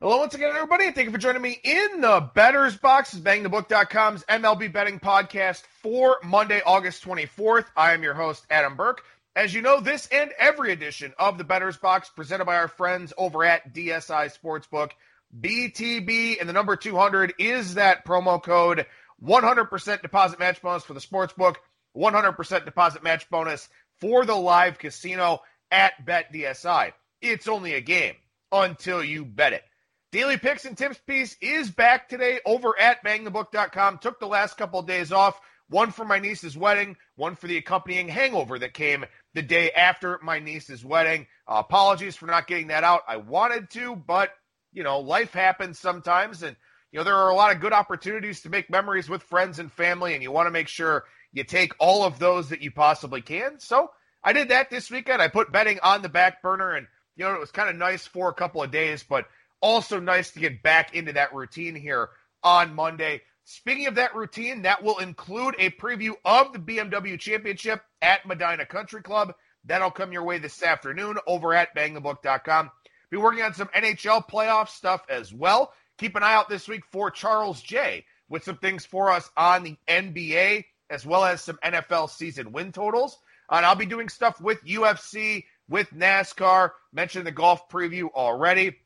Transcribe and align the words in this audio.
Hello 0.00 0.18
once 0.18 0.32
again, 0.32 0.52
everybody, 0.54 0.92
thank 0.92 1.06
you 1.06 1.10
for 1.10 1.18
joining 1.18 1.42
me 1.42 1.58
in 1.64 2.00
the 2.02 2.30
Bettor's 2.32 2.76
Box. 2.76 3.16
BangTheBook.com's 3.16 4.22
MLB 4.26 4.72
betting 4.72 5.00
podcast 5.00 5.62
for 5.82 6.18
Monday, 6.22 6.62
August 6.64 7.04
24th. 7.04 7.64
I 7.76 7.94
am 7.94 8.04
your 8.04 8.14
host, 8.14 8.46
Adam 8.48 8.76
Burke. 8.76 9.02
As 9.34 9.52
you 9.52 9.60
know, 9.60 9.80
this 9.80 10.06
and 10.12 10.30
every 10.38 10.70
edition 10.70 11.12
of 11.18 11.36
the 11.36 11.42
Bettor's 11.42 11.78
Box 11.78 12.10
presented 12.10 12.44
by 12.44 12.54
our 12.58 12.68
friends 12.68 13.12
over 13.18 13.44
at 13.44 13.74
DSI 13.74 14.32
Sportsbook. 14.38 14.92
BTB 15.40 16.38
and 16.38 16.48
the 16.48 16.52
number 16.52 16.76
200 16.76 17.34
is 17.40 17.74
that 17.74 18.04
promo 18.04 18.40
code 18.40 18.86
100% 19.20 20.02
deposit 20.02 20.38
match 20.38 20.62
bonus 20.62 20.84
for 20.84 20.94
the 20.94 21.00
sportsbook, 21.00 21.56
100% 21.96 22.64
deposit 22.64 23.02
match 23.02 23.28
bonus 23.30 23.68
for 23.96 24.24
the 24.24 24.36
live 24.36 24.78
casino 24.78 25.40
at 25.72 26.06
BetDSI. 26.06 26.92
It's 27.20 27.48
only 27.48 27.74
a 27.74 27.80
game 27.80 28.14
until 28.52 29.02
you 29.02 29.24
bet 29.24 29.54
it. 29.54 29.64
Daily 30.10 30.38
Picks 30.38 30.64
and 30.64 30.76
Tips 30.76 30.98
piece 31.06 31.36
is 31.42 31.70
back 31.70 32.08
today 32.08 32.40
over 32.46 32.78
at 32.80 33.04
bangthebook.com. 33.04 33.98
Took 33.98 34.18
the 34.18 34.26
last 34.26 34.56
couple 34.56 34.80
of 34.80 34.86
days 34.86 35.12
off. 35.12 35.38
One 35.68 35.90
for 35.90 36.06
my 36.06 36.18
niece's 36.18 36.56
wedding, 36.56 36.96
one 37.16 37.34
for 37.34 37.46
the 37.46 37.58
accompanying 37.58 38.08
hangover 38.08 38.58
that 38.58 38.72
came 38.72 39.04
the 39.34 39.42
day 39.42 39.70
after 39.70 40.18
my 40.22 40.38
niece's 40.38 40.82
wedding. 40.82 41.26
Uh, 41.46 41.56
apologies 41.56 42.16
for 42.16 42.24
not 42.24 42.46
getting 42.46 42.68
that 42.68 42.84
out. 42.84 43.02
I 43.06 43.18
wanted 43.18 43.68
to, 43.72 43.96
but, 43.96 44.30
you 44.72 44.82
know, 44.82 45.00
life 45.00 45.34
happens 45.34 45.78
sometimes. 45.78 46.42
And, 46.42 46.56
you 46.90 46.98
know, 46.98 47.04
there 47.04 47.16
are 47.16 47.28
a 47.28 47.36
lot 47.36 47.54
of 47.54 47.60
good 47.60 47.74
opportunities 47.74 48.40
to 48.42 48.48
make 48.48 48.70
memories 48.70 49.10
with 49.10 49.22
friends 49.24 49.58
and 49.58 49.70
family, 49.70 50.14
and 50.14 50.22
you 50.22 50.32
want 50.32 50.46
to 50.46 50.52
make 50.52 50.68
sure 50.68 51.04
you 51.32 51.44
take 51.44 51.74
all 51.78 52.02
of 52.02 52.18
those 52.18 52.48
that 52.48 52.62
you 52.62 52.70
possibly 52.70 53.20
can. 53.20 53.58
So 53.58 53.90
I 54.24 54.32
did 54.32 54.48
that 54.48 54.70
this 54.70 54.90
weekend. 54.90 55.20
I 55.20 55.28
put 55.28 55.52
betting 55.52 55.80
on 55.82 56.00
the 56.00 56.08
back 56.08 56.40
burner, 56.40 56.72
and, 56.72 56.86
you 57.14 57.26
know, 57.26 57.34
it 57.34 57.40
was 57.40 57.50
kind 57.50 57.68
of 57.68 57.76
nice 57.76 58.06
for 58.06 58.30
a 58.30 58.34
couple 58.34 58.62
of 58.62 58.70
days, 58.70 59.04
but 59.06 59.26
also 59.60 60.00
nice 60.00 60.30
to 60.32 60.40
get 60.40 60.62
back 60.62 60.94
into 60.94 61.12
that 61.14 61.34
routine 61.34 61.74
here 61.74 62.10
on 62.42 62.74
Monday. 62.74 63.22
Speaking 63.44 63.86
of 63.86 63.94
that 63.94 64.14
routine, 64.14 64.62
that 64.62 64.82
will 64.82 64.98
include 64.98 65.54
a 65.58 65.70
preview 65.70 66.12
of 66.24 66.52
the 66.52 66.58
BMW 66.58 67.18
Championship 67.18 67.82
at 68.02 68.26
Medinah 68.26 68.66
Country 68.66 69.02
Club. 69.02 69.32
That'll 69.64 69.90
come 69.90 70.12
your 70.12 70.24
way 70.24 70.38
this 70.38 70.62
afternoon 70.62 71.16
over 71.26 71.54
at 71.54 71.74
bangthebook.com. 71.74 72.70
Be 73.10 73.16
working 73.16 73.42
on 73.42 73.54
some 73.54 73.68
NHL 73.68 74.28
playoff 74.28 74.68
stuff 74.68 75.02
as 75.08 75.32
well. 75.32 75.72
Keep 75.96 76.16
an 76.16 76.22
eye 76.22 76.34
out 76.34 76.48
this 76.48 76.68
week 76.68 76.84
for 76.92 77.10
Charles 77.10 77.60
Jay 77.62 78.04
with 78.28 78.44
some 78.44 78.58
things 78.58 78.84
for 78.84 79.10
us 79.10 79.30
on 79.36 79.62
the 79.62 79.76
NBA 79.88 80.64
as 80.90 81.04
well 81.06 81.24
as 81.24 81.42
some 81.42 81.58
NFL 81.64 82.10
season 82.10 82.52
win 82.52 82.72
totals. 82.72 83.18
And 83.50 83.64
I'll 83.64 83.74
be 83.74 83.86
doing 83.86 84.08
stuff 84.08 84.40
with 84.40 84.64
UFC, 84.64 85.44
with 85.68 85.90
NASCAR. 85.90 86.70
Mentioned 86.92 87.26
the 87.26 87.32
golf 87.32 87.68
preview 87.68 88.10
already. 88.14 88.76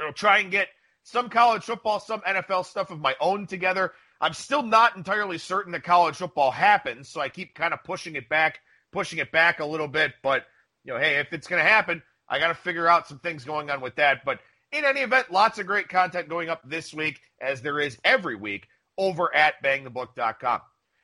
I'll 0.00 0.12
try 0.12 0.38
and 0.38 0.50
get 0.50 0.68
some 1.02 1.28
college 1.28 1.64
football, 1.64 2.00
some 2.00 2.20
NFL 2.20 2.66
stuff 2.66 2.90
of 2.90 3.00
my 3.00 3.14
own 3.20 3.46
together. 3.46 3.92
I'm 4.20 4.34
still 4.34 4.62
not 4.62 4.96
entirely 4.96 5.38
certain 5.38 5.72
that 5.72 5.82
college 5.82 6.16
football 6.16 6.50
happens, 6.50 7.08
so 7.08 7.20
I 7.20 7.28
keep 7.28 7.54
kind 7.54 7.74
of 7.74 7.82
pushing 7.82 8.14
it 8.14 8.28
back, 8.28 8.60
pushing 8.92 9.18
it 9.18 9.32
back 9.32 9.60
a 9.60 9.66
little 9.66 9.88
bit. 9.88 10.12
But, 10.22 10.44
you 10.84 10.92
know, 10.92 10.98
hey, 10.98 11.18
if 11.18 11.32
it's 11.32 11.48
going 11.48 11.62
to 11.62 11.68
happen, 11.68 12.02
I 12.28 12.38
got 12.38 12.48
to 12.48 12.54
figure 12.54 12.88
out 12.88 13.08
some 13.08 13.18
things 13.18 13.44
going 13.44 13.68
on 13.68 13.80
with 13.80 13.96
that. 13.96 14.24
But 14.24 14.38
in 14.70 14.84
any 14.84 15.00
event, 15.00 15.32
lots 15.32 15.58
of 15.58 15.66
great 15.66 15.88
content 15.88 16.28
going 16.28 16.48
up 16.48 16.62
this 16.64 16.94
week, 16.94 17.20
as 17.40 17.62
there 17.62 17.80
is 17.80 17.98
every 18.04 18.36
week 18.36 18.68
over 18.96 19.34
at 19.34 19.62
bangthebook.com. 19.62 20.60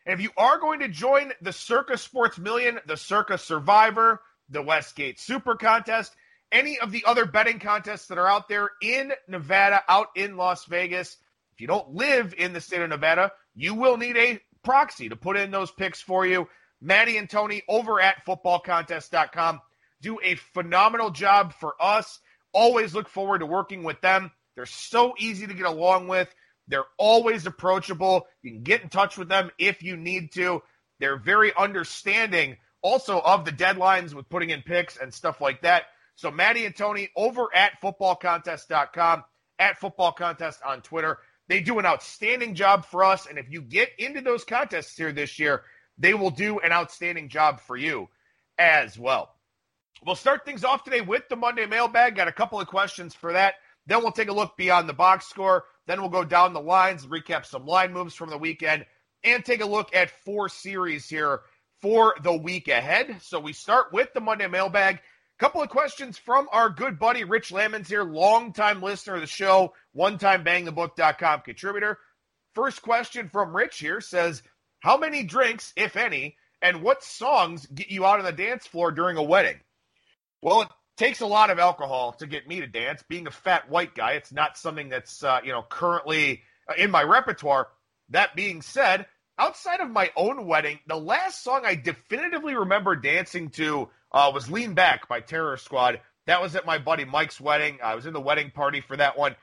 And 0.07 0.15
if 0.15 0.23
you 0.23 0.31
are 0.37 0.59
going 0.59 0.81
to 0.81 0.89
join 0.89 1.33
the 1.43 1.53
Circa 1.53 1.99
Sports 1.99 2.39
Million, 2.39 2.79
the 2.87 2.97
Circa 2.97 3.37
Survivor, 3.37 4.23
the 4.49 4.63
Westgate 4.63 5.21
Super 5.21 5.55
Contest, 5.55 6.15
any 6.53 6.79
of 6.79 6.93
the 6.93 7.05
other 7.07 7.25
betting 7.25 7.59
contests 7.59 8.07
that 8.07 8.19
are 8.19 8.29
out 8.29 8.49
there 8.49 8.71
in 8.83 9.13
Nevada, 9.27 9.83
out 9.89 10.09
in 10.17 10.37
Las 10.37 10.65
Vegas. 10.67 11.17
If 11.55 11.61
you 11.61 11.67
don't 11.67 11.95
live 11.95 12.35
in 12.37 12.53
the 12.53 12.61
state 12.61 12.81
of 12.81 12.89
Nevada, 12.89 13.33
you 13.55 13.75
will 13.75 13.97
need 13.97 14.17
a 14.17 14.41
proxy 14.65 15.09
to 15.09 15.17
put 15.17 15.37
in 15.37 15.51
those 15.51 15.71
picks 15.71 16.01
for 16.01 16.27
you. 16.27 16.49
Maddie 16.81 17.17
and 17.17 17.29
Tony 17.29 17.63
over 17.69 18.01
at 18.01 18.25
footballcontest.com 18.27 19.61
do 20.01 20.19
a 20.23 20.37
phenomenal 20.37 21.11
job 21.11 21.55
for 21.55 21.75
us. 21.81 22.21
Always 22.53 22.95
look 22.95 23.09
forward 23.09 23.41
to 23.41 23.47
working 23.47 23.83
with 23.83 24.01
them. 24.01 24.31
They're 24.55 24.67
so 24.67 25.15
easy 25.19 25.47
to 25.47 25.55
get 25.55 25.67
along 25.67 26.09
with. 26.09 26.33
They're 26.69 26.85
always 26.97 27.47
approachable. 27.47 28.27
You 28.43 28.53
can 28.53 28.63
get 28.63 28.83
in 28.83 28.89
touch 28.89 29.17
with 29.17 29.29
them 29.29 29.51
if 29.59 29.83
you 29.83 29.97
need 29.97 30.33
to. 30.33 30.63
They're 31.01 31.17
very 31.17 31.53
understanding 31.57 32.57
also 32.83 33.21
of 33.21 33.45
the 33.45 33.53
deadlines 33.53 34.15
with 34.15 34.29
putting 34.29 34.51
in 34.51 34.63
picks 34.63 34.97
and 34.97 35.13
stuff 35.13 35.41
like 35.41 35.63
that. 35.63 35.85
So 36.19 36.33
Maddie 36.33 36.67
and 36.67 36.75
Tony 36.75 37.11
over 37.15 37.47
at 37.55 37.81
footballcontest.com, 37.81 39.23
at 39.61 39.79
football 39.79 40.11
contest 40.11 40.59
on 40.67 40.83
Twitter. 40.83 41.19
They 41.47 41.61
do 41.61 41.79
an 41.79 41.87
outstanding 41.87 42.57
job 42.57 42.85
for 42.85 43.05
us. 43.05 43.29
And 43.29 43.39
if 43.39 43.47
you 43.49 43.63
get 43.63 43.91
into 44.01 44.21
those 44.21 44.43
contests 44.43 44.97
here 44.97 45.13
this 45.13 45.39
year, 45.39 45.63
they 45.97 46.15
will 46.15 46.33
do 46.33 46.59
an 46.59 46.73
outstanding 46.73 47.29
job 47.29 47.61
for 47.61 47.77
you 47.77 48.09
as 48.59 48.99
well. 48.99 49.33
We'll 50.05 50.17
start 50.17 50.45
things 50.45 50.65
off 50.65 50.83
today 50.83 51.03
with 51.03 51.29
the 51.29 51.37
Monday 51.37 51.67
mailbag. 51.67 52.17
Got 52.17 52.27
a 52.27 52.33
couple 52.33 52.61
of 52.61 52.67
questions 52.67 53.15
for 53.15 53.35
that. 53.35 53.55
Then 53.87 54.03
we'll 54.03 54.11
take 54.11 54.29
a 54.29 54.35
look 54.35 54.57
beyond 54.57 54.89
the 54.89 54.95
box 54.95 55.29
score. 55.29 55.67
Then 55.87 56.01
we'll 56.01 56.11
go 56.11 56.25
down 56.25 56.53
the 56.53 56.61
lines, 56.61 57.07
recap 57.07 57.47
some 57.47 57.65
line 57.65 57.93
moves 57.93 58.17
from 58.17 58.31
the 58.31 58.39
weekend, 58.39 58.87
and 59.23 59.45
take 59.45 59.61
a 59.61 59.67
look 59.67 59.95
at 59.95 60.11
four 60.25 60.49
series 60.49 61.09
here 61.09 61.43
for 61.81 62.17
the 62.25 62.37
week 62.37 62.67
ahead. 62.67 63.19
So 63.23 63.39
we 63.39 63.53
start 63.53 63.93
with 63.93 64.13
the 64.15 64.21
Monday 64.21 64.49
mailbag. 64.49 64.99
Couple 65.39 65.63
of 65.63 65.69
questions 65.69 66.19
from 66.19 66.49
our 66.51 66.69
good 66.69 66.99
buddy 66.99 67.23
Rich 67.23 67.53
Lamons 67.53 67.89
here, 67.89 68.03
longtime 68.03 68.83
listener 68.83 69.15
of 69.15 69.21
the 69.21 69.29
show, 69.29 69.73
one 69.93 70.19
time 70.19 70.45
bangthebook.com 70.45 71.43
contributor. 71.43 71.97
First 72.57 72.83
question 72.83 73.29
from 73.29 73.55
Rich 73.55 73.79
here 73.79 74.01
says, 74.01 74.43
How 74.81 74.97
many 74.97 75.23
drinks, 75.23 75.73
if 75.77 75.97
any, 75.97 76.37
and 76.61 76.83
what 76.83 77.05
songs 77.05 77.67
get 77.67 77.89
you 77.89 78.05
out 78.05 78.19
on 78.19 78.25
the 78.25 78.33
dance 78.33 78.67
floor 78.67 78.91
during 78.91 79.17
a 79.17 79.23
wedding? 79.23 79.61
Well, 80.43 80.63
it 80.63 80.69
takes 80.97 81.21
a 81.21 81.27
lot 81.27 81.51
of 81.51 81.61
alcohol 81.61 82.15
to 82.15 82.27
get 82.27 82.49
me 82.49 82.59
to 82.59 82.67
dance. 82.67 83.05
Being 83.09 83.29
a 83.29 83.33
fat 83.33 83.71
white 83.71 83.95
guy, 83.95 84.15
it's 84.15 84.33
not 84.33 84.59
something 84.59 84.89
that's 84.89 85.23
uh, 85.23 85.39
you 85.45 85.53
know 85.53 85.63
currently 85.63 86.43
uh, 86.69 86.75
in 86.77 86.91
my 86.91 87.05
repertoire. 87.05 87.69
That 88.09 88.35
being 88.35 88.61
said, 88.61 89.07
outside 89.39 89.79
of 89.79 89.89
my 89.89 90.11
own 90.17 90.49
wedding, 90.49 90.81
the 90.89 90.97
last 90.97 91.45
song 91.45 91.63
I 91.65 91.77
definitively 91.77 92.57
remember 92.57 92.97
dancing 92.97 93.51
to 93.51 93.89
uh, 94.13 94.31
was 94.33 94.51
Lean 94.51 94.75
Back 94.75 95.09
by 95.09 95.21
Terror 95.21 95.57
Squad. 95.57 96.01
That 96.27 96.43
was 96.43 96.57
at 96.57 96.67
my 96.67 96.79
buddy 96.79 97.05
Mike's 97.05 97.41
wedding. 97.41 97.79
I 97.83 97.95
was 97.95 98.07
in 98.07 98.13
the 98.13 98.21
wedding 98.21 98.51
party 98.51 98.81
for 98.81 98.97
that 98.97 99.19
one. 99.19 99.35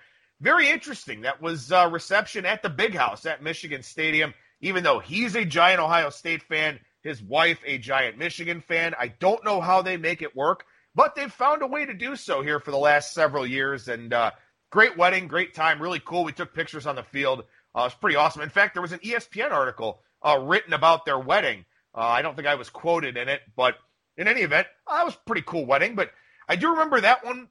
Very 0.41 0.69
interesting. 0.69 1.21
That 1.21 1.41
was 1.41 1.71
uh, 1.71 1.89
reception 1.91 2.45
at 2.45 2.61
the 2.61 2.69
big 2.69 2.93
house 2.95 3.25
at 3.25 3.41
Michigan 3.41 3.83
Stadium. 3.83 4.33
Even 4.61 4.83
though 4.83 4.99
he's 4.99 5.35
a 5.35 5.45
giant 5.45 5.79
Ohio 5.79 6.09
State 6.09 6.43
fan, 6.43 6.79
his 7.01 7.21
wife 7.21 7.59
a 7.65 7.77
giant 7.77 8.17
Michigan 8.17 8.61
fan. 8.61 8.93
I 8.99 9.07
don't 9.07 9.43
know 9.45 9.61
how 9.61 9.81
they 9.81 9.97
make 9.97 10.21
it 10.21 10.35
work, 10.35 10.65
but 10.95 11.15
they've 11.15 11.31
found 11.31 11.61
a 11.61 11.67
way 11.67 11.85
to 11.85 11.93
do 11.93 12.15
so 12.15 12.41
here 12.41 12.59
for 12.59 12.71
the 12.71 12.77
last 12.77 13.13
several 13.13 13.45
years. 13.45 13.87
And 13.87 14.13
uh, 14.13 14.31
great 14.71 14.97
wedding, 14.97 15.27
great 15.27 15.53
time, 15.53 15.81
really 15.81 16.01
cool. 16.03 16.23
We 16.23 16.31
took 16.31 16.53
pictures 16.53 16.87
on 16.87 16.95
the 16.95 17.03
field. 17.03 17.43
Uh, 17.75 17.81
it 17.81 17.83
was 17.83 17.93
pretty 17.93 18.15
awesome. 18.15 18.41
In 18.41 18.49
fact, 18.49 18.73
there 18.73 18.81
was 18.81 18.91
an 18.91 18.99
ESPN 18.99 19.51
article 19.51 20.01
uh, 20.21 20.39
written 20.41 20.73
about 20.73 21.05
their 21.05 21.19
wedding. 21.19 21.65
Uh, 21.93 22.01
I 22.01 22.21
don't 22.21 22.35
think 22.35 22.47
I 22.47 22.55
was 22.55 22.69
quoted 22.69 23.17
in 23.17 23.29
it, 23.29 23.41
but 23.55 23.75
in 24.17 24.27
any 24.27 24.41
event, 24.41 24.67
that 24.87 25.05
was 25.05 25.15
pretty 25.25 25.43
cool 25.43 25.65
wedding. 25.65 25.95
But 25.95 26.11
I 26.47 26.55
do 26.55 26.71
remember 26.71 27.01
that 27.01 27.25
one. 27.25 27.47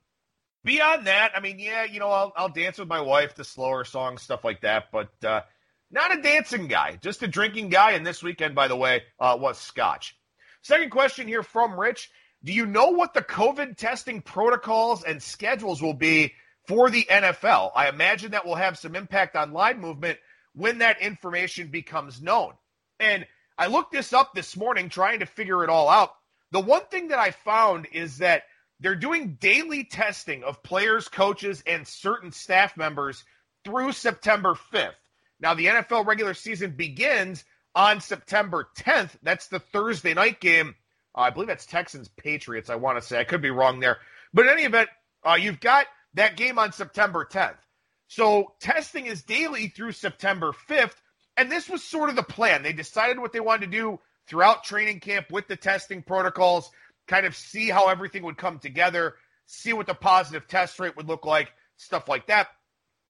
Beyond 0.64 1.06
that, 1.06 1.32
I 1.36 1.40
mean, 1.40 1.58
yeah, 1.58 1.84
you 1.84 2.00
know, 2.00 2.10
I'll, 2.10 2.32
I'll 2.36 2.48
dance 2.48 2.78
with 2.78 2.88
my 2.88 3.02
wife 3.02 3.34
to 3.34 3.44
slower 3.44 3.84
songs, 3.84 4.22
stuff 4.22 4.44
like 4.44 4.62
that. 4.62 4.84
But 4.90 5.10
uh, 5.22 5.42
not 5.90 6.16
a 6.16 6.22
dancing 6.22 6.68
guy, 6.68 6.98
just 7.02 7.22
a 7.22 7.28
drinking 7.28 7.68
guy. 7.68 7.92
And 7.92 8.06
this 8.06 8.22
weekend, 8.22 8.54
by 8.54 8.68
the 8.68 8.76
way, 8.76 9.02
uh, 9.20 9.36
was 9.38 9.58
scotch. 9.58 10.16
Second 10.62 10.90
question 10.90 11.28
here 11.28 11.42
from 11.42 11.78
Rich. 11.78 12.10
Do 12.42 12.52
you 12.52 12.66
know 12.66 12.90
what 12.90 13.14
the 13.14 13.22
COVID 13.22 13.76
testing 13.76 14.22
protocols 14.22 15.02
and 15.02 15.22
schedules 15.22 15.82
will 15.82 15.94
be 15.94 16.34
for 16.66 16.90
the 16.90 17.06
NFL? 17.10 17.72
I 17.74 17.88
imagine 17.88 18.32
that 18.32 18.46
will 18.46 18.54
have 18.54 18.78
some 18.78 18.96
impact 18.96 19.36
on 19.36 19.52
line 19.52 19.80
movement 19.80 20.18
when 20.54 20.78
that 20.78 21.00
information 21.00 21.68
becomes 21.68 22.22
known. 22.22 22.52
And 23.00 23.26
I 23.56 23.68
looked 23.68 23.92
this 23.92 24.12
up 24.12 24.34
this 24.34 24.56
morning 24.56 24.88
trying 24.88 25.20
to 25.20 25.26
figure 25.26 25.64
it 25.64 25.70
all 25.70 25.88
out. 25.88 26.10
The 26.54 26.60
one 26.60 26.82
thing 26.88 27.08
that 27.08 27.18
I 27.18 27.32
found 27.32 27.88
is 27.90 28.18
that 28.18 28.44
they're 28.78 28.94
doing 28.94 29.38
daily 29.40 29.82
testing 29.82 30.44
of 30.44 30.62
players, 30.62 31.08
coaches, 31.08 31.64
and 31.66 31.84
certain 31.84 32.30
staff 32.30 32.76
members 32.76 33.24
through 33.64 33.90
September 33.90 34.54
5th. 34.72 34.92
Now, 35.40 35.54
the 35.54 35.66
NFL 35.66 36.06
regular 36.06 36.32
season 36.32 36.70
begins 36.70 37.44
on 37.74 38.00
September 38.00 38.68
10th. 38.78 39.16
That's 39.24 39.48
the 39.48 39.58
Thursday 39.58 40.14
night 40.14 40.40
game. 40.40 40.76
Uh, 41.12 41.22
I 41.22 41.30
believe 41.30 41.48
that's 41.48 41.66
Texans 41.66 42.06
Patriots, 42.06 42.70
I 42.70 42.76
want 42.76 42.98
to 42.98 43.04
say. 43.04 43.18
I 43.18 43.24
could 43.24 43.42
be 43.42 43.50
wrong 43.50 43.80
there. 43.80 43.98
But 44.32 44.46
in 44.46 44.52
any 44.52 44.62
event, 44.62 44.90
uh, 45.26 45.34
you've 45.34 45.58
got 45.58 45.86
that 46.14 46.36
game 46.36 46.60
on 46.60 46.70
September 46.70 47.26
10th. 47.28 47.58
So 48.06 48.52
testing 48.60 49.06
is 49.06 49.24
daily 49.24 49.66
through 49.66 49.90
September 49.90 50.52
5th. 50.68 50.94
And 51.36 51.50
this 51.50 51.68
was 51.68 51.82
sort 51.82 52.10
of 52.10 52.16
the 52.16 52.22
plan. 52.22 52.62
They 52.62 52.72
decided 52.72 53.18
what 53.18 53.32
they 53.32 53.40
wanted 53.40 53.72
to 53.72 53.76
do 53.76 53.98
throughout 54.26 54.64
training 54.64 55.00
camp 55.00 55.26
with 55.30 55.48
the 55.48 55.56
testing 55.56 56.02
protocols, 56.02 56.70
kind 57.06 57.26
of 57.26 57.36
see 57.36 57.68
how 57.68 57.88
everything 57.88 58.22
would 58.24 58.38
come 58.38 58.58
together, 58.58 59.14
see 59.46 59.72
what 59.72 59.86
the 59.86 59.94
positive 59.94 60.46
test 60.46 60.78
rate 60.78 60.96
would 60.96 61.08
look 61.08 61.26
like 61.26 61.52
stuff 61.76 62.08
like 62.08 62.26
that. 62.26 62.48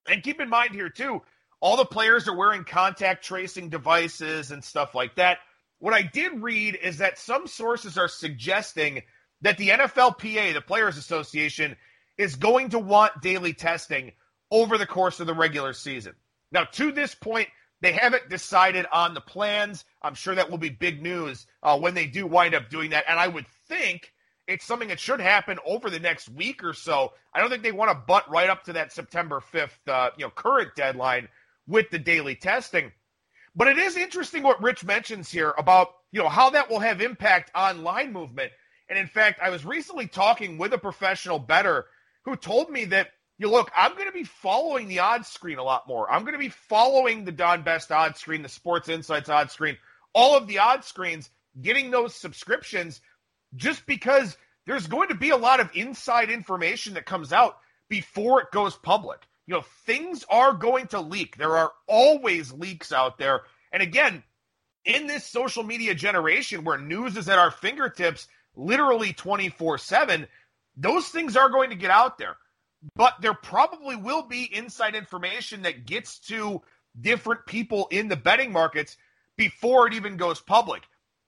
And 0.08 0.22
keep 0.22 0.40
in 0.40 0.48
mind 0.48 0.74
here, 0.74 0.88
too, 0.88 1.22
all 1.60 1.76
the 1.76 1.84
players 1.84 2.28
are 2.28 2.36
wearing 2.36 2.64
contact 2.64 3.24
tracing 3.24 3.70
devices 3.70 4.50
and 4.50 4.62
stuff 4.62 4.94
like 4.94 5.16
that. 5.16 5.38
What 5.78 5.94
I 5.94 6.02
did 6.02 6.42
read 6.42 6.78
is 6.82 6.98
that 6.98 7.18
some 7.18 7.46
sources 7.46 7.98
are 7.98 8.08
suggesting 8.08 9.02
that 9.42 9.58
the 9.58 9.70
NFLPA, 9.70 10.54
the 10.54 10.60
Players 10.60 10.96
Association, 10.96 11.76
is 12.16 12.36
going 12.36 12.70
to 12.70 12.78
want 12.78 13.22
daily 13.22 13.52
testing 13.52 14.12
over 14.50 14.78
the 14.78 14.86
course 14.86 15.20
of 15.20 15.26
the 15.26 15.34
regular 15.34 15.72
season. 15.72 16.14
Now, 16.52 16.64
to 16.64 16.92
this 16.92 17.14
point, 17.14 17.48
they 17.84 17.92
haven't 17.92 18.30
decided 18.30 18.86
on 18.90 19.12
the 19.12 19.20
plans. 19.20 19.84
I'm 20.00 20.14
sure 20.14 20.34
that 20.34 20.50
will 20.50 20.56
be 20.56 20.70
big 20.70 21.02
news 21.02 21.46
uh, 21.62 21.78
when 21.78 21.92
they 21.92 22.06
do 22.06 22.26
wind 22.26 22.54
up 22.54 22.70
doing 22.70 22.90
that. 22.90 23.04
And 23.06 23.18
I 23.18 23.28
would 23.28 23.44
think 23.68 24.10
it's 24.48 24.64
something 24.64 24.88
that 24.88 24.98
should 24.98 25.20
happen 25.20 25.58
over 25.66 25.90
the 25.90 26.00
next 26.00 26.30
week 26.30 26.64
or 26.64 26.72
so. 26.72 27.12
I 27.34 27.40
don't 27.40 27.50
think 27.50 27.62
they 27.62 27.72
want 27.72 27.90
to 27.90 28.04
butt 28.06 28.30
right 28.30 28.48
up 28.48 28.64
to 28.64 28.72
that 28.72 28.90
September 28.90 29.42
5th, 29.52 29.68
uh, 29.86 30.10
you 30.16 30.24
know, 30.24 30.30
current 30.30 30.70
deadline 30.74 31.28
with 31.66 31.90
the 31.90 31.98
daily 31.98 32.34
testing. 32.34 32.90
But 33.54 33.68
it 33.68 33.76
is 33.76 33.98
interesting 33.98 34.42
what 34.42 34.62
Rich 34.62 34.82
mentions 34.82 35.30
here 35.30 35.52
about, 35.58 35.88
you 36.10 36.22
know, 36.22 36.30
how 36.30 36.48
that 36.50 36.70
will 36.70 36.80
have 36.80 37.02
impact 37.02 37.50
on 37.54 37.84
line 37.84 38.14
movement. 38.14 38.50
And 38.88 38.98
in 38.98 39.08
fact, 39.08 39.40
I 39.42 39.50
was 39.50 39.66
recently 39.66 40.06
talking 40.06 40.56
with 40.56 40.72
a 40.72 40.78
professional 40.78 41.38
better 41.38 41.84
who 42.24 42.34
told 42.34 42.70
me 42.70 42.86
that, 42.86 43.08
you 43.38 43.50
look, 43.50 43.70
I'm 43.76 43.92
going 43.92 44.06
to 44.06 44.12
be 44.12 44.24
following 44.24 44.88
the 44.88 45.00
odds 45.00 45.28
screen 45.28 45.58
a 45.58 45.64
lot 45.64 45.88
more. 45.88 46.10
I'm 46.10 46.22
going 46.22 46.34
to 46.34 46.38
be 46.38 46.48
following 46.48 47.24
the 47.24 47.32
Don 47.32 47.62
Best 47.62 47.90
odds 47.90 48.20
screen, 48.20 48.42
the 48.42 48.48
Sports 48.48 48.88
Insights 48.88 49.28
odds 49.28 49.52
screen, 49.52 49.76
all 50.12 50.36
of 50.36 50.46
the 50.46 50.58
odds 50.58 50.86
screens, 50.86 51.30
getting 51.60 51.90
those 51.90 52.14
subscriptions 52.14 53.00
just 53.56 53.86
because 53.86 54.36
there's 54.66 54.86
going 54.86 55.08
to 55.08 55.14
be 55.14 55.30
a 55.30 55.36
lot 55.36 55.60
of 55.60 55.70
inside 55.74 56.30
information 56.30 56.94
that 56.94 57.06
comes 57.06 57.32
out 57.32 57.58
before 57.88 58.40
it 58.40 58.50
goes 58.50 58.76
public 58.76 59.26
you 59.46 59.54
know, 59.54 59.64
things 59.86 60.24
are 60.30 60.52
going 60.52 60.86
to 60.88 61.00
leak. 61.00 61.36
There 61.36 61.56
are 61.56 61.72
always 61.86 62.52
leaks 62.52 62.92
out 62.92 63.18
there. 63.18 63.42
And 63.72 63.82
again, 63.82 64.22
in 64.84 65.06
this 65.06 65.26
social 65.26 65.62
media 65.62 65.94
generation 65.94 66.64
where 66.64 66.78
news 66.78 67.16
is 67.16 67.28
at 67.28 67.38
our 67.38 67.50
fingertips 67.50 68.26
literally 68.56 69.12
24 69.12 69.78
7, 69.78 70.26
those 70.76 71.08
things 71.08 71.36
are 71.36 71.50
going 71.50 71.70
to 71.70 71.76
get 71.76 71.90
out 71.90 72.18
there. 72.18 72.36
But 72.94 73.14
there 73.20 73.34
probably 73.34 73.96
will 73.96 74.22
be 74.22 74.44
inside 74.44 74.94
information 74.94 75.62
that 75.62 75.86
gets 75.86 76.18
to 76.28 76.62
different 77.00 77.46
people 77.46 77.88
in 77.90 78.08
the 78.08 78.16
betting 78.16 78.52
markets 78.52 78.96
before 79.36 79.86
it 79.86 79.94
even 79.94 80.16
goes 80.16 80.40
public. 80.40 80.82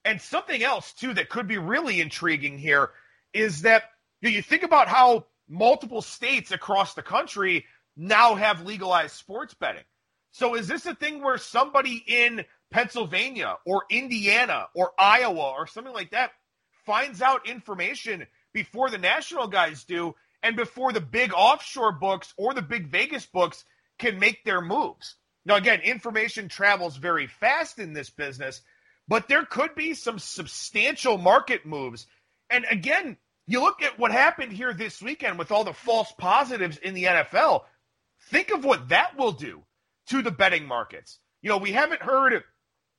And 0.04 0.20
something 0.20 0.62
else, 0.62 0.92
too, 0.92 1.14
that 1.14 1.28
could 1.28 1.48
be 1.48 1.58
really 1.58 2.00
intriguing 2.00 2.58
here 2.58 2.90
is 3.32 3.62
that 3.62 3.84
you, 4.20 4.42
think 4.42 4.62
about 4.62 4.88
how 4.88 5.26
multiple 5.48 6.02
states 6.02 6.52
across 6.52 6.94
the 6.94 7.02
country 7.02 7.64
now 7.96 8.34
have 8.34 8.66
legalized 8.66 9.14
sports 9.14 9.54
betting. 9.54 9.84
So 10.32 10.54
is 10.54 10.68
this 10.68 10.86
a 10.86 10.94
thing 10.94 11.22
where 11.22 11.38
somebody 11.38 12.02
in 12.06 12.44
Pennsylvania 12.70 13.56
or 13.64 13.84
Indiana 13.90 14.66
or 14.74 14.92
Iowa 14.98 15.52
or 15.52 15.66
something 15.66 15.94
like 15.94 16.10
that 16.10 16.32
finds 16.84 17.22
out 17.22 17.48
information 17.48 18.26
before 18.52 18.90
the 18.90 18.98
national 18.98 19.48
guys 19.48 19.84
do 19.84 20.14
and 20.46 20.54
before 20.54 20.92
the 20.92 21.00
big 21.00 21.32
offshore 21.34 21.90
books 21.90 22.32
or 22.36 22.54
the 22.54 22.62
big 22.62 22.86
Vegas 22.86 23.26
books 23.26 23.64
can 23.98 24.20
make 24.20 24.44
their 24.44 24.60
moves? 24.60 25.16
Now, 25.44 25.56
again, 25.56 25.80
information 25.80 26.48
travels 26.48 26.96
very 26.96 27.26
fast 27.26 27.80
in 27.80 27.92
this 27.92 28.10
business, 28.10 28.60
but 29.08 29.26
there 29.26 29.44
could 29.44 29.74
be 29.74 29.94
some 29.94 30.20
substantial 30.20 31.18
market 31.18 31.66
moves. 31.66 32.06
And 32.48 32.64
again, 32.70 33.16
you 33.48 33.60
look 33.60 33.82
at 33.82 33.98
what 33.98 34.12
happened 34.12 34.52
here 34.52 34.72
this 34.72 35.02
weekend 35.02 35.36
with 35.36 35.50
all 35.50 35.64
the 35.64 35.72
false 35.72 36.12
positives 36.16 36.76
in 36.78 36.94
the 36.94 37.04
NFL. 37.04 37.62
Think 38.30 38.52
of 38.52 38.64
what 38.64 38.90
that 38.90 39.18
will 39.18 39.32
do 39.32 39.64
to 40.10 40.22
the 40.22 40.30
betting 40.30 40.66
markets. 40.66 41.18
You 41.42 41.50
know, 41.50 41.58
we 41.58 41.72
haven't 41.72 42.02
heard 42.02 42.44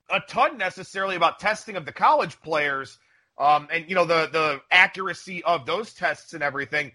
a 0.09 0.19
ton 0.27 0.57
necessarily 0.57 1.15
about 1.15 1.39
testing 1.39 1.77
of 1.77 1.85
the 1.85 1.93
college 1.93 2.41
players 2.41 2.97
um, 3.37 3.69
and, 3.71 3.85
you 3.87 3.95
know, 3.95 4.05
the, 4.05 4.27
the 4.33 4.61
accuracy 4.69 5.45
of 5.45 5.65
those 5.65 5.93
tests 5.93 6.33
and 6.33 6.43
everything. 6.43 6.91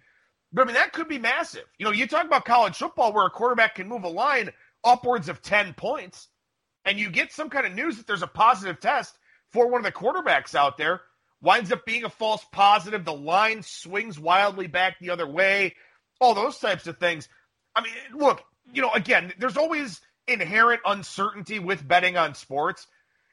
But 0.52 0.62
I 0.62 0.64
mean, 0.66 0.74
that 0.74 0.92
could 0.92 1.08
be 1.08 1.18
massive. 1.18 1.64
You 1.78 1.86
know, 1.86 1.92
you 1.92 2.06
talk 2.06 2.26
about 2.26 2.44
college 2.44 2.76
football 2.76 3.12
where 3.12 3.26
a 3.26 3.30
quarterback 3.30 3.76
can 3.76 3.88
move 3.88 4.04
a 4.04 4.08
line 4.08 4.50
upwards 4.84 5.28
of 5.28 5.42
10 5.42 5.74
points, 5.74 6.28
and 6.84 6.98
you 6.98 7.10
get 7.10 7.32
some 7.32 7.48
kind 7.48 7.66
of 7.66 7.74
news 7.74 7.96
that 7.96 8.06
there's 8.06 8.22
a 8.22 8.26
positive 8.26 8.80
test 8.80 9.16
for 9.50 9.68
one 9.68 9.80
of 9.80 9.84
the 9.84 9.92
quarterbacks 9.92 10.54
out 10.54 10.76
there, 10.76 11.00
winds 11.40 11.72
up 11.72 11.84
being 11.84 12.04
a 12.04 12.10
false 12.10 12.44
positive. 12.52 13.04
The 13.04 13.12
line 13.12 13.62
swings 13.62 14.18
wildly 14.18 14.66
back 14.66 14.98
the 14.98 15.10
other 15.10 15.26
way, 15.26 15.74
all 16.20 16.34
those 16.34 16.58
types 16.58 16.86
of 16.86 16.98
things. 16.98 17.28
I 17.74 17.82
mean, 17.82 17.92
look, 18.14 18.42
you 18.72 18.82
know, 18.82 18.90
again, 18.92 19.32
there's 19.38 19.56
always 19.56 20.00
inherent 20.26 20.80
uncertainty 20.84 21.58
with 21.58 21.86
betting 21.86 22.16
on 22.16 22.34
sports. 22.34 22.86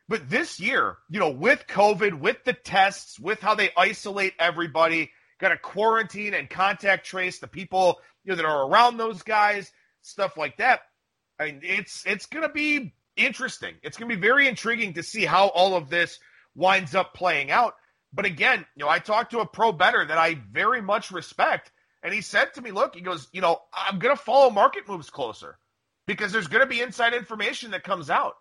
But 0.08 0.30
this 0.30 0.60
year, 0.60 0.98
you 1.10 1.20
know, 1.20 1.30
with 1.30 1.66
COVID, 1.68 2.20
with 2.20 2.44
the 2.44 2.54
tests, 2.54 3.20
with 3.20 3.40
how 3.42 3.54
they 3.54 3.70
isolate 3.78 4.34
everybody, 4.40 5.12
got 5.40 5.50
to 5.50 5.58
quarantine 5.58 6.34
and 6.34 6.50
contact 6.50 7.06
trace 7.06 7.40
the 7.40 7.48
people 7.48 8.00
you 8.24 8.32
know 8.32 8.36
that 8.36 8.46
are 8.46 8.68
around 8.68 8.98
those 8.98 9.24
guys, 9.24 9.72
stuff 10.02 10.38
like 10.38 10.58
that. 10.58 10.82
I 11.40 11.46
mean, 11.46 11.62
it's 11.64 12.04
it's 12.06 12.26
going 12.26 12.48
to 12.48 12.54
be 12.54 12.94
interesting. 13.16 13.76
It's 13.82 13.98
going 13.98 14.10
to 14.10 14.16
be 14.16 14.22
very 14.22 14.48
intriguing 14.48 14.94
to 14.94 15.04
see 15.04 15.26
how 15.26 15.48
all 15.48 15.76
of 15.76 15.90
this 15.90 16.20
winds 16.56 16.96
up 16.96 17.14
playing 17.14 17.52
out. 17.52 17.74
But 18.12 18.26
again, 18.26 18.66
you 18.76 18.86
know, 18.86 18.90
I 18.90 19.00
talked 19.00 19.32
to 19.32 19.40
a 19.40 19.46
pro 19.46 19.72
better 19.72 20.06
that 20.06 20.18
I 20.18 20.36
very 20.52 20.82
much 20.82 21.12
respect 21.12 21.72
and 22.02 22.14
he 22.14 22.22
said 22.22 22.54
to 22.54 22.62
me, 22.62 22.72
look, 22.72 22.96
he 22.96 23.02
goes, 23.02 23.28
you 23.34 23.42
know, 23.42 23.62
I'm 23.74 24.00
going 24.00 24.16
to 24.16 24.22
follow 24.22 24.50
market 24.50 24.88
moves 24.88 25.10
closer 25.10 25.58
because 26.08 26.32
there's 26.32 26.48
going 26.48 26.62
to 26.64 26.70
be 26.70 26.82
inside 26.82 27.14
information 27.14 27.72
that 27.72 27.84
comes 27.84 28.10
out. 28.10 28.36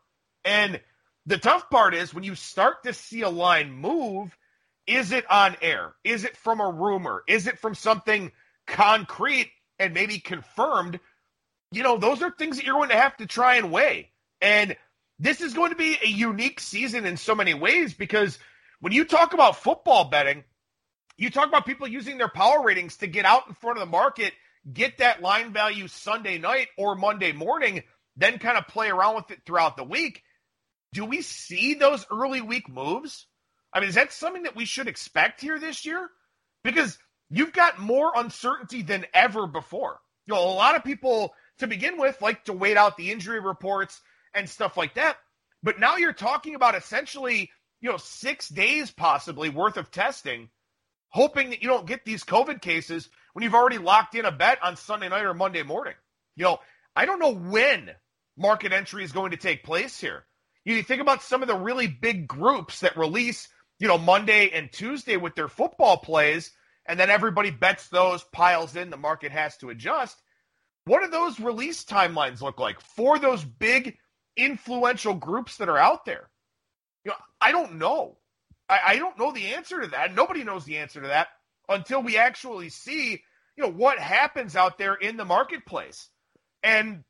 And 0.45 0.81
the 1.27 1.39
tough 1.39 1.69
part 1.69 1.95
is 1.95 2.15
when 2.15 2.25
you 2.25 2.35
start 2.35 2.85
to 2.85 2.93
see 2.93 3.23
a 3.23 3.29
line 3.29 3.73
move, 3.73 4.37
is 4.89 5.13
it 5.13 5.31
on 5.31 5.57
air? 5.61 5.95
Is 6.03 6.25
it 6.25 6.37
from 6.37 6.61
a 6.61 6.71
rumor? 6.71 7.23
Is 7.29 7.47
it 7.47 7.59
from 7.59 7.75
something 7.75 8.33
concrete 8.67 9.51
and 9.79 9.93
maybe 9.93 10.19
confirmed? 10.19 10.99
You 11.71 11.83
know, 11.83 11.99
those 11.99 12.23
are 12.23 12.31
things 12.31 12.57
that 12.57 12.65
you're 12.65 12.75
going 12.75 12.89
to 12.89 12.97
have 12.97 13.17
to 13.19 13.27
try 13.27 13.57
and 13.57 13.71
weigh. 13.71 14.11
And 14.41 14.77
this 15.19 15.43
is 15.43 15.53
going 15.53 15.71
to 15.71 15.77
be 15.77 15.99
a 16.03 16.09
unique 16.09 16.59
season 16.59 17.05
in 17.05 17.19
so 17.19 17.35
many 17.35 17.53
ways 17.53 17.93
because 17.93 18.39
when 18.81 18.95
you 18.95 19.05
talk 19.05 19.35
about 19.35 19.57
football 19.57 20.05
betting, 20.05 20.43
you 21.19 21.31
talk 21.31 21.49
about 21.49 21.67
people 21.67 21.87
using 21.87 22.17
their 22.17 22.29
power 22.29 22.63
ratings 22.63 22.97
to 22.99 23.07
get 23.07 23.27
out 23.27 23.47
in 23.47 23.55
front 23.55 23.77
of 23.77 23.81
the 23.81 23.91
market, 23.91 24.33
get 24.73 24.99
that 24.99 25.21
line 25.21 25.53
value 25.53 25.87
Sunday 25.87 26.39
night 26.39 26.69
or 26.79 26.95
Monday 26.95 27.33
morning, 27.33 27.83
then 28.17 28.39
kind 28.39 28.57
of 28.57 28.67
play 28.69 28.89
around 28.89 29.17
with 29.17 29.31
it 29.33 29.41
throughout 29.45 29.77
the 29.77 29.85
week. 29.85 30.23
Do 30.95 31.05
we 31.05 31.21
see 31.21 31.75
those 31.75 32.07
early 32.11 32.41
week 32.41 32.71
moves? 32.71 33.27
I 33.73 33.81
mean, 33.81 33.89
is 33.89 33.95
that 33.97 34.13
something 34.13 34.45
that 34.45 34.57
we 34.57 34.65
should 34.65 34.89
expect 34.89 35.41
here 35.41 35.59
this 35.59 35.85
year? 35.85 36.09
Because 36.65 36.99
you've 37.31 37.53
got 37.53 37.79
more 37.79 38.13
uncertainty 38.17 38.83
than 38.83 39.07
ever 39.13 39.47
before. 39.47 40.01
You 40.27 40.35
know, 40.35 40.41
a 40.43 40.53
lot 40.53 40.77
of 40.77 40.85
people 40.85 41.35
to 41.59 41.67
begin 41.67 41.99
with 41.99 42.21
like 42.23 42.45
to 42.45 42.53
wait 42.53 42.77
out 42.77 42.97
the 42.97 43.11
injury 43.11 43.41
reports 43.41 44.01
and 44.35 44.49
stuff 44.49 44.77
like 44.77 44.95
that. 44.95 45.17
But 45.63 45.81
now 45.81 45.97
you're 45.97 46.13
talking 46.13 46.55
about 46.55 46.77
essentially, 46.77 47.51
you 47.81 47.91
know, 47.91 47.97
six 47.97 48.49
days 48.49 48.91
possibly 48.91 49.49
worth 49.49 49.77
of 49.77 49.91
testing 49.91 50.49
hoping 51.11 51.51
that 51.51 51.63
you 51.63 51.69
don't 51.69 51.87
get 51.87 52.05
these 52.05 52.25
COVID 52.25 52.61
cases 52.61 53.09
when 53.33 53.43
you've 53.43 53.55
already 53.55 53.79
locked 53.79 54.15
in 54.15 54.25
a 54.25 54.33
bet 54.33 54.63
on 54.63 54.77
Sunday 54.77 55.09
night 55.09 55.25
or 55.25 55.35
Monday 55.35 55.63
morning. 55.63 55.95
You 56.37 56.45
know, 56.45 56.59
I 56.95 57.07
don't 57.07 57.19
know 57.19 57.35
when 57.35 57.91
market 58.37 58.73
entry 58.73 59.05
is 59.05 59.13
going 59.13 59.33
to 59.33 59.37
take 59.37 59.65
place 59.65 59.99
here. 59.99 60.25
You 60.65 60.83
think 60.83 61.01
about 61.01 61.23
some 61.23 61.43
of 61.43 61.49
the 61.49 61.57
really 61.57 61.87
big 61.87 62.29
groups 62.29 62.81
that 62.81 62.97
release, 62.97 63.49
you 63.79 63.89
know, 63.89 63.99
Monday 63.99 64.51
and 64.51 64.71
Tuesday 64.73 65.17
with 65.17 65.35
their 65.35 65.49
football 65.49 65.99
plays, 65.99 66.51
and 66.87 66.99
then 66.99 67.11
everybody 67.11 67.51
bets 67.51 67.89
those, 67.89 68.25
piles 68.25 68.77
in, 68.77 68.91
the 68.91 68.97
market 68.97 69.33
has 69.33 69.57
to 69.59 69.71
adjust. 69.71 70.21
What 70.85 71.03
do 71.03 71.11
those 71.11 71.39
release 71.39 71.85
timelines 71.85 72.41
look 72.41 72.59
like 72.59 72.81
for 72.81 73.19
those 73.19 73.45
big 73.45 73.99
influential 74.37 75.15
groups 75.15 75.59
that 75.59 75.69
are 75.69 75.79
out 75.79 76.05
there? 76.07 76.31
You 77.05 77.11
know, 77.11 77.17
I 77.41 77.53
don't 77.53 77.75
know. 77.75 78.17
I, 78.69 78.81
I 78.87 78.97
don't 78.97 79.19
know 79.19 79.33
the 79.33 79.55
answer 79.55 79.83
to 79.83 79.89
that. 79.89 80.15
Nobody 80.15 80.45
knows 80.45 80.65
the 80.65 80.79
answer 80.79 81.01
to 81.03 81.09
that 81.09 81.29
until 81.69 82.03
we 82.03 82.17
actually 82.17 82.71
see, 82.71 83.23
you 83.57 83.65
know, 83.65 83.71
what 83.71 83.99
happens 83.99 84.57
out 84.57 84.79
there 84.79 84.95
in 84.95 85.17
the 85.17 85.25
marketplace. 85.25 86.09
And 86.63 87.05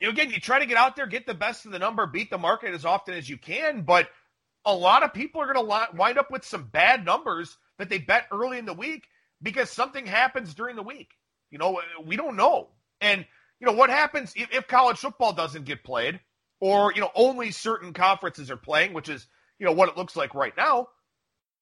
you 0.00 0.08
know, 0.08 0.12
again, 0.12 0.30
you 0.30 0.38
try 0.38 0.58
to 0.58 0.66
get 0.66 0.76
out 0.76 0.94
there, 0.94 1.06
get 1.06 1.26
the 1.26 1.34
best 1.34 1.64
of 1.64 1.72
the 1.72 1.78
number, 1.78 2.06
beat 2.06 2.30
the 2.30 2.38
market 2.38 2.74
as 2.74 2.84
often 2.84 3.14
as 3.14 3.28
you 3.28 3.38
can, 3.38 3.82
but 3.82 4.08
a 4.66 4.74
lot 4.74 5.02
of 5.02 5.14
people 5.14 5.40
are 5.40 5.52
going 5.52 5.66
to 5.66 5.96
wind 5.96 6.18
up 6.18 6.30
with 6.30 6.44
some 6.44 6.64
bad 6.64 7.04
numbers 7.04 7.56
that 7.78 7.88
they 7.88 7.98
bet 7.98 8.26
early 8.32 8.58
in 8.58 8.66
the 8.66 8.74
week 8.74 9.06
because 9.40 9.70
something 9.70 10.04
happens 10.04 10.54
during 10.54 10.76
the 10.76 10.82
week. 10.82 11.10
You 11.50 11.58
know, 11.58 11.80
we 12.04 12.16
don't 12.16 12.36
know. 12.36 12.68
And 13.00 13.24
you 13.60 13.66
know 13.66 13.72
what 13.72 13.90
happens 13.90 14.32
if, 14.36 14.52
if 14.52 14.66
college 14.66 14.98
football 14.98 15.32
doesn't 15.32 15.64
get 15.64 15.84
played, 15.84 16.20
or 16.60 16.92
you 16.92 17.00
know 17.00 17.10
only 17.14 17.50
certain 17.50 17.92
conferences 17.92 18.50
are 18.50 18.56
playing, 18.56 18.92
which 18.92 19.08
is 19.08 19.26
you 19.58 19.66
know 19.66 19.72
what 19.72 19.88
it 19.88 19.96
looks 19.96 20.16
like 20.16 20.34
right 20.34 20.54
now. 20.56 20.88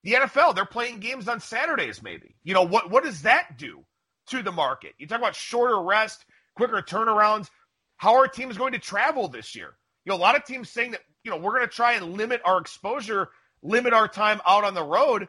The 0.03 0.15
NFL, 0.15 0.55
they're 0.55 0.65
playing 0.65 1.01
games 1.01 1.29
on 1.29 1.41
Saturdays, 1.41 2.03
maybe. 2.03 2.37
You 2.43 2.55
know 2.55 2.65
what? 2.65 2.91
What 2.91 3.05
does 3.05 3.23
that 3.23 3.59
do 3.59 3.85
to 4.29 4.43
the 4.43 4.53
market. 4.53 4.95
You 4.99 5.07
talk 5.07 5.19
about 5.19 5.35
shorter 5.35 5.81
rest, 5.81 6.25
quicker 6.57 6.83
turnarounds. 6.83 7.49
How 7.97 8.17
are 8.17 8.29
teams 8.29 8.59
going 8.59 8.73
to 8.73 8.79
travel 8.79 9.29
this 9.29 9.55
year? 9.55 9.77
You 10.05 10.11
know, 10.11 10.17
a 10.17 10.19
lot 10.21 10.37
of 10.37 10.45
teams 10.45 10.71
saying 10.71 10.93
that, 10.93 11.01
you 11.25 11.31
know, 11.31 11.38
we're 11.38 11.57
going 11.57 11.69
to 11.69 11.75
try 11.75 11.95
and 11.95 12.16
limit 12.16 12.43
our 12.45 12.61
exposure, 12.61 13.31
limit 13.62 13.93
our 13.93 14.07
time 14.07 14.40
out 14.47 14.64
on 14.64 14.75
the 14.75 14.85
road. 14.85 15.26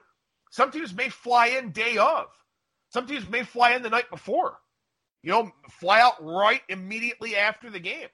Some 0.51 0.71
teams 0.71 0.93
may 0.93 1.09
fly 1.09 1.47
in 1.47 1.71
day 1.71 1.97
of. 1.97 2.27
Some 2.89 3.07
teams 3.07 3.27
may 3.27 3.43
fly 3.43 3.73
in 3.73 3.81
the 3.81 3.89
night 3.89 4.09
before. 4.09 4.57
You 5.23 5.31
know, 5.31 5.51
fly 5.79 6.01
out 6.01 6.23
right 6.23 6.61
immediately 6.69 7.35
after 7.35 7.69
the 7.71 7.79
game. 7.79 8.07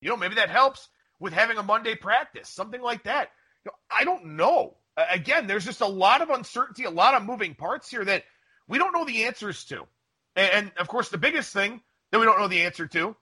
You 0.00 0.08
know, 0.08 0.16
maybe 0.16 0.36
that 0.36 0.48
helps 0.48 0.88
with 1.20 1.32
having 1.32 1.58
a 1.58 1.62
Monday 1.62 1.94
practice, 1.94 2.48
something 2.48 2.80
like 2.80 3.04
that. 3.04 3.30
You 3.64 3.70
know, 3.70 3.76
I 3.90 4.04
don't 4.04 4.36
know. 4.36 4.76
Again, 5.10 5.46
there's 5.46 5.64
just 5.64 5.80
a 5.80 5.86
lot 5.86 6.22
of 6.22 6.30
uncertainty, 6.30 6.84
a 6.84 6.90
lot 6.90 7.14
of 7.14 7.24
moving 7.24 7.54
parts 7.54 7.90
here 7.90 8.04
that 8.04 8.24
we 8.66 8.78
don't 8.78 8.92
know 8.92 9.04
the 9.04 9.24
answers 9.24 9.64
to. 9.66 9.86
And, 10.36 10.72
of 10.78 10.88
course, 10.88 11.08
the 11.08 11.18
biggest 11.18 11.52
thing 11.52 11.80
that 12.10 12.18
we 12.18 12.24
don't 12.24 12.38
know 12.38 12.48
the 12.48 12.62
answer 12.62 12.86
to 12.86 13.16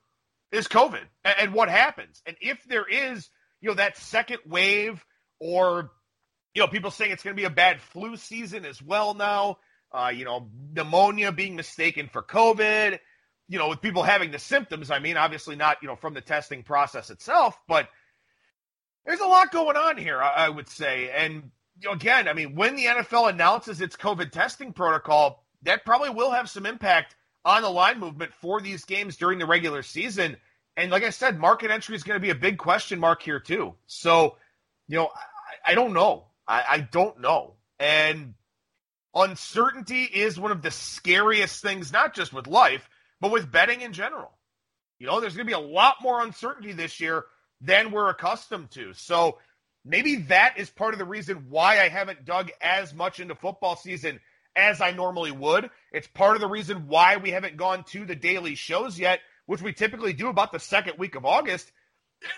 is 0.53 0.69
COVID 0.69 1.03
and 1.25 1.53
what 1.53 1.69
happens. 1.69 2.23
And 2.27 2.37
if 2.41 2.63
there 2.65 2.87
is, 2.87 3.29
you 3.61 3.69
know, 3.69 3.75
that 3.75 3.97
second 3.97 4.39
wave 4.47 5.05
or, 5.41 5.91
you 6.55 6.63
know, 6.63 6.69
people 6.69 6.91
saying 6.91 7.11
it's 7.11 7.23
going 7.23 7.37
to 7.37 7.41
be 7.41 7.47
a 7.47 7.51
bad 7.51 7.81
flu 7.81 8.17
season 8.17 8.65
as 8.65 8.81
well 8.83 9.15
now, 9.15 9.59
uh, 9.93 10.11
you 10.15 10.25
know, 10.25 10.49
pneumonia 10.75 11.33
being 11.33 11.57
mistaken 11.57 12.09
for 12.13 12.23
COVID, 12.23 12.99
you 13.49 13.59
know, 13.59 13.69
with 13.69 13.81
people 13.81 14.03
having 14.03 14.31
the 14.31 14.39
symptoms. 14.39 14.91
I 14.91 14.99
mean, 14.99 15.17
obviously 15.17 15.57
not, 15.57 15.79
you 15.83 15.89
know, 15.89 15.97
from 15.97 16.15
the 16.15 16.21
testing 16.21 16.63
process 16.63 17.11
itself, 17.11 17.59
but 17.69 17.89
there's 19.05 19.21
a 19.21 19.27
lot 19.27 19.53
going 19.53 19.77
on 19.77 19.97
here, 19.97 20.21
I, 20.21 20.47
I 20.47 20.49
would 20.49 20.69
say. 20.69 21.11
And 21.11 21.51
you 21.81 21.89
know, 21.89 21.93
again, 21.95 22.29
I 22.29 22.33
mean, 22.33 22.55
when 22.55 22.77
the 22.77 22.87
NFL 22.87 23.31
announces 23.31 23.81
its 23.81 23.97
COVID 23.97 24.31
testing 24.33 24.73
protocol, 24.73 25.45
that 25.63 25.85
probably 25.85 26.11
will 26.11 26.31
have 26.31 26.51
some 26.51 26.67
impact 26.67 27.15
on 27.45 27.63
the 27.63 27.71
line 27.71 28.01
movement 28.01 28.33
for 28.35 28.61
these 28.61 28.85
games 28.85 29.17
during 29.17 29.39
the 29.39 29.47
regular 29.47 29.83
season. 29.83 30.37
And 30.77 30.91
like 30.91 31.03
I 31.03 31.11
said, 31.11 31.39
market 31.39 31.71
entry 31.71 31.97
is 31.97 32.03
going 32.03 32.17
to 32.17 32.23
be 32.23 32.31
a 32.31 32.35
big 32.35 32.59
question 32.59 33.01
mark 33.01 33.23
here 33.23 33.41
too. 33.41 33.75
So, 33.87 34.37
you 34.89 34.97
know, 34.97 35.11
I, 35.15 35.73
I 35.73 35.75
don't 35.75 35.93
know. 35.93 36.27
I, 36.47 36.65
I 36.69 36.81
don't 36.81 37.21
know. 37.21 37.55
And 37.79 38.35
uncertainty 39.15 40.03
is 40.03 40.39
one 40.39 40.51
of 40.51 40.63
the 40.63 40.71
scariest 40.71 41.63
things, 41.63 41.93
not 41.93 42.15
just 42.15 42.33
with 42.33 42.47
life, 42.47 42.89
but 43.21 43.31
with 43.31 43.51
betting 43.51 43.81
in 43.81 43.93
general. 43.93 44.33
You 44.99 45.07
know, 45.07 45.21
there's 45.21 45.35
going 45.35 45.47
to 45.47 45.51
be 45.51 45.55
a 45.55 45.59
lot 45.59 45.97
more 46.03 46.23
uncertainty 46.23 46.73
this 46.73 47.01
year 47.01 47.25
than 47.61 47.91
we're 47.91 48.11
accustomed 48.11 48.71
to. 48.73 48.93
So 48.95 49.39
maybe 49.85 50.17
that 50.17 50.59
is 50.59 50.71
part 50.71 50.95
of 50.95 50.99
the 50.99 51.05
reason 51.05 51.47
why 51.49 51.81
I 51.81 51.89
haven't 51.89 52.25
dug 52.25 52.51
as 52.61 52.95
much 52.95 53.21
into 53.21 53.35
football 53.35 53.77
season 53.77 54.21
as 54.55 54.81
I 54.81 54.91
normally 54.93 55.33
would. 55.33 55.71
It's 55.93 56.07
part 56.09 56.37
of 56.37 56.41
the 56.41 56.49
reason 56.49 56.89
why 56.89 57.17
we 57.17 57.31
haven't 57.31 57.57
gone 57.57 57.85
to 57.85 58.05
the 58.05 58.17
daily 58.17 58.55
shows 58.55 58.99
yet, 58.99 59.21
which 59.47 59.63
we 59.63 59.73
typically 59.73 60.13
do 60.13 60.29
about 60.29 60.53
the 60.53 60.59
second 60.61 60.99
week 60.99 61.15
of 61.15 61.25
August. 61.25 61.71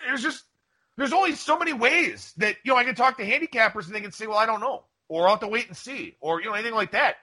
There's 0.07 0.23
just 0.23 0.45
there's 0.97 1.13
only 1.13 1.35
so 1.35 1.59
many 1.59 1.73
ways 1.73 2.33
that 2.39 2.57
you 2.65 2.73
know 2.73 2.79
I 2.79 2.85
can 2.85 2.95
talk 2.95 3.19
to 3.19 3.25
handicappers 3.25 3.87
and 3.87 3.95
they 3.95 4.01
can 4.01 4.13
say, 4.13 4.27
"Well, 4.27 4.39
I 4.39 4.47
don't 4.47 4.61
know," 4.61 4.85
or 5.09 5.25
"I'll 5.25 5.35
have 5.35 5.41
to 5.41 5.49
wait 5.49 5.69
and 5.69 5.77
see," 5.77 6.17
or 6.21 6.41
you 6.41 6.49
know 6.49 6.55
anything 6.55 6.75
like 6.75 6.93
that. 6.93 7.17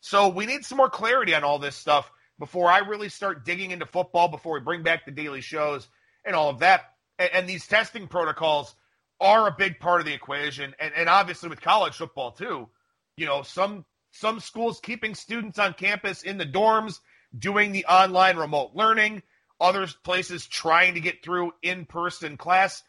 So 0.00 0.28
we 0.28 0.46
need 0.46 0.64
some 0.64 0.78
more 0.78 0.90
clarity 0.90 1.34
on 1.34 1.44
all 1.44 1.58
this 1.58 1.76
stuff 1.76 2.10
before 2.38 2.70
I 2.70 2.78
really 2.78 3.08
start 3.08 3.44
digging 3.44 3.70
into 3.70 3.86
football. 3.86 4.28
Before 4.28 4.54
we 4.54 4.60
bring 4.60 4.82
back 4.82 5.04
the 5.04 5.12
daily 5.12 5.40
shows 5.40 5.88
and 6.24 6.36
all 6.36 6.50
of 6.50 6.60
that, 6.60 6.82
and, 7.18 7.30
and 7.32 7.48
these 7.48 7.66
testing 7.66 8.08
protocols 8.08 8.74
are 9.20 9.46
a 9.46 9.54
big 9.56 9.78
part 9.78 10.00
of 10.00 10.06
the 10.06 10.12
equation, 10.12 10.74
and, 10.78 10.92
and 10.94 11.08
obviously 11.08 11.48
with 11.48 11.60
college 11.60 11.94
football 11.94 12.32
too. 12.32 12.68
You 13.16 13.26
know, 13.26 13.42
some 13.42 13.84
some 14.10 14.40
schools 14.40 14.80
keeping 14.80 15.14
students 15.14 15.58
on 15.58 15.72
campus 15.72 16.22
in 16.22 16.36
the 16.36 16.46
dorms, 16.46 17.00
doing 17.36 17.72
the 17.72 17.86
online 17.86 18.36
remote 18.36 18.72
learning, 18.74 19.22
other 19.62 19.86
places 20.02 20.46
trying 20.46 20.94
to 20.94 21.00
get 21.00 21.22
through 21.22 21.52
in 21.62 21.86
person 21.86 22.36
class. 22.36 22.82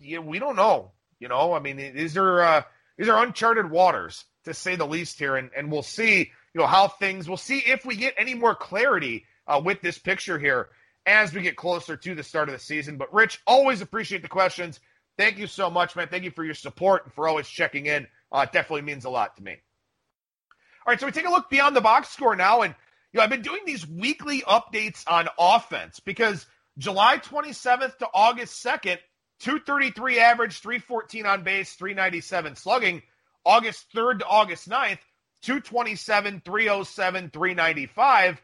Yeah, 0.00 0.18
we 0.18 0.38
don't 0.38 0.56
know. 0.56 0.92
You 1.20 1.28
know, 1.28 1.54
I 1.54 1.60
mean, 1.60 1.76
these 1.76 2.16
are 2.16 2.40
uh, 2.42 2.62
these 2.98 3.08
are 3.08 3.24
uncharted 3.24 3.70
waters 3.70 4.24
to 4.44 4.52
say 4.52 4.76
the 4.76 4.86
least 4.86 5.18
here, 5.18 5.36
and 5.36 5.50
and 5.56 5.70
we'll 5.70 5.82
see. 5.82 6.32
You 6.52 6.60
know 6.60 6.66
how 6.66 6.88
things. 6.88 7.28
We'll 7.28 7.36
see 7.38 7.58
if 7.58 7.86
we 7.86 7.96
get 7.96 8.14
any 8.18 8.34
more 8.34 8.54
clarity 8.54 9.24
uh, 9.46 9.62
with 9.64 9.80
this 9.80 9.96
picture 9.96 10.38
here 10.38 10.68
as 11.06 11.32
we 11.32 11.40
get 11.40 11.56
closer 11.56 11.96
to 11.96 12.14
the 12.14 12.22
start 12.22 12.48
of 12.48 12.54
the 12.54 12.58
season. 12.58 12.96
But 12.96 13.14
Rich, 13.14 13.40
always 13.46 13.80
appreciate 13.80 14.22
the 14.22 14.28
questions. 14.28 14.80
Thank 15.16 15.38
you 15.38 15.46
so 15.46 15.70
much, 15.70 15.96
man. 15.96 16.08
Thank 16.08 16.24
you 16.24 16.30
for 16.30 16.44
your 16.44 16.54
support 16.54 17.04
and 17.04 17.14
for 17.14 17.28
always 17.28 17.48
checking 17.48 17.86
in. 17.86 18.06
Uh, 18.30 18.40
it 18.40 18.52
definitely 18.52 18.82
means 18.82 19.04
a 19.04 19.10
lot 19.10 19.36
to 19.36 19.42
me. 19.42 19.52
All 20.86 20.92
right, 20.92 21.00
so 21.00 21.06
we 21.06 21.12
take 21.12 21.26
a 21.26 21.30
look 21.30 21.48
beyond 21.48 21.74
the 21.74 21.80
box 21.80 22.10
score 22.10 22.36
now, 22.36 22.62
and 22.62 22.74
know 23.16 23.22
I've 23.22 23.30
been 23.30 23.42
doing 23.42 23.62
these 23.66 23.86
weekly 23.86 24.42
updates 24.42 25.02
on 25.06 25.28
offense 25.38 26.00
because 26.00 26.46
July 26.78 27.18
27th 27.18 27.98
to 27.98 28.08
August 28.12 28.64
2nd, 28.64 28.98
233 29.40 30.20
average, 30.20 30.60
314 30.60 31.26
on 31.26 31.42
base, 31.42 31.74
397 31.74 32.56
slugging. 32.56 33.02
August 33.44 33.86
3rd 33.94 34.20
to 34.20 34.26
August 34.26 34.68
9th, 34.68 34.98
227, 35.42 36.42
307, 36.44 37.30
395. 37.30 38.42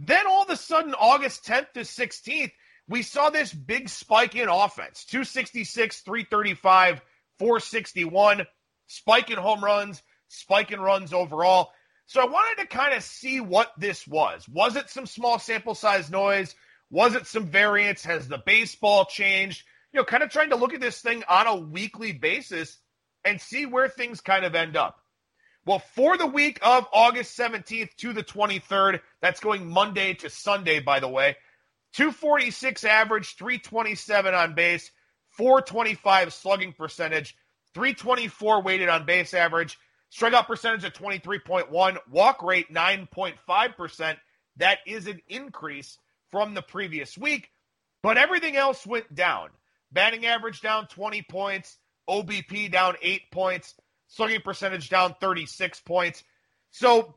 Then 0.00 0.26
all 0.26 0.42
of 0.42 0.50
a 0.50 0.56
sudden, 0.56 0.94
August 0.94 1.46
10th 1.46 1.72
to 1.72 1.80
16th, 1.80 2.52
we 2.88 3.02
saw 3.02 3.30
this 3.30 3.52
big 3.52 3.88
spike 3.88 4.36
in 4.36 4.48
offense 4.48 5.04
266, 5.06 6.00
335, 6.00 7.00
461, 7.38 8.46
spike 8.86 9.30
in 9.30 9.38
home 9.38 9.64
runs, 9.64 10.02
spike 10.28 10.70
in 10.70 10.80
runs 10.80 11.12
overall. 11.14 11.70
So 12.06 12.20
I 12.20 12.26
wanted 12.26 12.62
to 12.62 12.68
kind 12.68 12.94
of 12.94 13.02
see 13.02 13.40
what 13.40 13.72
this 13.76 14.06
was. 14.06 14.48
Was 14.48 14.76
it 14.76 14.88
some 14.88 15.06
small 15.06 15.38
sample 15.38 15.74
size 15.74 16.08
noise? 16.10 16.54
Was 16.88 17.16
it 17.16 17.26
some 17.26 17.46
variance? 17.46 18.04
Has 18.04 18.28
the 18.28 18.38
baseball 18.38 19.04
changed? 19.06 19.64
You 19.92 20.00
know, 20.00 20.04
kind 20.04 20.22
of 20.22 20.30
trying 20.30 20.50
to 20.50 20.56
look 20.56 20.72
at 20.72 20.80
this 20.80 21.00
thing 21.00 21.24
on 21.28 21.46
a 21.46 21.56
weekly 21.56 22.12
basis 22.12 22.78
and 23.24 23.40
see 23.40 23.66
where 23.66 23.88
things 23.88 24.20
kind 24.20 24.44
of 24.44 24.54
end 24.54 24.76
up. 24.76 25.00
Well, 25.64 25.80
for 25.80 26.16
the 26.16 26.28
week 26.28 26.60
of 26.62 26.86
August 26.92 27.36
17th 27.36 27.96
to 27.96 28.12
the 28.12 28.22
23rd, 28.22 29.00
that's 29.20 29.40
going 29.40 29.68
Monday 29.68 30.14
to 30.14 30.30
Sunday, 30.30 30.78
by 30.78 31.00
the 31.00 31.08
way, 31.08 31.36
246 31.94 32.84
average, 32.84 33.34
327 33.34 34.32
on 34.32 34.54
base, 34.54 34.92
425 35.30 36.32
slugging 36.32 36.72
percentage, 36.72 37.36
324 37.74 38.62
weighted 38.62 38.88
on 38.88 39.06
base 39.06 39.34
average, 39.34 39.76
Strikeout 40.16 40.46
percentage 40.46 40.84
at 40.84 40.94
23.1, 40.94 41.98
walk 42.10 42.42
rate 42.42 42.72
9.5%. 42.72 44.16
That 44.56 44.78
is 44.86 45.06
an 45.06 45.20
increase 45.28 45.98
from 46.30 46.54
the 46.54 46.62
previous 46.62 47.18
week, 47.18 47.50
but 48.02 48.16
everything 48.16 48.56
else 48.56 48.86
went 48.86 49.14
down. 49.14 49.50
Batting 49.92 50.24
average 50.24 50.62
down 50.62 50.86
20 50.86 51.22
points, 51.22 51.76
OBP 52.08 52.72
down 52.72 52.96
8 53.02 53.30
points, 53.30 53.74
slugging 54.08 54.40
percentage 54.40 54.88
down 54.88 55.14
36 55.20 55.80
points. 55.80 56.24
So 56.70 57.16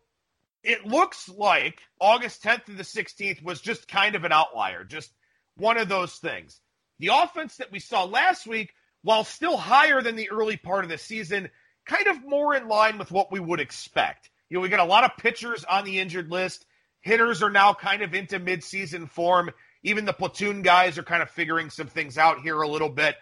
it 0.63 0.85
looks 0.85 1.29
like 1.29 1.81
August 2.01 2.43
10th 2.43 2.65
to 2.65 2.73
the 2.73 2.83
16th 2.83 3.41
was 3.41 3.61
just 3.61 3.87
kind 3.87 4.15
of 4.15 4.25
an 4.25 4.33
outlier, 4.33 4.83
just 4.83 5.11
one 5.55 5.77
of 5.77 5.87
those 5.87 6.15
things. 6.15 6.59
The 6.99 7.11
offense 7.13 7.57
that 7.57 7.71
we 7.71 7.79
saw 7.79 8.03
last 8.03 8.45
week, 8.45 8.73
while 9.03 9.23
still 9.23 9.55
higher 9.55 10.01
than 10.01 10.17
the 10.17 10.31
early 10.31 10.57
part 10.57 10.83
of 10.83 10.89
the 10.89 10.97
season, 10.97 11.49
kind 11.89 12.07
of 12.07 12.25
more 12.25 12.55
in 12.55 12.67
line 12.67 12.97
with 12.99 13.11
what 13.11 13.31
we 13.31 13.39
would 13.39 13.59
expect. 13.59 14.29
You 14.49 14.57
know, 14.57 14.61
we 14.61 14.69
got 14.69 14.79
a 14.79 14.85
lot 14.85 15.03
of 15.03 15.17
pitchers 15.17 15.65
on 15.65 15.83
the 15.83 15.99
injured 15.99 16.29
list. 16.29 16.65
Hitters 17.01 17.41
are 17.41 17.49
now 17.49 17.73
kind 17.73 18.03
of 18.03 18.13
into 18.13 18.39
midseason 18.39 19.09
form. 19.09 19.49
Even 19.83 20.05
the 20.05 20.13
platoon 20.13 20.61
guys 20.61 20.97
are 20.97 21.03
kind 21.03 21.23
of 21.23 21.29
figuring 21.31 21.69
some 21.69 21.87
things 21.87 22.17
out 22.17 22.41
here 22.41 22.61
a 22.61 22.67
little 22.67 22.89
bit. 22.89 23.15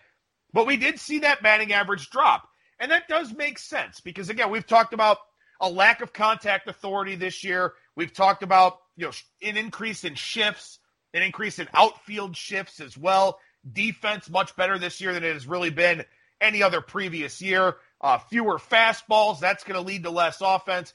But 0.51 0.67
we 0.67 0.75
did 0.75 0.99
see 0.99 1.19
that 1.19 1.41
batting 1.41 1.71
average 1.71 2.09
drop. 2.09 2.47
And 2.79 2.91
that 2.91 3.07
does 3.07 3.33
make 3.33 3.57
sense 3.57 4.01
because, 4.01 4.29
again, 4.29 4.51
we've 4.51 4.67
talked 4.67 4.93
about 4.93 5.17
a 5.61 5.69
lack 5.69 6.01
of 6.01 6.13
contact 6.13 6.67
authority 6.67 7.15
this 7.15 7.43
year. 7.43 7.73
We've 7.95 8.13
talked 8.13 8.43
about, 8.43 8.79
you 8.95 9.05
know, 9.05 9.11
an 9.41 9.57
increase 9.57 10.03
in 10.03 10.15
shifts, 10.15 10.79
an 11.13 11.23
increase 11.23 11.59
in 11.59 11.67
outfield 11.73 12.35
shifts 12.35 12.79
as 12.79 12.97
well. 12.97 13.39
Defense 13.71 14.29
much 14.29 14.55
better 14.55 14.77
this 14.77 14.99
year 15.01 15.13
than 15.13 15.23
it 15.23 15.33
has 15.33 15.47
really 15.47 15.71
been 15.71 16.03
any 16.39 16.61
other 16.61 16.81
previous 16.81 17.41
year 17.41 17.75
uh, 18.01 18.17
fewer 18.17 18.57
fastballs. 18.57 19.39
That's 19.39 19.63
going 19.63 19.75
to 19.79 19.85
lead 19.85 20.03
to 20.03 20.09
less 20.09 20.39
offense. 20.41 20.93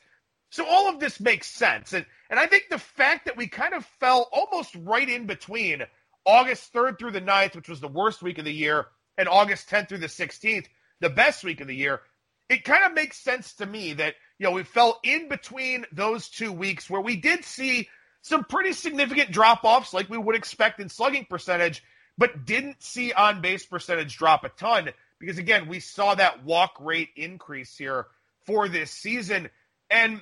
So 0.51 0.67
all 0.67 0.89
of 0.89 1.01
this 1.01 1.19
makes 1.19 1.47
sense. 1.47 1.93
And, 1.93 2.05
and 2.29 2.39
I 2.39 2.47
think 2.47 2.65
the 2.69 2.79
fact 2.79 3.25
that 3.25 3.37
we 3.37 3.47
kind 3.47 3.75
of 3.75 3.87
fell 4.01 4.29
almost 4.33 4.75
right 4.75 5.09
in 5.09 5.27
between 5.27 5.83
August 6.25 6.73
3rd 6.73 6.99
through 6.99 7.13
the 7.13 7.21
9th, 7.21 7.57
which 7.57 7.69
was 7.69 7.81
the 7.81 7.89
worst 7.89 8.23
week 8.23 8.39
of 8.39 8.45
the 8.45 8.53
year, 8.53 8.87
and 9.17 9.29
August 9.29 9.69
10th 9.69 9.89
through 9.89 9.99
the 9.99 10.07
16th, 10.07 10.67
the 11.01 11.11
best 11.11 11.43
week 11.43 11.61
of 11.61 11.67
the 11.67 11.75
year, 11.75 12.01
it 12.49 12.65
kind 12.65 12.85
of 12.85 12.95
makes 12.95 13.17
sense 13.17 13.55
to 13.55 13.67
me 13.67 13.95
that, 13.95 14.15
you 14.39 14.47
know, 14.47 14.53
we 14.53 14.63
fell 14.63 15.01
in 15.03 15.29
between 15.29 15.87
those 15.91 16.29
two 16.29 16.53
weeks 16.53 16.89
where 16.89 17.01
we 17.01 17.17
did 17.17 17.45
see 17.45 17.89
some 18.21 18.45
pretty 18.45 18.73
significant 18.73 19.33
drop 19.33 19.65
offs 19.65 19.93
like 19.93 20.09
we 20.09 20.19
would 20.19 20.37
expect 20.37 20.81
in 20.81 20.89
slugging 20.89 21.27
percentage, 21.29 21.83
but 22.19 22.45
didn't 22.45 22.83
see 22.83 23.13
on 23.13 23.41
base 23.41 23.65
percentage 23.65 24.17
drop 24.17 24.45
a 24.45 24.49
ton 24.51 24.91
because 25.23 25.39
again, 25.39 25.69
we 25.69 25.79
saw 25.79 26.17
that 26.17 26.45
walk 26.45 26.75
rate 26.81 27.11
increase 27.15 27.79
here 27.79 28.07
for 28.45 28.69
this 28.69 28.91
season. 28.91 29.49
And 29.89 30.21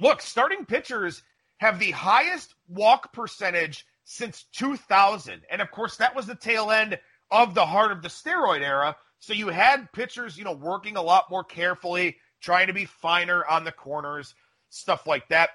look, 0.00 0.20
starting 0.20 0.66
pitchers 0.66 1.22
have 1.58 1.78
the 1.78 1.92
highest 1.92 2.52
walk 2.68 3.12
percentage 3.12 3.86
since 4.02 4.44
2000. 4.56 5.42
And 5.48 5.62
of 5.62 5.70
course, 5.70 5.98
that 5.98 6.16
was 6.16 6.26
the 6.26 6.34
tail 6.34 6.72
end 6.72 6.98
of 7.30 7.54
the 7.54 7.64
heart 7.64 7.92
of 7.92 8.02
the 8.02 8.08
steroid 8.08 8.62
era. 8.62 8.96
So 9.20 9.32
you 9.32 9.46
had 9.46 9.92
pitchers, 9.92 10.36
you 10.36 10.42
know, 10.42 10.54
working 10.54 10.96
a 10.96 11.02
lot 11.02 11.30
more 11.30 11.44
carefully, 11.44 12.16
trying 12.40 12.66
to 12.66 12.72
be 12.72 12.84
finer 12.84 13.46
on 13.46 13.62
the 13.62 13.70
corners, 13.70 14.34
stuff 14.70 15.06
like 15.06 15.28
that. 15.28 15.50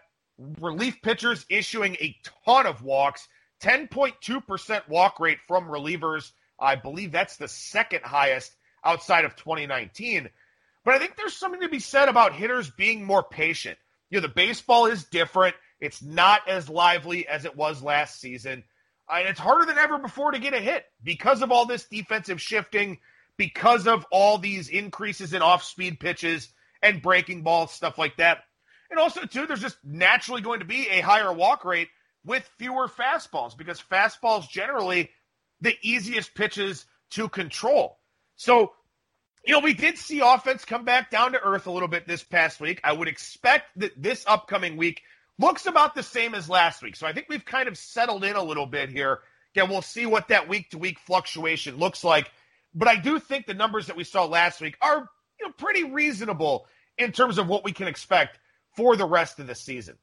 Relief 0.61 1.01
pitchers 1.01 1.45
issuing 1.49 1.95
a 1.95 2.15
ton 2.45 2.65
of 2.65 2.83
walks, 2.83 3.27
10.2% 3.61 4.87
walk 4.87 5.19
rate 5.19 5.39
from 5.45 5.65
relievers. 5.65 6.31
I 6.57 6.75
believe 6.75 7.11
that's 7.11 7.35
the 7.35 7.49
second 7.49 8.05
highest 8.05 8.55
outside 8.83 9.25
of 9.25 9.35
2019. 9.35 10.29
But 10.83 10.95
I 10.95 10.99
think 10.99 11.15
there's 11.15 11.35
something 11.35 11.61
to 11.61 11.69
be 11.69 11.79
said 11.79 12.09
about 12.09 12.33
hitters 12.33 12.69
being 12.69 13.03
more 13.03 13.23
patient. 13.23 13.77
You 14.09 14.17
know, 14.17 14.27
the 14.27 14.33
baseball 14.33 14.87
is 14.87 15.05
different. 15.05 15.55
It's 15.79 16.01
not 16.01 16.47
as 16.47 16.69
lively 16.69 17.27
as 17.27 17.45
it 17.45 17.55
was 17.55 17.83
last 17.83 18.19
season. 18.19 18.63
And 19.09 19.27
it's 19.27 19.39
harder 19.39 19.65
than 19.65 19.77
ever 19.77 19.97
before 19.97 20.31
to 20.31 20.39
get 20.39 20.53
a 20.53 20.59
hit 20.59 20.85
because 21.03 21.41
of 21.41 21.51
all 21.51 21.65
this 21.65 21.85
defensive 21.85 22.41
shifting, 22.41 22.99
because 23.37 23.87
of 23.87 24.05
all 24.11 24.37
these 24.37 24.69
increases 24.69 25.33
in 25.33 25.41
off 25.41 25.63
speed 25.63 25.99
pitches 25.99 26.49
and 26.81 27.01
breaking 27.01 27.43
balls, 27.43 27.71
stuff 27.71 27.97
like 27.97 28.17
that. 28.17 28.43
And 28.89 28.99
also, 28.99 29.25
too, 29.25 29.45
there's 29.47 29.61
just 29.61 29.77
naturally 29.83 30.41
going 30.41 30.59
to 30.59 30.65
be 30.65 30.87
a 30.89 31.01
higher 31.01 31.31
walk 31.31 31.63
rate 31.63 31.89
with 32.25 32.49
fewer 32.57 32.87
fastballs 32.87 33.57
because 33.57 33.81
fastballs 33.81 34.49
generally 34.49 35.09
the 35.61 35.75
easiest 35.81 36.35
pitches 36.35 36.85
to 37.11 37.29
control. 37.29 37.97
So, 38.41 38.73
you 39.45 39.53
know, 39.53 39.59
we 39.59 39.75
did 39.75 39.99
see 39.99 40.19
offense 40.19 40.65
come 40.65 40.83
back 40.83 41.11
down 41.11 41.33
to 41.33 41.39
earth 41.39 41.67
a 41.67 41.71
little 41.71 41.87
bit 41.87 42.07
this 42.07 42.23
past 42.23 42.59
week. 42.59 42.81
I 42.83 42.91
would 42.91 43.07
expect 43.07 43.67
that 43.75 43.91
this 44.01 44.25
upcoming 44.25 44.77
week 44.77 45.03
looks 45.37 45.67
about 45.67 45.93
the 45.93 46.01
same 46.01 46.33
as 46.33 46.49
last 46.49 46.81
week. 46.81 46.95
So 46.95 47.05
I 47.05 47.13
think 47.13 47.27
we've 47.29 47.45
kind 47.45 47.67
of 47.67 47.77
settled 47.77 48.23
in 48.23 48.35
a 48.35 48.41
little 48.41 48.65
bit 48.65 48.89
here. 48.89 49.19
Again, 49.53 49.69
we'll 49.69 49.83
see 49.83 50.07
what 50.07 50.29
that 50.29 50.49
week 50.49 50.71
to 50.71 50.79
week 50.79 50.97
fluctuation 50.97 51.77
looks 51.77 52.03
like. 52.03 52.31
But 52.73 52.87
I 52.87 52.95
do 52.95 53.19
think 53.19 53.45
the 53.45 53.53
numbers 53.53 53.85
that 53.85 53.95
we 53.95 54.03
saw 54.03 54.25
last 54.25 54.59
week 54.59 54.75
are 54.81 55.07
you 55.39 55.45
know, 55.45 55.53
pretty 55.55 55.83
reasonable 55.83 56.65
in 56.97 57.11
terms 57.11 57.37
of 57.37 57.47
what 57.47 57.63
we 57.63 57.73
can 57.73 57.87
expect 57.87 58.39
for 58.75 58.95
the 58.95 59.05
rest 59.05 59.37
of 59.37 59.45
the 59.45 59.53
season. 59.53 59.99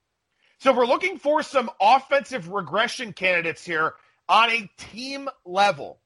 So 0.61 0.73
we're 0.73 0.87
looking 0.87 1.19
for 1.19 1.43
some 1.43 1.71
offensive 1.81 2.49
regression 2.51 3.13
candidates 3.13 3.65
here 3.65 3.95
on 4.29 4.49
a 4.49 4.71
team 4.79 5.29
level. 5.45 5.99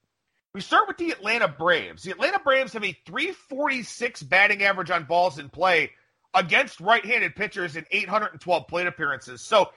We 0.54 0.60
start 0.60 0.86
with 0.86 0.98
the 0.98 1.10
Atlanta 1.10 1.48
Braves. 1.48 2.02
The 2.02 2.10
Atlanta 2.10 2.38
Braves 2.38 2.74
have 2.74 2.84
a 2.84 2.96
346 3.06 4.22
batting 4.24 4.62
average 4.62 4.90
on 4.90 5.04
balls 5.04 5.38
in 5.38 5.48
play 5.48 5.92
against 6.34 6.80
right-handed 6.80 7.34
pitchers 7.34 7.76
in 7.76 7.86
812 7.90 8.66
plate 8.68 8.86
appearances. 8.86 9.40
So 9.40 9.70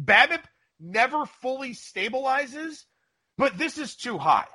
BABIP 0.00 0.42
never 0.78 1.26
fully 1.26 1.70
stabilizes, 1.70 2.84
but 3.36 3.58
this 3.58 3.76
is 3.76 3.96
too 3.96 4.18
high. 4.18 4.46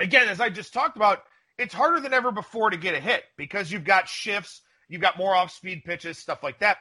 Again, 0.00 0.28
as 0.28 0.40
I 0.40 0.48
just 0.48 0.72
talked 0.72 0.96
about, 0.96 1.22
it's 1.58 1.74
harder 1.74 2.00
than 2.00 2.14
ever 2.14 2.32
before 2.32 2.70
to 2.70 2.76
get 2.78 2.94
a 2.94 3.00
hit 3.00 3.22
because 3.36 3.70
you've 3.70 3.84
got 3.84 4.08
shifts, 4.08 4.62
you've 4.88 5.02
got 5.02 5.18
more 5.18 5.34
off-speed 5.34 5.84
pitches, 5.84 6.16
stuff 6.16 6.42
like 6.42 6.60
that. 6.60 6.78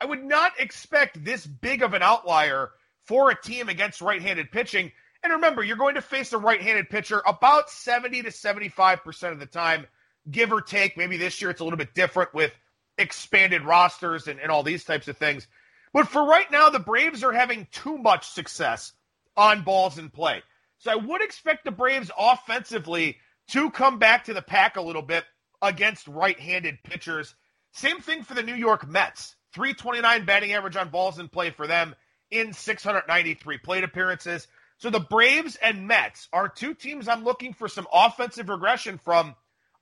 I 0.00 0.06
would 0.06 0.24
not 0.24 0.52
expect 0.58 1.22
this 1.22 1.46
big 1.46 1.82
of 1.82 1.92
an 1.92 2.02
outlier 2.02 2.70
for 3.04 3.30
a 3.30 3.40
team 3.40 3.68
against 3.68 4.00
right-handed 4.00 4.50
pitching. 4.50 4.92
And 5.22 5.34
remember, 5.34 5.62
you're 5.62 5.76
going 5.76 5.96
to 5.96 6.02
face 6.02 6.32
a 6.32 6.38
right-handed 6.38 6.88
pitcher 6.88 7.22
about 7.26 7.70
70 7.70 8.22
to 8.22 8.30
75% 8.30 9.32
of 9.32 9.38
the 9.38 9.46
time, 9.46 9.86
give 10.30 10.52
or 10.52 10.60
take. 10.60 10.96
Maybe 10.96 11.16
this 11.16 11.40
year 11.40 11.50
it's 11.50 11.60
a 11.60 11.64
little 11.64 11.76
bit 11.76 11.94
different 11.94 12.32
with 12.32 12.52
expanded 12.96 13.62
rosters 13.62 14.28
and, 14.28 14.40
and 14.40 14.50
all 14.50 14.62
these 14.62 14.84
types 14.84 15.08
of 15.08 15.16
things. 15.18 15.46
But 15.92 16.08
for 16.08 16.24
right 16.24 16.50
now, 16.50 16.70
the 16.70 16.78
Braves 16.78 17.24
are 17.24 17.32
having 17.32 17.66
too 17.72 17.98
much 17.98 18.28
success 18.28 18.92
on 19.36 19.62
balls 19.62 19.98
in 19.98 20.10
play. 20.10 20.42
So 20.78 20.90
I 20.90 20.96
would 20.96 21.22
expect 21.22 21.64
the 21.64 21.70
Braves 21.70 22.10
offensively 22.18 23.18
to 23.48 23.70
come 23.70 23.98
back 23.98 24.24
to 24.24 24.34
the 24.34 24.42
pack 24.42 24.76
a 24.76 24.82
little 24.82 25.02
bit 25.02 25.24
against 25.60 26.08
right 26.08 26.38
handed 26.38 26.82
pitchers. 26.82 27.34
Same 27.72 28.00
thing 28.00 28.22
for 28.22 28.34
the 28.34 28.42
New 28.42 28.54
York 28.54 28.88
Mets. 28.88 29.36
329 29.52 30.24
batting 30.24 30.52
average 30.52 30.76
on 30.76 30.90
balls 30.90 31.18
in 31.18 31.28
play 31.28 31.50
for 31.50 31.66
them 31.66 31.94
in 32.30 32.52
693 32.52 33.58
plate 33.58 33.84
appearances. 33.84 34.46
So 34.80 34.88
the 34.88 34.98
Braves 34.98 35.56
and 35.56 35.86
Mets 35.86 36.26
are 36.32 36.48
two 36.48 36.74
teams 36.74 37.06
I'm 37.06 37.22
looking 37.22 37.52
for 37.52 37.68
some 37.68 37.86
offensive 37.92 38.48
regression 38.48 38.98
from 39.04 39.34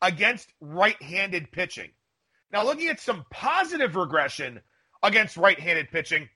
against 0.02 0.52
right 0.61 1.00
handed 1.00 1.52
pitching. 1.52 1.90
Now, 2.52 2.64
looking 2.64 2.88
at 2.88 2.98
some 2.98 3.24
positive 3.30 3.94
regression 3.94 4.61
against 5.00 5.37
right 5.37 5.58
handed 5.58 5.90
pitching, 5.90 6.28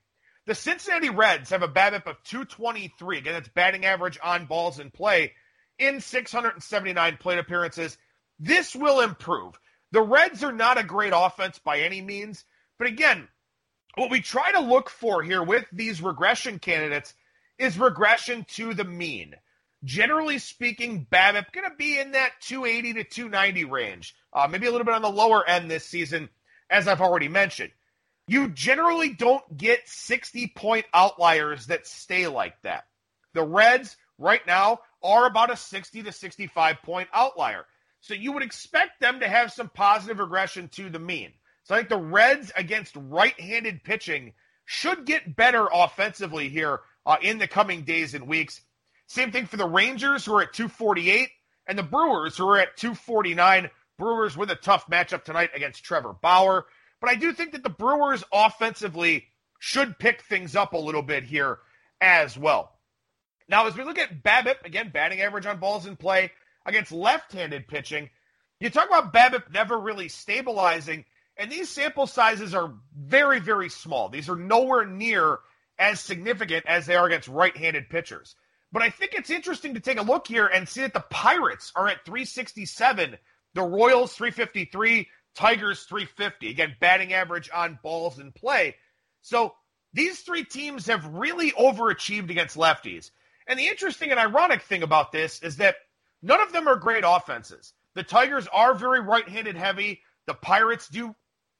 the 0.47 0.55
Cincinnati 0.55 1.11
Reds 1.11 1.51
have 1.51 1.63
a 1.63 1.69
BABIP 1.69 2.07
of 2.07 2.23
223. 2.23 3.19
Again, 3.19 3.33
that's 3.33 3.49
batting 3.49 3.85
average 3.85 4.19
on 4.23 4.47
balls 4.47 4.79
in 4.79 4.93
play 4.93 5.33
in 5.81 6.01
679 6.01 7.17
plate 7.17 7.39
appearances. 7.41 7.99
This 8.39 8.77
will 8.77 9.01
improve. 9.01 9.59
The 9.91 10.03
Reds 10.03 10.45
are 10.45 10.53
not 10.53 10.79
a 10.79 10.85
great 10.85 11.13
offense 11.15 11.59
by 11.59 11.81
any 11.81 12.01
means, 12.01 12.45
but 12.79 12.87
again, 12.87 13.27
what 13.97 14.11
we 14.11 14.21
try 14.21 14.53
to 14.53 14.61
look 14.61 14.89
for 14.89 15.21
here 15.23 15.43
with 15.43 15.65
these 15.73 16.01
regression 16.01 16.61
candidates 16.61 17.13
is 17.59 17.79
regression 17.79 18.45
to 18.57 18.75
the 18.75 18.85
mean 18.85 19.35
generally 19.85 20.39
speaking, 20.39 21.07
BABIP 21.11 21.53
going 21.53 21.69
to 21.69 21.77
be 21.77 21.99
in 21.99 22.13
that 22.13 22.33
280 22.41 22.95
to 22.95 23.05
290 23.05 23.65
range, 23.65 24.15
uh, 24.33 24.47
maybe 24.51 24.67
a 24.67 24.71
little 24.71 24.85
bit 24.85 24.95
on 24.95 25.03
the 25.03 25.11
lower 25.11 25.47
end 25.49 25.71
this 25.71 25.85
season, 25.85 26.29
as 26.71 26.89
I've 26.89 27.01
already 27.01 27.29
mentioned. 27.29 27.73
You 28.29 28.49
generally 28.49 29.11
don't 29.11 29.57
get 29.57 29.89
60 29.89 30.53
point 30.55 30.87
outliers 30.95 31.67
that 31.67 31.87
stay 31.87 32.29
like 32.29 32.61
that. 32.63 32.85
The 33.35 33.43
Reds 33.43 33.97
right 34.19 34.47
now 34.47 34.81
are 35.03 35.27
about 35.27 35.51
a 35.51 35.57
60 35.57 36.03
to 36.05 36.13
65 36.13 36.77
point 36.83 37.09
outlier. 37.13 37.67
So 38.01 38.15
you 38.15 38.33
would 38.33 38.43
expect 38.43 39.01
them 39.01 39.21
to 39.21 39.29
have 39.29 39.53
some 39.53 39.69
positive 39.69 40.19
regression 40.19 40.69
to 40.71 40.89
the 40.89 40.99
mean. 40.99 41.33
So 41.65 41.75
I 41.75 41.79
think 41.79 41.89
the 41.89 41.97
Reds 41.97 42.53
against 42.57 42.97
right 42.97 43.39
handed 43.39 43.85
pitching 43.85 44.33
should 44.65 45.05
get 45.05 45.37
better 45.37 45.69
offensively 45.73 46.49
here 46.49 46.81
uh, 47.07 47.17
in 47.21 47.39
the 47.39 47.49
coming 47.49 47.83
days 47.83 48.15
and 48.15 48.27
weeks. 48.27 48.61
Same 49.07 49.31
thing 49.31 49.47
for 49.47 49.57
the 49.57 49.69
Rangers, 49.69 50.25
who 50.25 50.35
are 50.35 50.43
at 50.43 50.53
248, 50.53 51.29
and 51.67 51.79
the 51.79 51.83
Brewers, 51.83 52.37
who 52.37 52.49
are 52.49 52.59
at 52.59 52.77
249. 52.77 53.71
Brewers 53.99 54.37
with 54.37 54.51
a 54.51 54.57
tough 54.57 54.87
matchup 54.87 55.25
tonight 55.25 55.51
against 55.55 55.85
Trevor 55.85 56.15
Bauer. 56.15 56.67
But 57.01 57.11
I 57.11 57.15
do 57.15 57.33
think 57.33 57.53
that 57.53 57.63
the 57.63 57.71
Brewers 57.71 58.25
offensively 58.33 59.27
should 59.59 59.99
pick 59.99 60.23
things 60.23 60.57
up 60.57 60.73
a 60.73 60.79
little 60.79 61.03
bit 61.03 61.25
here 61.25 61.59
as 62.01 62.37
well. 62.37 62.73
Now, 63.49 63.67
as 63.67 63.77
we 63.77 63.85
look 63.85 63.99
at 63.99 64.23
BABIP, 64.23 64.65
again, 64.65 64.91
batting 64.93 65.21
average 65.21 65.47
on 65.47 65.59
balls 65.59 65.87
in 65.87 65.97
play 65.97 66.33
against 66.65 66.91
left 66.91 67.33
handed 67.33 67.69
pitching, 67.69 68.09
you 68.61 68.71
talk 68.71 68.89
about 68.89 69.13
BABIP 69.13 69.53
never 69.53 69.79
really 69.79 70.09
stabilizing, 70.09 71.05
and 71.37 71.51
these 71.51 71.69
sample 71.69 72.07
sizes 72.07 72.55
are 72.55 72.73
very, 72.97 73.41
very 73.41 73.69
small. 73.69 74.09
These 74.09 74.29
are 74.29 74.37
nowhere 74.37 74.87
near 74.87 75.41
as 75.79 76.01
significant 76.01 76.67
as 76.67 76.87
they 76.87 76.95
are 76.95 77.07
against 77.07 77.29
right 77.29 77.57
handed 77.57 77.89
pitchers. 77.89 78.35
But 78.73 78.83
I 78.83 78.91
think 78.91 79.13
it's 79.15 79.31
interesting 79.31 79.75
to 79.75 79.81
take 79.81 79.99
a 79.99 80.03
look 80.03 80.27
here 80.27 80.47
and 80.47 80.69
see 80.69 80.81
that 80.81 80.95
the 80.95 81.05
Pirates 81.11 81.73
are 81.77 81.89
at 81.89 82.05
367, 82.05 83.17
the 83.55 83.63
Royals 83.63 84.15
353, 84.15 85.09
Tigers 85.35 85.83
350. 85.85 86.51
Again, 86.51 86.77
batting 86.81 87.13
average 87.13 87.51
on 87.55 87.79
balls 87.83 88.19
in 88.19 88.33
play. 88.33 88.77
So 89.21 89.55
these 89.93 90.21
three 90.21 90.45
teams 90.45 90.87
have 90.87 91.07
really 91.07 91.53
overachieved 91.53 92.31
against 92.31 92.57
lefties. 92.57 93.11
And 93.47 93.59
the 93.59 93.67
interesting 93.67 94.11
and 94.11 94.21
ironic 94.21 94.63
thing 94.63 94.83
about 94.83 95.13
this 95.13 95.43
is 95.43 95.57
that 95.59 95.77
none 96.23 96.41
of 96.41 96.53
them 96.53 96.67
are 96.67 96.77
great 96.77 97.05
offenses. 97.07 97.75
The 97.95 98.03
Tigers 98.03 98.49
are 98.53 98.75
very 98.75 99.01
right 99.01 99.29
handed 99.29 99.57
heavy. 99.57 100.01
The 100.27 100.35
Pirates 100.35 100.89
do 100.89 101.15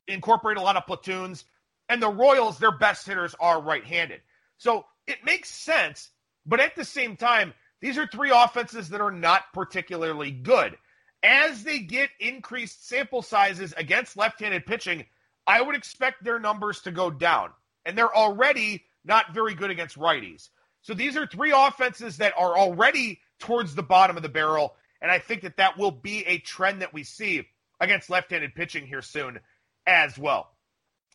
incorporate 0.09 0.57
a 0.57 0.63
lot 0.63 0.77
of 0.77 0.87
platoons. 0.87 1.45
And 1.93 2.03
the 2.03 2.09
Royals, 2.09 2.59
their 2.59 2.73
best 2.73 3.07
hitters 3.07 3.35
are 3.39 3.61
right 3.61 3.85
handed. 3.85 4.23
So 4.57 4.85
it 5.07 5.25
makes 5.25 5.51
sense 5.51 6.11
but 6.47 6.61
at 6.61 6.75
the 6.75 6.85
same 6.85 7.17
time, 7.17 7.55
these 7.81 7.99
are 7.99 8.07
three 8.07 8.31
offenses 8.31 8.89
that 8.91 9.01
are 9.01 9.11
not 9.11 9.53
particularly 9.53 10.31
good. 10.31 10.77
As 11.23 11.63
they 11.63 11.79
get 11.79 12.11
increased 12.19 12.89
sample 12.89 13.23
sizes 13.23 13.73
against 13.77 14.17
left 14.17 14.41
handed 14.41 14.67
pitching, 14.67 15.07
I 15.47 15.63
would 15.63 15.77
expect 15.77 16.25
their 16.25 16.41
numbers 16.41 16.81
to 16.83 16.91
go 16.91 17.11
down. 17.11 17.51
And 17.85 17.97
they're 17.97 18.15
already 18.15 18.85
not 19.05 19.35
very 19.35 19.55
good 19.55 19.71
against 19.71 19.99
righties. 19.99 20.49
So 20.83 20.95
these 20.95 21.17
are 21.17 21.27
three 21.27 21.53
offenses 21.55 22.17
that 22.17 22.35
are 22.37 22.57
already 22.57 23.21
towards 23.39 23.75
the 23.75 23.83
bottom 23.83 24.17
of 24.17 24.23
the 24.23 24.29
barrel. 24.29 24.75
And 25.01 25.11
I 25.11 25.19
think 25.19 25.43
that 25.43 25.57
that 25.59 25.79
will 25.79 25.91
be 25.91 26.25
a 26.27 26.39
trend 26.39 26.83
that 26.83 26.95
we 26.95 27.05
see 27.05 27.47
against 27.81 28.11
left 28.11 28.31
handed 28.31 28.55
pitching 28.55 28.87
here 28.87 29.03
soon 29.03 29.39
as 29.87 30.19
well. 30.19 30.51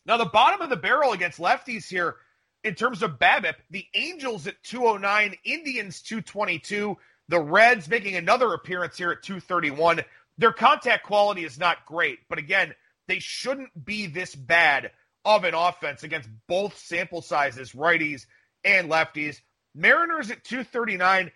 Now, 0.08 0.16
the 0.16 0.24
bottom 0.24 0.62
of 0.62 0.70
the 0.70 0.76
barrel 0.76 1.12
against 1.12 1.38
lefties 1.38 1.86
here 1.86 2.16
in 2.64 2.74
terms 2.74 3.02
of 3.02 3.18
BABIP, 3.18 3.56
the 3.70 3.84
Angels 3.94 4.46
at 4.46 4.60
209, 4.62 5.36
Indians 5.44 6.00
222, 6.00 6.96
the 7.28 7.38
Reds 7.38 7.88
making 7.88 8.16
another 8.16 8.54
appearance 8.54 8.96
here 8.96 9.10
at 9.10 9.22
231. 9.22 10.00
Their 10.38 10.52
contact 10.52 11.04
quality 11.04 11.44
is 11.44 11.58
not 11.58 11.84
great, 11.84 12.20
but 12.30 12.38
again, 12.38 12.74
they 13.06 13.18
shouldn't 13.18 13.84
be 13.84 14.06
this 14.06 14.34
bad 14.34 14.92
of 15.26 15.44
an 15.44 15.52
offense 15.52 16.02
against 16.02 16.30
both 16.46 16.78
sample 16.78 17.20
sizes, 17.20 17.72
righties 17.72 18.24
and 18.64 18.90
lefties. 18.90 19.40
Mariners 19.74 20.30
at 20.30 20.42
239. 20.42 21.30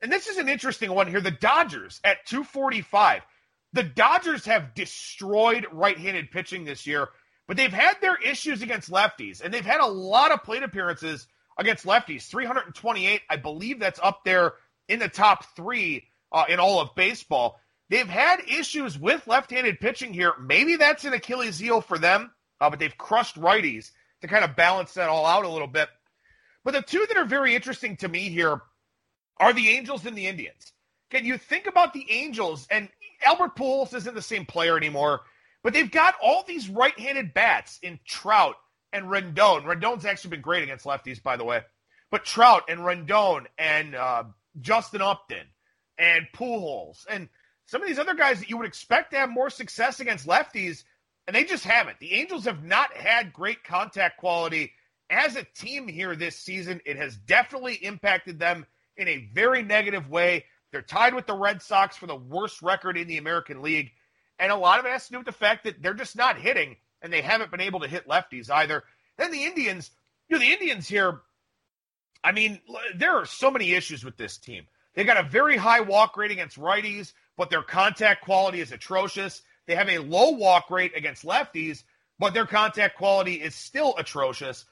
And 0.00 0.10
this 0.10 0.28
is 0.28 0.38
an 0.38 0.48
interesting 0.48 0.90
one 0.92 1.08
here. 1.08 1.20
The 1.20 1.30
Dodgers 1.30 2.00
at 2.02 2.24
245. 2.24 3.20
The 3.74 3.82
Dodgers 3.82 4.46
have 4.46 4.74
destroyed 4.74 5.66
right 5.72 5.98
handed 5.98 6.30
pitching 6.30 6.64
this 6.64 6.86
year, 6.86 7.08
but 7.46 7.56
they've 7.56 7.72
had 7.72 7.94
their 8.00 8.16
issues 8.16 8.62
against 8.62 8.90
lefties, 8.90 9.42
and 9.42 9.52
they've 9.52 9.64
had 9.64 9.80
a 9.80 9.86
lot 9.86 10.32
of 10.32 10.42
plate 10.42 10.62
appearances 10.62 11.26
against 11.58 11.84
lefties 11.84 12.28
328. 12.28 13.20
I 13.28 13.36
believe 13.36 13.80
that's 13.80 14.00
up 14.02 14.24
there 14.24 14.54
in 14.88 14.98
the 14.98 15.08
top 15.08 15.44
three 15.56 16.04
uh, 16.32 16.44
in 16.48 16.58
all 16.58 16.80
of 16.80 16.94
baseball. 16.94 17.60
They've 17.90 18.08
had 18.08 18.40
issues 18.48 18.98
with 18.98 19.26
left 19.26 19.50
handed 19.50 19.78
pitching 19.78 20.12
here. 20.12 20.32
Maybe 20.40 20.76
that's 20.76 21.04
an 21.04 21.12
Achilles 21.12 21.58
heel 21.58 21.80
for 21.80 21.98
them, 21.98 22.32
uh, 22.60 22.70
but 22.70 22.78
they've 22.78 22.96
crushed 22.96 23.36
righties 23.36 23.90
to 24.22 24.28
kind 24.28 24.44
of 24.44 24.56
balance 24.56 24.94
that 24.94 25.08
all 25.08 25.26
out 25.26 25.44
a 25.44 25.48
little 25.48 25.68
bit. 25.68 25.88
But 26.64 26.72
the 26.72 26.82
two 26.82 27.04
that 27.08 27.18
are 27.18 27.26
very 27.26 27.54
interesting 27.54 27.96
to 27.98 28.08
me 28.08 28.30
here 28.30 28.62
are 29.36 29.52
the 29.52 29.68
Angels 29.70 30.06
and 30.06 30.16
the 30.16 30.26
Indians. 30.26 30.72
Can 31.10 31.26
you 31.26 31.36
think 31.36 31.66
about 31.66 31.92
the 31.92 32.06
Angels? 32.10 32.66
And 32.70 32.88
Albert 33.24 33.54
Pujols 33.56 33.94
isn't 33.94 34.14
the 34.14 34.22
same 34.22 34.46
player 34.46 34.76
anymore, 34.76 35.20
but 35.64 35.72
they've 35.72 35.90
got 35.90 36.14
all 36.22 36.44
these 36.46 36.68
right-handed 36.68 37.34
bats 37.34 37.80
in 37.82 37.98
Trout 38.06 38.54
and 38.92 39.06
Rendon. 39.06 39.64
Rendon's 39.64 40.04
actually 40.04 40.30
been 40.30 40.42
great 40.42 40.62
against 40.62 40.84
lefties, 40.84 41.20
by 41.20 41.36
the 41.36 41.44
way. 41.44 41.62
But 42.12 42.24
Trout 42.24 42.64
and 42.68 42.80
Rendon 42.80 43.46
and 43.58 43.96
uh, 43.96 44.24
Justin 44.60 45.02
Upton 45.02 45.46
and 45.98 46.26
Pujols 46.32 47.06
and 47.10 47.28
some 47.66 47.82
of 47.82 47.88
these 47.88 47.98
other 47.98 48.14
guys 48.14 48.40
that 48.40 48.50
you 48.50 48.58
would 48.58 48.66
expect 48.66 49.12
to 49.12 49.18
have 49.18 49.30
more 49.30 49.48
success 49.48 50.00
against 50.00 50.26
lefties, 50.26 50.84
and 51.26 51.34
they 51.34 51.44
just 51.44 51.64
haven't. 51.64 51.98
The 51.98 52.12
Angels 52.12 52.44
have 52.44 52.62
not 52.62 52.94
had 52.94 53.32
great 53.32 53.64
contact 53.64 54.18
quality 54.18 54.72
as 55.08 55.36
a 55.36 55.46
team 55.56 55.88
here 55.88 56.14
this 56.14 56.36
season. 56.36 56.82
It 56.84 56.98
has 56.98 57.16
definitely 57.16 57.74
impacted 57.74 58.38
them 58.38 58.66
in 58.98 59.08
a 59.08 59.28
very 59.32 59.62
negative 59.62 60.10
way. 60.10 60.44
They're 60.72 60.82
tied 60.82 61.14
with 61.14 61.26
the 61.26 61.34
Red 61.34 61.62
Sox 61.62 61.96
for 61.96 62.06
the 62.06 62.16
worst 62.16 62.60
record 62.60 62.98
in 62.98 63.08
the 63.08 63.16
American 63.16 63.62
League. 63.62 63.92
And 64.38 64.50
a 64.50 64.56
lot 64.56 64.78
of 64.80 64.86
it 64.86 64.92
has 64.92 65.06
to 65.06 65.12
do 65.12 65.18
with 65.18 65.26
the 65.26 65.32
fact 65.32 65.64
that 65.64 65.82
they're 65.82 65.94
just 65.94 66.16
not 66.16 66.38
hitting, 66.38 66.76
and 67.02 67.12
they 67.12 67.22
haven't 67.22 67.50
been 67.50 67.60
able 67.60 67.80
to 67.80 67.88
hit 67.88 68.08
lefties 68.08 68.50
either. 68.50 68.82
Then 69.16 69.30
the 69.30 69.44
Indians, 69.44 69.90
you 70.28 70.36
know, 70.36 70.40
the 70.40 70.52
Indians 70.52 70.88
here, 70.88 71.20
I 72.22 72.32
mean, 72.32 72.60
there 72.96 73.16
are 73.16 73.26
so 73.26 73.50
many 73.50 73.72
issues 73.72 74.04
with 74.04 74.16
this 74.16 74.38
team. 74.38 74.66
They 74.94 75.04
got 75.04 75.24
a 75.24 75.28
very 75.28 75.56
high 75.56 75.80
walk 75.80 76.16
rate 76.16 76.30
against 76.30 76.58
righties, 76.58 77.12
but 77.36 77.50
their 77.50 77.62
contact 77.62 78.22
quality 78.24 78.60
is 78.60 78.72
atrocious. 78.72 79.42
They 79.66 79.74
have 79.74 79.88
a 79.88 79.98
low 79.98 80.30
walk 80.30 80.70
rate 80.70 80.92
against 80.96 81.24
lefties, 81.24 81.82
but 82.18 82.34
their 82.34 82.46
contact 82.46 82.96
quality 82.96 83.34
is 83.34 83.54
still 83.54 83.94
atrocious. 83.98 84.64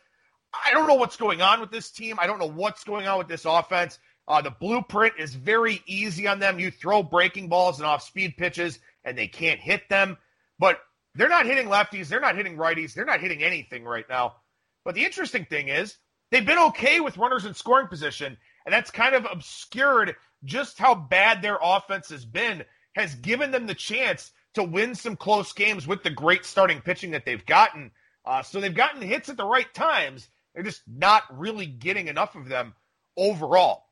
I 0.53 0.73
don't 0.73 0.87
know 0.87 0.95
what's 0.95 1.17
going 1.17 1.41
on 1.41 1.61
with 1.61 1.71
this 1.71 1.91
team. 1.91 2.19
I 2.21 2.27
don't 2.27 2.39
know 2.39 2.49
what's 2.49 2.85
going 2.85 3.07
on 3.07 3.19
with 3.19 3.29
this 3.29 3.45
offense. 3.45 3.99
Uh, 4.29 4.41
the 4.41 4.51
blueprint 4.51 5.15
is 5.19 5.35
very 5.35 5.83
easy 5.87 6.29
on 6.29 6.39
them. 6.39 6.59
You 6.59 6.71
throw 6.71 7.03
breaking 7.03 7.49
balls 7.49 7.79
and 7.79 7.87
off 7.87 8.03
speed 8.03 8.37
pitches, 8.37 8.79
and 9.05 9.17
they 9.17 9.29
can't 9.29 9.61
hit 9.61 9.89
them. 9.89 10.17
But 10.59 10.81
they're 11.15 11.29
not 11.29 11.47
hitting 11.47 11.67
lefties. 11.67 12.09
They're 12.09 12.21
not 12.21 12.37
hitting 12.37 12.57
righties. 12.57 12.95
They're 12.95 13.05
not 13.05 13.21
hitting 13.21 13.43
anything 13.43 13.85
right 13.85 14.09
now. 14.09 14.37
But 14.85 14.95
the 14.95 15.05
interesting 15.05 15.45
thing 15.45 15.69
is, 15.69 15.97
they've 16.31 16.47
been 16.47 16.59
okay 16.59 17.01
with 17.01 17.19
runners 17.19 17.45
in 17.45 17.55
scoring 17.55 17.89
position, 17.89 18.37
and 18.65 18.73
that's 18.73 18.91
kind 18.91 19.15
of 19.15 19.27
obscured 19.31 20.17
just 20.45 20.79
how 20.79 20.95
bad 20.95 21.43
their 21.43 21.59
offense 21.63 22.09
has 22.09 22.25
been, 22.25 22.65
has 22.95 23.15
given 23.17 23.51
them 23.51 23.67
the 23.67 23.75
chance 23.75 24.33
to 24.55 24.63
win 24.63 24.95
some 24.95 25.17
close 25.17 25.53
games 25.53 25.87
with 25.87 26.03
the 26.03 26.11
great 26.11 26.45
starting 26.45 26.81
pitching 26.81 27.13
that 27.13 27.25
they've 27.25 27.47
gotten. 27.47 27.91
Uh, 28.25 28.43
so 28.43 28.61
they've 28.61 28.75
gotten 28.75 29.03
hits 29.03 29.29
at 29.29 29.37
the 29.37 29.45
right 29.45 29.73
times. 29.75 30.29
They're 30.55 30.65
just 30.65 30.83
not 30.87 31.23
really 31.31 31.67
getting 31.67 32.09
enough 32.09 32.35
of 32.35 32.49
them 32.49 32.75
overall. 33.17 33.85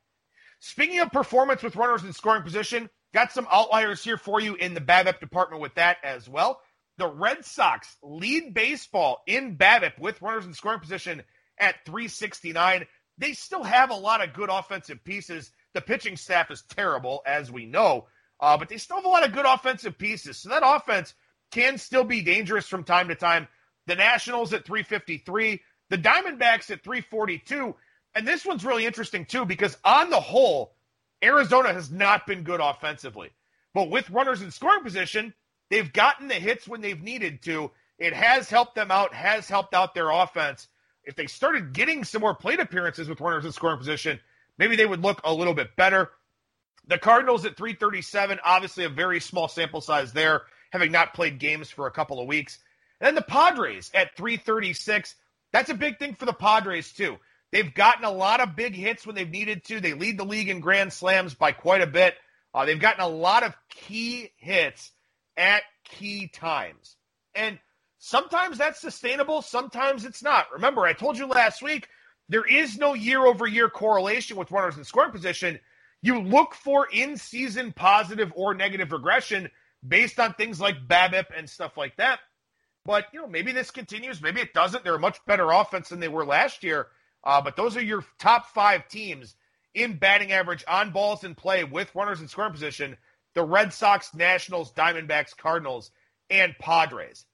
Speaking 0.61 1.01
of 1.01 1.11
performance 1.11 1.63
with 1.63 1.77
runners 1.77 2.05
in 2.05 2.13
scoring 2.13 2.43
position, 2.43 2.91
got 3.13 3.33
some 3.33 3.47
outliers 3.51 4.03
here 4.03 4.17
for 4.17 4.41
you 4.41 4.55
in 4.55 4.75
the 4.75 4.81
BABIP 4.81 5.21
department 5.21 5.63
with 5.63 5.75
that 5.75 5.99
as 6.03 6.29
well. 6.29 6.61
The 6.99 7.09
Red 7.09 7.45
Sox 7.45 7.97
lead 8.03 8.55
baseball 8.55 9.23
in 9.27 9.57
BABIP 9.57 9.99
with 9.99 10.21
runners 10.21 10.47
in 10.47 10.55
scoring 10.55 10.81
position 10.81 11.23
at 11.59 11.85
369. 11.87 12.87
They 13.19 13.33
still 13.33 13.63
have 13.63 13.91
a 13.91 13.95
lot 13.95 14.23
of 14.23 14.35
good 14.35 14.51
offensive 14.51 15.03
pieces. 15.05 15.51
The 15.75 15.81
pitching 15.81 16.17
staff 16.17 16.51
is 16.51 16.63
terrible, 16.69 17.23
as 17.27 17.51
we 17.51 17.67
know, 17.67 18.07
uh, 18.41 18.57
but 18.57 18.69
they 18.69 18.77
still 18.77 18.97
have 18.97 19.05
a 19.05 19.09
lot 19.09 19.27
of 19.27 19.33
good 19.33 19.47
offensive 19.47 19.99
pieces. 19.99 20.39
So 20.39 20.49
that 20.49 20.63
offense 20.65 21.15
can 21.51 21.79
still 21.79 22.05
be 22.05 22.23
dangerous 22.23 22.67
from 22.67 22.85
time 22.85 23.09
to 23.09 23.15
time. 23.15 23.49
The 23.87 23.97
Nationals 23.97 24.53
at 24.53 24.65
353, 24.65 25.61
the 25.89 25.99
Diamondbacks 25.99 26.71
at 26.71 26.83
342. 26.83 27.75
And 28.15 28.27
this 28.27 28.45
one's 28.45 28.65
really 28.65 28.87
interesting 28.87 29.25
too 29.25 29.45
because 29.45 29.77
on 29.85 30.11
the 30.11 30.21
whole, 30.21 30.75
Arizona 31.23 31.73
has 31.73 31.91
not 31.91 32.27
been 32.27 32.43
good 32.43 32.61
offensively. 32.61 33.31
But 33.75 33.91
with 33.91 34.11
runners 34.11 34.43
in 34.43 34.51
scoring 34.51 34.83
position, 34.83 35.35
they've 35.69 35.93
gotten 35.93 36.29
the 36.29 36.35
hits 36.35 36.67
when 36.67 36.81
they've 36.81 37.03
needed 37.03 37.43
to. 37.43 37.71
It 37.99 38.15
has 38.15 38.49
helped 38.49 38.75
them 38.75 38.91
out, 38.91 39.15
has 39.15 39.49
helped 39.49 39.75
out 39.75 39.95
their 39.95 40.11
offense. 40.11 40.69
If 41.05 41.17
they 41.17 41.27
started 41.27 41.73
getting 41.73 42.05
some 42.05 42.21
more 42.21 42.35
plate 42.35 42.61
appearances 42.61 43.09
with 43.09 43.21
runners 43.21 43.45
in 43.45 43.53
scoring 43.53 43.79
position, 43.79 44.19
maybe 44.59 44.77
they 44.77 44.87
would 44.87 45.03
look 45.03 45.21
a 45.25 45.33
little 45.33 45.55
bit 45.55 45.77
better. 45.77 46.11
The 46.87 46.99
Cardinals 46.99 47.45
at 47.45 47.57
337, 47.57 48.39
obviously 48.45 48.85
a 48.85 48.89
very 48.89 49.21
small 49.21 49.49
sample 49.49 49.81
size 49.81 50.13
there, 50.13 50.43
having 50.71 50.91
not 50.91 51.15
played 51.15 51.39
games 51.39 51.71
for 51.71 51.87
a 51.87 51.91
couple 51.91 52.21
of 52.21 52.27
weeks. 52.27 52.59
And 53.01 53.07
then 53.07 53.15
the 53.15 53.23
Padres 53.23 53.91
at 53.95 54.17
336. 54.17 55.15
That's 55.53 55.71
a 55.71 55.75
big 55.75 55.99
thing 55.99 56.15
for 56.15 56.27
the 56.27 56.33
Padres, 56.33 56.93
too. 56.93 57.19
They've 57.53 57.73
gotten 57.73 58.05
a 58.05 58.11
lot 58.11 58.41
of 58.41 58.55
big 58.57 58.75
hits 58.75 59.07
when 59.07 59.17
they've 59.17 59.29
needed 59.29 59.65
to. 59.65 59.81
They 59.81 59.95
lead 59.95 60.19
the 60.19 60.25
league 60.25 60.49
in 60.49 60.61
grand 60.61 60.93
slams 60.93 61.35
by 61.35 61.53
quite 61.53 61.81
a 61.81 61.87
bit. 61.87 62.15
Uh, 62.55 62.65
they've 62.65 62.81
gotten 62.81 63.03
a 63.03 63.09
lot 63.09 63.43
of 63.43 63.57
key 63.69 64.31
hits 64.37 64.93
at 65.37 65.63
key 65.85 66.29
times. 66.29 66.97
And 67.35 67.59
sometimes 67.99 68.59
that's 68.59 68.81
sustainable, 68.81 69.43
sometimes 69.43 70.05
it's 70.05 70.23
not. 70.23 70.47
Remember, 70.53 70.83
I 70.83 70.93
told 70.93 71.19
you 71.19 71.27
last 71.27 71.63
week, 71.63 71.89
there 72.29 72.47
is 72.47 72.79
no 72.79 72.95
year 72.95 73.25
over 73.25 73.47
year 73.47 73.69
correlation 73.69 74.37
with 74.37 74.51
runners 74.51 74.77
in 74.77 74.85
scoring 74.85 75.13
position. 75.13 75.59
You 76.03 76.21
look 76.21 76.55
for 76.55 76.87
in 76.93 77.17
season 77.17 77.73
positive 77.73 78.33
or 78.35 78.55
negative 78.55 78.93
regression 78.93 79.51
based 79.87 80.21
on 80.21 80.35
things 80.35 80.61
like 80.61 80.87
BABIP 80.87 81.27
and 81.37 81.49
stuff 81.49 81.77
like 81.77 81.97
that. 81.97 82.21
But, 82.85 83.07
you 83.13 83.21
know, 83.21 83.27
maybe 83.27 83.53
this 83.53 83.71
continues, 83.71 84.23
maybe 84.23 84.41
it 84.41 84.55
doesn't. 84.55 84.85
They're 84.85 84.95
a 84.95 85.01
much 85.01 85.19
better 85.27 85.51
offense 85.51 85.89
than 85.91 86.01
they 86.01 86.09
were 86.09 86.25
last 86.25 86.63
year. 86.63 86.87
Uh, 87.25 87.41
but 87.41 87.57
those 87.57 87.77
are 87.77 87.83
your 87.83 88.05
top 88.19 88.47
five 88.47 88.89
teams 88.89 89.35
in 89.75 89.97
batting 89.97 90.33
average 90.33 90.65
on 90.67 90.91
balls 90.91 91.25
in 91.25 91.35
play 91.35 91.65
with 91.65 91.95
runners 91.95 92.21
in 92.21 92.29
scoring 92.29 92.53
position 92.53 92.97
the 93.35 93.45
Red 93.45 93.73
Sox, 93.73 94.13
Nationals, 94.13 94.73
Diamondbacks, 94.73 95.37
Cardinals, 95.37 95.93
and 96.29 96.53
Padres. 96.59 97.25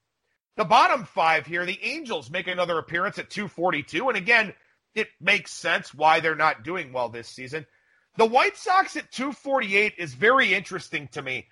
The 0.57 0.64
bottom 0.64 1.05
five 1.05 1.46
here, 1.46 1.64
the 1.64 1.79
Angels 1.83 2.31
make 2.31 2.46
another 2.49 2.79
appearance 2.79 3.18
at 3.18 3.31
242. 3.31 4.09
And 4.09 4.16
again, 4.16 4.53
it 4.94 5.09
makes 5.20 5.53
sense 5.53 5.94
why 5.94 6.20
they're 6.20 6.35
not 6.35 6.64
doing 6.64 6.92
well 6.92 7.09
this 7.09 7.29
season. 7.29 7.66
The 8.16 8.27
White 8.27 8.57
Sox 8.57 8.96
at 8.96 9.12
248 9.12 9.94
is 9.99 10.14
very 10.14 10.55
interesting 10.55 11.09
to 11.12 11.22
me 11.22 11.46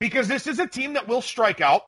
because 0.00 0.28
this 0.28 0.46
is 0.46 0.58
a 0.58 0.66
team 0.66 0.94
that 0.94 1.08
will 1.08 1.22
strike 1.22 1.60
out. 1.60 1.82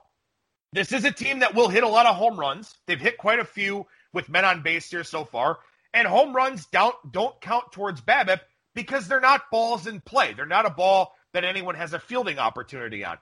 This 0.72 0.92
is 0.92 1.04
a 1.06 1.10
team 1.10 1.38
that 1.38 1.54
will 1.54 1.68
hit 1.68 1.82
a 1.82 1.88
lot 1.88 2.04
of 2.04 2.16
home 2.16 2.38
runs. 2.38 2.74
They've 2.86 3.00
hit 3.00 3.16
quite 3.16 3.38
a 3.38 3.44
few 3.44 3.86
with 4.12 4.28
men 4.28 4.44
on 4.44 4.62
base 4.62 4.90
here 4.90 5.04
so 5.04 5.24
far. 5.24 5.58
And 5.94 6.06
home 6.06 6.34
runs 6.34 6.66
don't, 6.66 6.96
don't 7.10 7.40
count 7.40 7.72
towards 7.72 8.00
BABIP 8.00 8.40
because 8.74 9.08
they're 9.08 9.20
not 9.20 9.50
balls 9.50 9.86
in 9.86 10.00
play. 10.00 10.34
They're 10.34 10.46
not 10.46 10.66
a 10.66 10.70
ball 10.70 11.14
that 11.32 11.44
anyone 11.44 11.74
has 11.74 11.92
a 11.92 11.98
fielding 11.98 12.38
opportunity 12.38 13.04
on. 13.04 13.18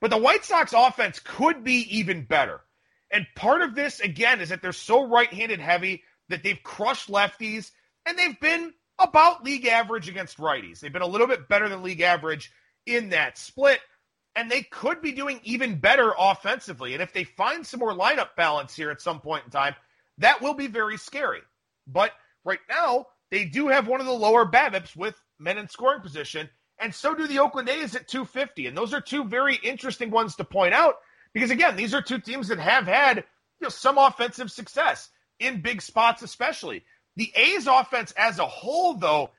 But 0.00 0.10
the 0.10 0.18
White 0.18 0.44
Sox 0.44 0.72
offense 0.74 1.18
could 1.18 1.64
be 1.64 1.98
even 1.98 2.24
better. 2.24 2.60
And 3.10 3.26
part 3.36 3.62
of 3.62 3.74
this, 3.74 4.00
again, 4.00 4.40
is 4.40 4.50
that 4.50 4.62
they're 4.62 4.72
so 4.72 5.06
right 5.08 5.32
handed 5.32 5.60
heavy 5.60 6.02
that 6.28 6.42
they've 6.42 6.62
crushed 6.62 7.08
lefties 7.08 7.70
and 8.04 8.18
they've 8.18 8.38
been 8.40 8.72
about 8.98 9.44
league 9.44 9.66
average 9.66 10.08
against 10.08 10.38
righties. 10.38 10.80
They've 10.80 10.92
been 10.92 11.02
a 11.02 11.06
little 11.06 11.26
bit 11.26 11.48
better 11.48 11.68
than 11.68 11.82
league 11.82 12.00
average 12.00 12.52
in 12.84 13.10
that 13.10 13.38
split. 13.38 13.80
And 14.34 14.50
they 14.50 14.62
could 14.62 15.00
be 15.00 15.12
doing 15.12 15.40
even 15.44 15.78
better 15.78 16.12
offensively. 16.18 16.92
And 16.92 17.02
if 17.02 17.12
they 17.12 17.24
find 17.24 17.66
some 17.66 17.80
more 17.80 17.92
lineup 17.92 18.36
balance 18.36 18.74
here 18.74 18.90
at 18.90 19.00
some 19.00 19.20
point 19.20 19.44
in 19.46 19.50
time, 19.50 19.74
that 20.18 20.42
will 20.42 20.54
be 20.54 20.66
very 20.66 20.98
scary. 20.98 21.40
But 21.86 22.12
right 22.44 22.60
now, 22.68 23.06
they 23.30 23.44
do 23.44 23.68
have 23.68 23.88
one 23.88 24.00
of 24.00 24.06
the 24.06 24.12
lower 24.12 24.44
BABIPs 24.44 24.96
with 24.96 25.14
men 25.38 25.58
in 25.58 25.68
scoring 25.68 26.00
position, 26.00 26.48
and 26.80 26.94
so 26.94 27.14
do 27.14 27.26
the 27.26 27.38
Oakland 27.38 27.68
A's 27.68 27.94
at 27.96 28.08
250. 28.08 28.66
And 28.66 28.76
those 28.76 28.92
are 28.92 29.00
two 29.00 29.24
very 29.24 29.56
interesting 29.56 30.10
ones 30.10 30.36
to 30.36 30.44
point 30.44 30.74
out 30.74 30.96
because, 31.32 31.50
again, 31.50 31.76
these 31.76 31.94
are 31.94 32.02
two 32.02 32.18
teams 32.18 32.48
that 32.48 32.58
have 32.58 32.86
had 32.86 33.16
you 33.16 33.22
know, 33.62 33.68
some 33.68 33.98
offensive 33.98 34.50
success 34.50 35.08
in 35.40 35.62
big 35.62 35.80
spots, 35.82 36.22
especially. 36.22 36.84
The 37.16 37.32
A's 37.34 37.66
offense 37.66 38.12
as 38.16 38.38
a 38.38 38.46
whole, 38.46 38.94
though, 38.94 39.30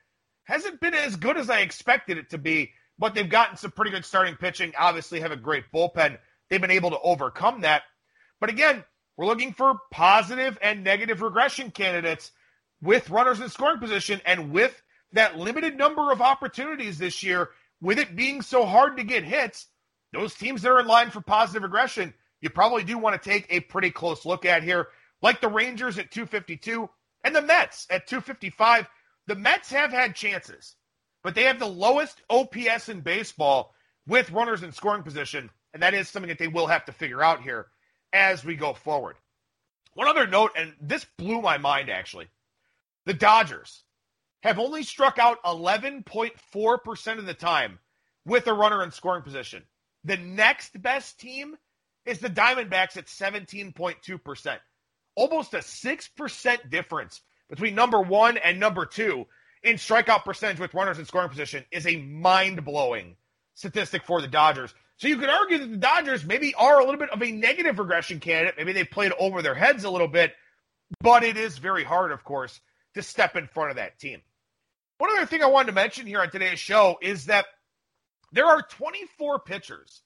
hasn't 0.45 0.81
been 0.81 0.95
as 0.95 1.15
good 1.15 1.37
as 1.37 1.49
I 1.49 1.59
expected 1.59 2.17
it 2.17 2.31
to 2.31 2.37
be, 2.37 2.71
but 2.97 3.13
they've 3.13 3.29
gotten 3.29 3.57
some 3.57 3.71
pretty 3.71 3.91
good 3.91 4.05
starting 4.05 4.35
pitching. 4.35 4.73
Obviously, 4.77 5.19
have 5.19 5.31
a 5.31 5.37
great 5.37 5.65
bullpen. 5.73 6.17
They've 6.49 6.61
been 6.61 6.71
able 6.71 6.89
to 6.91 6.99
overcome 6.99 7.61
that. 7.61 7.83
But 8.39 8.49
again, 8.49 8.83
We're 9.17 9.25
looking 9.25 9.53
for 9.53 9.79
positive 9.91 10.59
and 10.61 10.83
negative 10.83 11.23
regression 11.23 11.71
candidates 11.71 12.31
with 12.81 13.09
runners 13.09 13.39
in 13.39 13.49
scoring 13.49 13.79
position 13.79 14.21
and 14.25 14.51
with 14.51 14.81
that 15.13 15.37
limited 15.37 15.77
number 15.77 16.11
of 16.11 16.21
opportunities 16.21 16.97
this 16.97 17.23
year, 17.23 17.49
with 17.81 17.99
it 17.99 18.15
being 18.15 18.41
so 18.41 18.65
hard 18.65 18.97
to 18.97 19.03
get 19.03 19.23
hits, 19.23 19.67
those 20.13 20.35
teams 20.35 20.61
that 20.61 20.71
are 20.71 20.79
in 20.79 20.87
line 20.87 21.11
for 21.11 21.21
positive 21.21 21.63
regression, 21.63 22.13
you 22.41 22.49
probably 22.49 22.83
do 22.83 22.97
want 22.97 23.21
to 23.21 23.29
take 23.29 23.45
a 23.49 23.59
pretty 23.59 23.91
close 23.91 24.25
look 24.25 24.45
at 24.45 24.63
here, 24.63 24.87
like 25.21 25.41
the 25.41 25.49
Rangers 25.49 25.97
at 25.97 26.11
252 26.11 26.89
and 27.23 27.35
the 27.35 27.41
Mets 27.41 27.87
at 27.89 28.07
255. 28.07 28.87
The 29.27 29.35
Mets 29.35 29.69
have 29.71 29.91
had 29.91 30.15
chances, 30.15 30.75
but 31.23 31.35
they 31.35 31.43
have 31.43 31.59
the 31.59 31.65
lowest 31.67 32.21
OPS 32.29 32.89
in 32.89 33.01
baseball 33.01 33.73
with 34.07 34.31
runners 34.31 34.63
in 34.63 34.71
scoring 34.71 35.03
position, 35.03 35.49
and 35.73 35.83
that 35.83 35.93
is 35.93 36.07
something 36.07 36.29
that 36.29 36.39
they 36.39 36.47
will 36.47 36.67
have 36.67 36.85
to 36.85 36.93
figure 36.93 37.21
out 37.21 37.41
here 37.41 37.67
as 38.13 38.45
we 38.45 38.55
go 38.55 38.73
forward. 38.73 39.17
One 39.93 40.07
other 40.07 40.27
note, 40.27 40.51
and 40.55 40.73
this 40.79 41.05
blew 41.17 41.41
my 41.41 41.57
mind 41.57 41.89
actually. 41.89 42.27
The 43.07 43.13
Dodgers 43.13 43.85
have 44.43 44.59
only 44.59 44.83
struck 44.83 45.17
out 45.17 45.41
11.4% 45.43 47.17
of 47.17 47.25
the 47.25 47.33
time 47.33 47.79
with 48.25 48.47
a 48.47 48.53
runner 48.53 48.83
in 48.83 48.91
scoring 48.91 49.23
position. 49.23 49.63
The 50.03 50.17
next 50.17 50.81
best 50.81 51.17
team 51.17 51.55
is 52.05 52.19
the 52.19 52.29
Diamondbacks 52.29 52.97
at 52.97 53.05
17.2%. 53.05 54.57
Almost 55.15 55.53
a 55.53 55.59
6% 55.59 56.69
difference 56.69 57.21
between 57.49 57.75
number 57.75 58.01
one 58.01 58.35
and 58.35 58.59
number 58.59 58.85
two 58.85 59.25
in 59.63 59.77
strikeout 59.77 60.25
percentage 60.25 60.59
with 60.59 60.73
runners 60.73 60.99
in 60.99 61.05
scoring 61.05 61.29
position 61.29 61.63
is 61.71 61.87
a 61.87 61.95
mind 61.95 62.65
blowing 62.65 63.15
statistic 63.53 64.03
for 64.03 64.19
the 64.19 64.27
Dodgers. 64.27 64.73
So 64.97 65.07
you 65.07 65.15
could 65.15 65.29
argue 65.29 65.59
that 65.59 65.71
the 65.71 65.77
Dodgers 65.77 66.25
maybe 66.25 66.53
are 66.55 66.81
a 66.81 66.83
little 66.83 66.99
bit 66.99 67.11
of 67.11 67.23
a 67.23 67.31
negative 67.31 67.79
regression 67.79 68.19
candidate. 68.19 68.55
Maybe 68.57 68.73
they 68.73 68.83
played 68.83 69.13
over 69.17 69.41
their 69.41 69.55
heads 69.55 69.85
a 69.85 69.89
little 69.89 70.09
bit, 70.09 70.33
but 70.99 71.23
it 71.23 71.37
is 71.37 71.57
very 71.57 71.85
hard, 71.85 72.11
of 72.11 72.25
course, 72.25 72.59
to 72.97 73.03
step 73.03 73.35
in 73.35 73.47
front 73.47 73.71
of 73.71 73.77
that 73.77 73.99
team. 73.99 74.21
One 74.97 75.11
other 75.15 75.25
thing 75.25 75.43
I 75.43 75.47
wanted 75.47 75.67
to 75.67 75.73
mention 75.73 76.07
here 76.07 76.21
on 76.21 76.31
today's 76.31 76.59
show 76.59 76.97
is 77.01 77.25
that 77.25 77.45
there 78.31 78.45
are 78.45 78.61
24 78.61 79.39
pitchers 79.39 80.01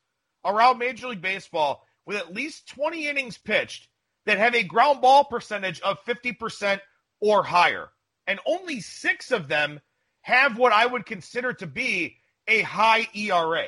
around 0.46 0.78
Major 0.78 1.08
League 1.08 1.22
Baseball 1.22 1.86
with 2.06 2.18
at 2.18 2.34
least 2.34 2.68
20 2.70 3.08
innings 3.08 3.38
pitched 3.38 3.88
that 4.26 4.38
have 4.38 4.54
a 4.54 4.64
ground 4.64 5.02
ball 5.02 5.24
percentage 5.24 5.80
of 5.82 6.04
50% 6.06 6.80
or 7.20 7.44
higher. 7.44 7.90
And 8.28 8.40
only 8.46 8.82
six 8.82 9.32
of 9.32 9.48
them 9.48 9.80
have 10.22 10.58
what 10.58 10.74
I 10.74 10.86
would 10.86 11.06
consider 11.06 11.54
to 11.54 11.68
be 11.68 12.18
a 12.48 12.62
high 12.62 13.08
ERA. 13.16 13.68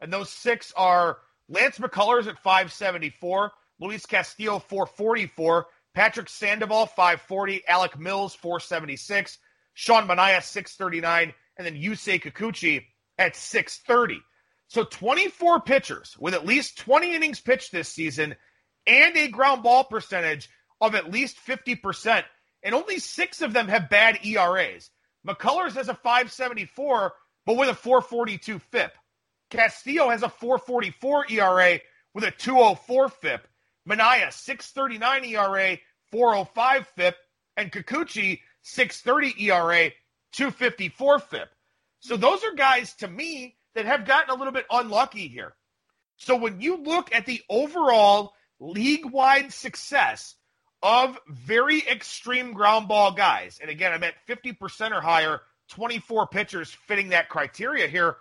And 0.00 0.12
those 0.12 0.30
six 0.30 0.72
are 0.76 1.18
Lance 1.48 1.78
McCullers 1.78 2.26
at 2.26 2.38
574, 2.42 3.52
Luis 3.80 4.04
Castillo 4.06 4.58
444, 4.58 5.66
Patrick 5.98 6.28
Sandoval 6.28 6.86
540, 6.86 7.66
Alec 7.66 7.98
Mills 7.98 8.32
476, 8.32 9.36
Sean 9.74 10.06
Manaea 10.06 10.40
639, 10.40 11.34
and 11.56 11.66
then 11.66 11.74
Yusei 11.74 12.22
Kikuchi 12.22 12.84
at 13.18 13.34
630. 13.34 14.22
So 14.68 14.84
24 14.84 15.62
pitchers 15.62 16.16
with 16.20 16.34
at 16.34 16.46
least 16.46 16.78
20 16.78 17.16
innings 17.16 17.40
pitched 17.40 17.72
this 17.72 17.88
season 17.88 18.36
and 18.86 19.16
a 19.16 19.26
ground 19.26 19.64
ball 19.64 19.82
percentage 19.82 20.48
of 20.80 20.94
at 20.94 21.10
least 21.10 21.36
50%, 21.44 22.22
and 22.62 22.76
only 22.76 23.00
six 23.00 23.42
of 23.42 23.52
them 23.52 23.66
have 23.66 23.90
bad 23.90 24.24
ERAs. 24.24 24.90
McCullers 25.26 25.72
has 25.72 25.88
a 25.88 25.94
574, 25.94 27.12
but 27.44 27.56
with 27.56 27.70
a 27.70 27.74
442 27.74 28.60
FIP. 28.60 28.92
Castillo 29.50 30.10
has 30.10 30.22
a 30.22 30.28
444 30.28 31.26
ERA 31.28 31.80
with 32.14 32.22
a 32.22 32.30
204 32.30 33.08
FIP. 33.08 33.48
Manaea, 33.88 34.32
639 34.32 35.24
ERA, 35.24 35.78
405 36.12 36.86
FIP. 36.96 37.16
And 37.56 37.72
Kikuchi, 37.72 38.40
630 38.62 39.46
ERA, 39.46 39.90
254 40.32 41.18
FIP. 41.18 41.48
So 42.00 42.16
those 42.16 42.44
are 42.44 42.54
guys 42.54 42.94
to 42.96 43.08
me 43.08 43.56
that 43.74 43.86
have 43.86 44.06
gotten 44.06 44.30
a 44.30 44.38
little 44.38 44.52
bit 44.52 44.66
unlucky 44.70 45.26
here. 45.28 45.54
So 46.16 46.36
when 46.36 46.60
you 46.60 46.76
look 46.76 47.14
at 47.14 47.26
the 47.26 47.42
overall 47.48 48.34
league 48.60 49.06
wide 49.06 49.52
success 49.52 50.34
of 50.82 51.18
very 51.28 51.80
extreme 51.88 52.52
ground 52.52 52.86
ball 52.86 53.12
guys, 53.12 53.58
and 53.60 53.70
again, 53.70 53.92
I 53.92 53.98
meant 53.98 54.14
50% 54.28 54.92
or 54.92 55.00
higher, 55.00 55.40
24 55.70 56.28
pitchers 56.28 56.76
fitting 56.86 57.08
that 57.08 57.28
criteria 57.28 57.88
here 57.88 58.16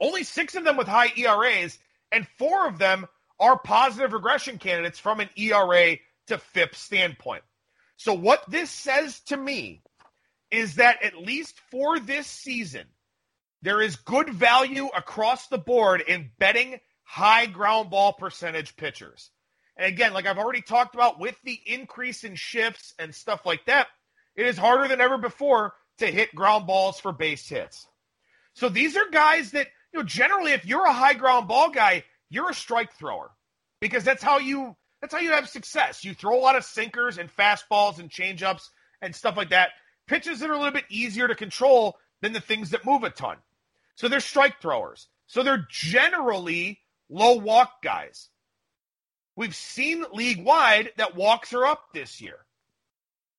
only 0.00 0.24
six 0.24 0.54
of 0.54 0.64
them 0.64 0.76
with 0.76 0.88
high 0.88 1.12
ERAs, 1.16 1.78
and 2.10 2.26
four 2.38 2.66
of 2.66 2.78
them 2.78 3.06
are 3.38 3.58
positive 3.58 4.12
regression 4.12 4.58
candidates 4.58 4.98
from 4.98 5.20
an 5.20 5.28
ERA 5.36 5.96
to 6.30 6.38
FIP 6.38 6.74
standpoint. 6.74 7.42
So, 7.96 8.14
what 8.14 8.42
this 8.50 8.70
says 8.70 9.20
to 9.26 9.36
me 9.36 9.82
is 10.50 10.76
that 10.76 11.02
at 11.02 11.16
least 11.16 11.60
for 11.70 12.00
this 12.00 12.26
season, 12.26 12.86
there 13.62 13.80
is 13.80 13.96
good 13.96 14.30
value 14.30 14.86
across 14.86 15.46
the 15.48 15.58
board 15.58 16.00
in 16.00 16.30
betting 16.38 16.80
high 17.04 17.46
ground 17.46 17.90
ball 17.90 18.12
percentage 18.12 18.76
pitchers. 18.76 19.30
And 19.76 19.86
again, 19.86 20.12
like 20.12 20.26
I've 20.26 20.38
already 20.38 20.62
talked 20.62 20.94
about 20.94 21.20
with 21.20 21.36
the 21.44 21.60
increase 21.66 22.24
in 22.24 22.34
shifts 22.34 22.94
and 22.98 23.14
stuff 23.14 23.44
like 23.44 23.66
that, 23.66 23.88
it 24.34 24.46
is 24.46 24.56
harder 24.56 24.88
than 24.88 25.00
ever 25.00 25.18
before 25.18 25.74
to 25.98 26.06
hit 26.06 26.34
ground 26.34 26.66
balls 26.66 26.98
for 26.98 27.12
base 27.12 27.48
hits. 27.48 27.86
So 28.54 28.68
these 28.68 28.96
are 28.96 29.08
guys 29.10 29.52
that 29.52 29.68
you 29.92 30.00
know, 30.00 30.04
generally, 30.04 30.52
if 30.52 30.64
you're 30.64 30.86
a 30.86 30.92
high 30.92 31.14
ground 31.14 31.48
ball 31.48 31.70
guy, 31.70 32.04
you're 32.28 32.50
a 32.50 32.54
strike 32.54 32.92
thrower 32.94 33.30
because 33.80 34.04
that's 34.04 34.22
how 34.22 34.38
you 34.38 34.76
that's 35.00 35.14
how 35.14 35.20
you 35.20 35.32
have 35.32 35.48
success. 35.48 36.04
You 36.04 36.14
throw 36.14 36.38
a 36.38 36.40
lot 36.40 36.56
of 36.56 36.64
sinkers 36.64 37.18
and 37.18 37.34
fastballs 37.34 37.98
and 37.98 38.10
changeups 38.10 38.68
and 39.02 39.14
stuff 39.14 39.36
like 39.36 39.50
that. 39.50 39.70
Pitches 40.06 40.40
that 40.40 40.50
are 40.50 40.54
a 40.54 40.58
little 40.58 40.72
bit 40.72 40.84
easier 40.90 41.28
to 41.28 41.34
control 41.34 41.96
than 42.20 42.32
the 42.32 42.40
things 42.40 42.70
that 42.70 42.84
move 42.84 43.04
a 43.04 43.10
ton. 43.10 43.36
So 43.94 44.08
they're 44.08 44.20
strike 44.20 44.60
throwers. 44.60 45.08
So 45.26 45.42
they're 45.42 45.66
generally 45.70 46.80
low 47.08 47.34
walk 47.36 47.82
guys. 47.82 48.28
We've 49.36 49.54
seen 49.54 50.04
league 50.12 50.44
wide 50.44 50.90
that 50.96 51.16
walks 51.16 51.52
are 51.52 51.64
up 51.64 51.92
this 51.94 52.20
year. 52.20 52.36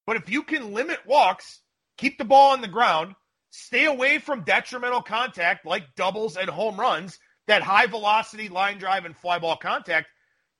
But 0.07 0.17
if 0.17 0.29
you 0.29 0.43
can 0.43 0.73
limit 0.73 0.99
walks, 1.05 1.59
keep 1.97 2.17
the 2.17 2.25
ball 2.25 2.53
on 2.53 2.61
the 2.61 2.67
ground, 2.67 3.15
Stay 3.51 3.83
away 3.83 4.17
from 4.17 4.43
detrimental 4.43 5.01
contact 5.01 5.65
like 5.65 5.95
doubles 5.95 6.37
and 6.37 6.49
home 6.49 6.79
runs, 6.79 7.19
that 7.47 7.61
high 7.61 7.85
velocity 7.85 8.47
line 8.47 8.77
drive 8.77 9.03
and 9.03 9.15
fly 9.15 9.39
ball 9.39 9.57
contact. 9.57 10.07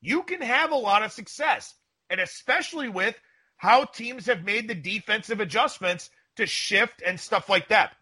You 0.01 0.23
can 0.23 0.41
have 0.41 0.71
a 0.71 0.75
lot 0.75 1.03
of 1.03 1.11
success. 1.11 1.73
And 2.09 2.19
especially 2.19 2.89
with 2.89 3.15
how 3.57 3.85
teams 3.85 4.25
have 4.25 4.43
made 4.43 4.67
the 4.67 4.75
defensive 4.75 5.39
adjustments 5.39 6.09
to 6.35 6.45
shift 6.45 7.01
and 7.05 7.19
stuff 7.19 7.47
like 7.47 7.69
that. 7.69 7.93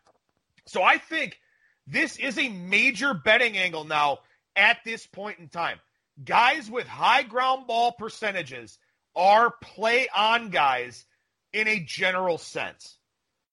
So 0.65 0.81
I 0.81 0.97
think 0.97 1.37
this 1.85 2.17
is 2.17 2.37
a 2.37 2.49
major 2.49 3.13
betting 3.13 3.57
angle 3.57 3.83
now 3.83 4.19
at 4.55 4.77
this 4.85 5.05
point 5.05 5.39
in 5.39 5.49
time. 5.49 5.79
Guys 6.23 6.69
with 6.69 6.87
high 6.87 7.23
ground 7.23 7.67
ball 7.67 7.91
percentages 7.91 8.77
are 9.15 9.53
play 9.61 10.07
on 10.15 10.49
guys 10.49 11.05
in 11.53 11.67
a 11.67 11.79
general 11.79 12.37
sense. 12.37 12.97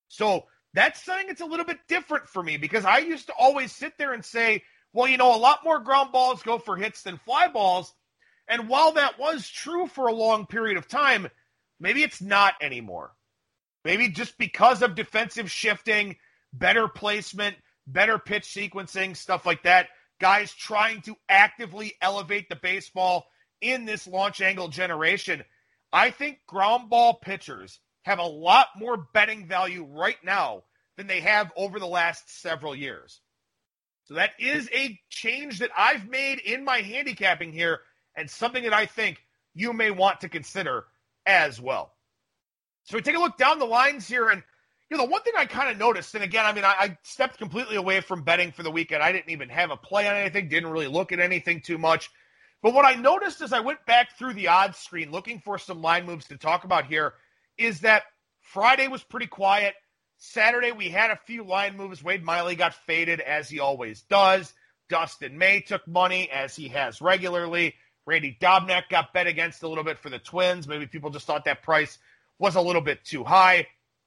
So 0.08 0.44
that's 0.74 1.02
something 1.02 1.28
that's 1.28 1.40
a 1.40 1.46
little 1.46 1.64
bit 1.64 1.78
different 1.88 2.28
for 2.28 2.42
me 2.42 2.56
because 2.56 2.84
I 2.84 2.98
used 2.98 3.26
to 3.28 3.32
always 3.38 3.72
sit 3.72 3.96
there 3.98 4.12
and 4.12 4.24
say, 4.24 4.62
well, 4.92 5.08
you 5.08 5.16
know, 5.16 5.34
a 5.34 5.38
lot 5.38 5.64
more 5.64 5.78
ground 5.80 6.12
balls 6.12 6.42
go 6.42 6.58
for 6.58 6.76
hits 6.76 7.02
than 7.02 7.18
fly 7.18 7.48
balls. 7.48 7.92
And 8.48 8.68
while 8.68 8.92
that 8.92 9.18
was 9.18 9.48
true 9.48 9.86
for 9.86 10.06
a 10.06 10.14
long 10.14 10.46
period 10.46 10.76
of 10.76 10.88
time, 10.88 11.28
maybe 11.80 12.02
it's 12.02 12.20
not 12.20 12.54
anymore. 12.60 13.12
Maybe 13.84 14.08
just 14.08 14.38
because 14.38 14.82
of 14.82 14.94
defensive 14.94 15.50
shifting, 15.50 16.16
better 16.52 16.88
placement, 16.88 17.56
better 17.86 18.18
pitch 18.18 18.44
sequencing, 18.44 19.16
stuff 19.16 19.46
like 19.46 19.62
that, 19.64 19.88
guys 20.20 20.52
trying 20.52 21.02
to 21.02 21.16
actively 21.28 21.94
elevate 22.00 22.48
the 22.48 22.56
baseball 22.56 23.26
in 23.60 23.84
this 23.84 24.06
launch 24.06 24.40
angle 24.40 24.68
generation. 24.68 25.44
I 25.92 26.10
think 26.10 26.38
ground 26.46 26.90
ball 26.90 27.14
pitchers 27.14 27.78
have 28.02 28.18
a 28.18 28.24
lot 28.24 28.68
more 28.76 28.96
betting 28.96 29.46
value 29.46 29.84
right 29.84 30.18
now 30.24 30.64
than 30.96 31.06
they 31.06 31.20
have 31.20 31.52
over 31.56 31.78
the 31.78 31.86
last 31.86 32.40
several 32.40 32.74
years. 32.74 33.20
So 34.04 34.14
that 34.14 34.32
is 34.38 34.68
a 34.72 34.98
change 35.10 35.58
that 35.58 35.70
I've 35.76 36.08
made 36.08 36.38
in 36.38 36.64
my 36.64 36.78
handicapping 36.78 37.52
here 37.52 37.80
and 38.16 38.28
something 38.30 38.64
that 38.64 38.72
I 38.72 38.86
think 38.86 39.24
you 39.54 39.72
may 39.72 39.90
want 39.90 40.20
to 40.20 40.28
consider 40.28 40.86
as 41.26 41.60
well. 41.60 41.92
So 42.84 42.96
we 42.96 43.02
take 43.02 43.16
a 43.16 43.20
look 43.20 43.36
down 43.36 43.58
the 43.58 43.64
lines 43.64 44.06
here 44.06 44.28
and 44.28 44.42
you 44.90 44.96
know, 44.96 45.04
the 45.04 45.10
one 45.10 45.22
thing 45.22 45.32
I 45.36 45.46
kind 45.46 45.68
of 45.68 45.78
noticed, 45.78 46.14
and 46.14 46.22
again, 46.22 46.44
I 46.46 46.52
mean, 46.52 46.64
I, 46.64 46.74
I, 46.78 46.98
stepped 47.02 47.38
completely 47.38 47.74
away 47.74 48.00
from 48.00 48.22
betting 48.22 48.52
for 48.52 48.62
the 48.62 48.70
weekend. 48.70 49.02
I 49.02 49.10
didn't 49.10 49.30
even 49.30 49.48
have 49.48 49.72
a 49.72 49.76
play 49.76 50.06
on 50.06 50.14
anything, 50.14 50.48
didn't 50.48 50.70
really 50.70 50.86
look 50.86 51.10
at 51.10 51.18
anything 51.18 51.60
too 51.60 51.76
much. 51.76 52.08
But 52.62 52.72
what 52.72 52.84
I 52.84 52.94
noticed 52.94 53.42
as 53.42 53.52
I 53.52 53.60
went 53.60 53.84
back 53.86 54.16
through 54.16 54.34
the 54.34 54.48
odds 54.48 54.78
screen 54.78 55.10
looking 55.10 55.40
for 55.40 55.58
some 55.58 55.82
line 55.82 56.06
moves 56.06 56.28
to 56.28 56.36
talk 56.36 56.64
about 56.64 56.86
here 56.86 57.14
is 57.58 57.80
that 57.80 58.04
Friday 58.40 58.86
was 58.86 59.02
pretty 59.02 59.26
quiet. 59.26 59.74
Saturday, 60.18 60.72
we 60.72 60.88
had 60.88 61.10
a 61.10 61.20
few 61.26 61.44
line 61.44 61.76
moves. 61.76 62.02
Wade 62.02 62.24
Miley 62.24 62.54
got 62.54 62.74
faded, 62.86 63.20
as 63.20 63.48
he 63.48 63.60
always 63.60 64.02
does. 64.02 64.54
Dustin 64.88 65.36
May 65.36 65.60
took 65.60 65.86
money, 65.86 66.30
as 66.30 66.54
he 66.54 66.68
has 66.68 67.00
regularly. 67.00 67.74
Randy 68.06 68.36
Dobnak 68.40 68.88
got 68.88 69.12
bet 69.12 69.26
against 69.26 69.62
a 69.62 69.68
little 69.68 69.84
bit 69.84 69.98
for 69.98 70.10
the 70.10 70.18
Twins. 70.18 70.68
Maybe 70.68 70.86
people 70.86 71.10
just 71.10 71.26
thought 71.26 71.44
that 71.44 71.62
price 71.62 71.98
was 72.38 72.54
a 72.54 72.60
little 72.60 72.82
bit 72.82 73.04
too 73.04 73.24
high. 73.24 73.66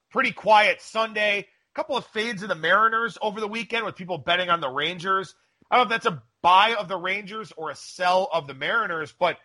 Pretty 0.10 0.32
quiet 0.32 0.82
Sunday. 0.82 1.40
A 1.40 1.76
couple 1.76 1.98
of 1.98 2.06
fades 2.08 2.42
of 2.42 2.50
the 2.50 2.56
Mariners 2.56 3.18
over 3.22 3.40
the 3.40 3.48
weekend 3.48 3.86
with 3.86 3.96
people 3.96 4.18
betting 4.18 4.50
on 4.50 4.62
the 4.62 4.70
Rangers. 4.70 5.36
I 5.70 5.78
don't 5.78 5.90
know 5.90 5.96
if 5.96 6.02
that's 6.02 6.16
a 6.16 6.24
buy 6.42 6.76
of 6.76 6.88
the 6.88 6.98
Rangers 6.98 7.52
or 7.56 7.70
a 7.70 7.76
sell 7.76 8.30
of 8.34 8.48
the 8.48 8.54
Mariners, 8.54 9.14
but 9.18 9.38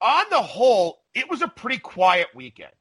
on 0.00 0.24
the 0.30 0.42
whole, 0.42 0.98
it 1.14 1.30
was 1.30 1.40
a 1.40 1.48
pretty 1.48 1.78
quiet 1.78 2.28
weekend. 2.34 2.72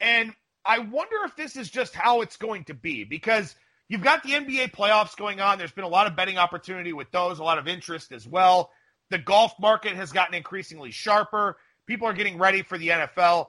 And 0.00 0.34
I 0.64 0.80
wonder 0.80 1.16
if 1.24 1.36
this 1.36 1.56
is 1.56 1.70
just 1.70 1.94
how 1.94 2.22
it's 2.22 2.36
going 2.36 2.64
to 2.64 2.74
be 2.74 3.04
because 3.04 3.54
you've 3.88 4.02
got 4.02 4.22
the 4.22 4.30
NBA 4.30 4.72
playoffs 4.72 5.16
going 5.16 5.40
on. 5.40 5.58
There's 5.58 5.72
been 5.72 5.84
a 5.84 5.88
lot 5.88 6.06
of 6.06 6.16
betting 6.16 6.38
opportunity 6.38 6.92
with 6.92 7.10
those, 7.12 7.38
a 7.38 7.44
lot 7.44 7.58
of 7.58 7.68
interest 7.68 8.12
as 8.12 8.26
well. 8.26 8.70
The 9.10 9.18
golf 9.18 9.52
market 9.58 9.94
has 9.96 10.12
gotten 10.12 10.34
increasingly 10.34 10.90
sharper. 10.90 11.56
People 11.86 12.06
are 12.08 12.12
getting 12.12 12.38
ready 12.38 12.62
for 12.62 12.78
the 12.78 12.88
NFL. 12.88 13.48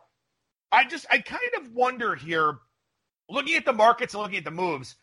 I 0.72 0.86
just, 0.86 1.06
I 1.10 1.20
kind 1.20 1.42
of 1.60 1.74
wonder 1.74 2.16
here, 2.16 2.58
looking 3.30 3.56
at 3.56 3.66
the 3.66 3.74
markets 3.74 4.14
and 4.14 4.24
looking 4.24 4.40
at 4.40 4.46
the 4.46 4.52
moves, 4.52 4.96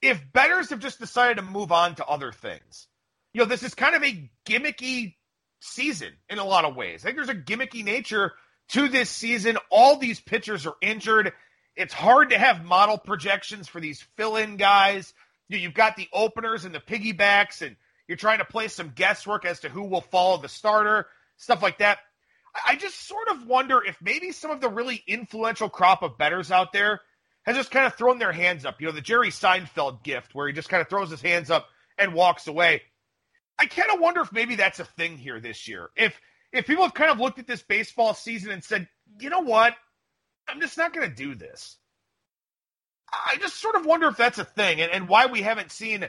if 0.00 0.20
bettors 0.32 0.70
have 0.70 0.80
just 0.80 0.98
decided 0.98 1.36
to 1.36 1.42
move 1.42 1.70
on 1.70 1.94
to 1.96 2.06
other 2.06 2.32
things. 2.32 2.88
You 3.32 3.40
know, 3.40 3.44
this 3.46 3.62
is 3.62 3.74
kind 3.74 3.94
of 3.94 4.02
a 4.02 4.30
gimmicky 4.46 5.14
season 5.60 6.12
in 6.28 6.38
a 6.38 6.44
lot 6.44 6.64
of 6.64 6.74
ways. 6.74 7.02
I 7.02 7.06
think 7.06 7.16
there's 7.16 7.28
a 7.28 7.34
gimmicky 7.34 7.84
nature 7.84 8.32
to 8.70 8.88
this 8.88 9.08
season. 9.08 9.58
All 9.70 9.96
these 9.96 10.20
pitchers 10.20 10.66
are 10.66 10.74
injured. 10.82 11.32
It's 11.76 11.94
hard 11.94 12.30
to 12.30 12.38
have 12.38 12.64
model 12.64 12.98
projections 12.98 13.68
for 13.68 13.80
these 13.80 14.04
fill 14.16 14.36
in 14.36 14.56
guys. 14.56 15.14
You've 15.48 15.74
got 15.74 15.96
the 15.96 16.08
openers 16.12 16.64
and 16.64 16.74
the 16.74 16.80
piggybacks, 16.80 17.62
and 17.62 17.76
you're 18.08 18.16
trying 18.16 18.38
to 18.38 18.44
play 18.44 18.68
some 18.68 18.92
guesswork 18.94 19.44
as 19.44 19.60
to 19.60 19.68
who 19.68 19.84
will 19.84 20.00
follow 20.00 20.36
the 20.38 20.48
starter, 20.48 21.06
stuff 21.36 21.62
like 21.62 21.78
that. 21.78 21.98
I 22.66 22.76
just 22.76 23.06
sort 23.06 23.28
of 23.28 23.46
wonder 23.46 23.82
if 23.82 23.96
maybe 24.02 24.32
some 24.32 24.50
of 24.50 24.60
the 24.60 24.68
really 24.68 25.02
influential 25.06 25.68
crop 25.68 26.02
of 26.02 26.18
bettors 26.18 26.50
out 26.50 26.72
there 26.72 27.00
has 27.44 27.56
just 27.56 27.70
kind 27.70 27.86
of 27.86 27.94
thrown 27.94 28.18
their 28.18 28.32
hands 28.32 28.64
up. 28.64 28.80
You 28.80 28.88
know, 28.88 28.92
the 28.92 29.00
Jerry 29.00 29.30
Seinfeld 29.30 30.02
gift, 30.02 30.34
where 30.34 30.46
he 30.46 30.52
just 30.52 30.68
kind 30.68 30.80
of 30.80 30.88
throws 30.88 31.10
his 31.10 31.22
hands 31.22 31.50
up 31.50 31.66
and 31.98 32.14
walks 32.14 32.46
away. 32.46 32.82
I 33.58 33.66
kind 33.66 33.90
of 33.92 34.00
wonder 34.00 34.20
if 34.20 34.32
maybe 34.32 34.56
that's 34.56 34.80
a 34.80 34.84
thing 34.84 35.16
here 35.16 35.40
this 35.40 35.68
year. 35.68 35.90
If 35.96 36.18
if 36.52 36.66
people 36.66 36.84
have 36.84 36.94
kind 36.94 37.10
of 37.10 37.18
looked 37.18 37.38
at 37.38 37.46
this 37.46 37.62
baseball 37.62 38.12
season 38.12 38.50
and 38.50 38.62
said, 38.62 38.88
you 39.18 39.30
know 39.30 39.40
what, 39.40 39.74
I'm 40.46 40.60
just 40.60 40.76
not 40.76 40.92
going 40.92 41.08
to 41.08 41.14
do 41.14 41.34
this. 41.34 41.76
I 43.10 43.36
just 43.36 43.60
sort 43.60 43.76
of 43.76 43.86
wonder 43.86 44.08
if 44.08 44.16
that's 44.16 44.38
a 44.38 44.44
thing 44.44 44.80
and, 44.80 44.90
and 44.90 45.08
why 45.08 45.26
we 45.26 45.42
haven't 45.42 45.70
seen 45.70 46.08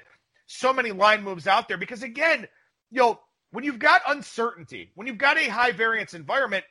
so 0.54 0.74
many 0.74 0.92
line 0.92 1.24
moves 1.24 1.48
out 1.48 1.68
there. 1.68 1.78
Because 1.78 2.04
again, 2.04 2.48
you 2.92 3.00
know, 3.00 3.20
when 3.52 3.64
you've 3.64 3.80
got 3.80 4.02
uncertainty, 4.08 4.92
when 4.96 5.08
you've 5.08 5.18
got 5.18 5.38
a 5.38 5.50
high 5.50 5.72
variance 5.72 6.14
environment, 6.14 6.66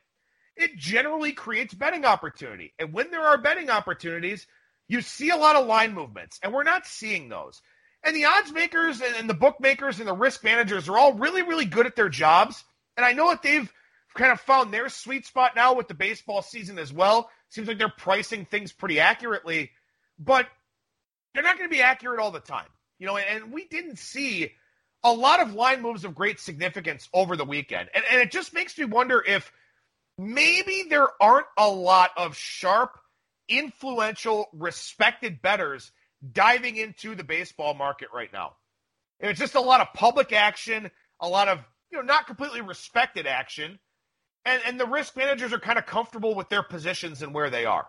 it 0.57 0.77
generally 0.77 1.33
creates 1.33 1.75
betting 1.75 2.05
opportunity. 2.05 2.75
And 2.79 2.93
when 2.93 3.11
there 3.11 3.23
are 3.23 3.39
betting 3.39 3.71
opportunities, 3.71 4.47
you 4.89 5.01
see 5.01 5.31
a 5.31 5.37
lot 5.37 5.57
of 5.57 5.67
line 5.67 5.95
movements, 5.95 6.39
and 6.43 6.53
we're 6.53 6.65
not 6.65 6.87
seeing 6.87 7.29
those. 7.29 7.63
And 8.05 8.17
the 8.17 8.25
odds 8.25 8.53
makers 8.53 9.01
and 9.01 9.31
the 9.31 9.35
bookmakers 9.35 10.01
and 10.01 10.09
the 10.09 10.15
risk 10.15 10.43
managers 10.43 10.89
are 10.89 10.99
all 10.99 11.15
really, 11.15 11.43
really 11.43 11.65
good 11.65 11.87
at 11.87 11.95
their 11.95 12.09
jobs. 12.09 12.65
And 12.97 13.07
I 13.07 13.13
know 13.13 13.31
that 13.31 13.43
they've 13.43 13.73
kind 14.15 14.33
of 14.33 14.41
found 14.41 14.73
their 14.75 14.89
sweet 14.89 15.25
spot 15.25 15.53
now 15.55 15.75
with 15.75 15.89
the 15.89 15.95
baseball 15.95 16.43
season 16.43 16.79
as 16.79 16.93
well. 16.93 17.31
Seems 17.49 17.69
like 17.69 17.79
they're 17.79 17.89
pricing 17.97 18.45
things 18.45 18.73
pretty 18.73 18.99
accurately, 18.99 19.71
but 20.19 20.47
they're 21.33 21.45
not 21.45 21.57
going 21.57 21.71
to 21.71 21.75
be 21.75 21.83
accurate 21.83 22.21
all 22.21 22.33
the 22.33 22.41
time. 22.41 22.67
You 23.03 23.09
know, 23.09 23.17
and 23.17 23.53
we 23.53 23.65
didn't 23.65 23.99
see 23.99 24.53
a 25.03 25.13
lot 25.13 25.41
of 25.41 25.55
line 25.55 25.83
moves 25.83 26.05
of 26.05 26.15
great 26.15 26.39
significance 26.39 27.09
over 27.13 27.35
the 27.35 27.45
weekend. 27.45 27.89
And, 27.93 28.05
and 28.09 28.21
it 28.21 28.31
just 28.31 28.55
makes 28.55 28.79
me 28.79 28.85
wonder 28.85 29.21
if 29.21 29.51
maybe 30.17 30.85
there 30.89 31.09
aren't 31.21 31.49
a 31.59 31.69
lot 31.69 32.11
of 32.17 32.37
sharp, 32.37 32.97
influential, 33.49 34.47
respected 34.53 35.43
bettors 35.43 35.91
diving 36.33 36.77
into 36.77 37.17
the 37.17 37.25
baseball 37.25 37.75
market 37.75 38.07
right 38.15 38.33
now. 38.33 38.53
And 39.19 39.33
it's 39.33 39.41
just 39.41 39.57
a 39.57 39.61
lot 39.61 39.81
of 39.81 39.93
public 39.95 40.33
action, 40.33 40.89
a 41.19 41.27
lot 41.27 41.49
of, 41.49 41.59
you 41.91 41.99
know, 41.99 42.05
not 42.05 42.29
completely 42.29 42.61
respected 42.61 43.27
action. 43.27 43.81
And, 44.45 44.63
and 44.65 44.79
the 44.79 44.87
risk 44.87 45.17
managers 45.17 45.53
are 45.53 45.59
kind 45.59 45.81
of 45.81 45.87
comfortable 45.87 46.37
with 46.37 46.49
their 46.51 46.63
positions 46.63 47.21
and 47.21 47.35
where 47.35 47.51
they 47.51 47.65
are. 47.65 47.89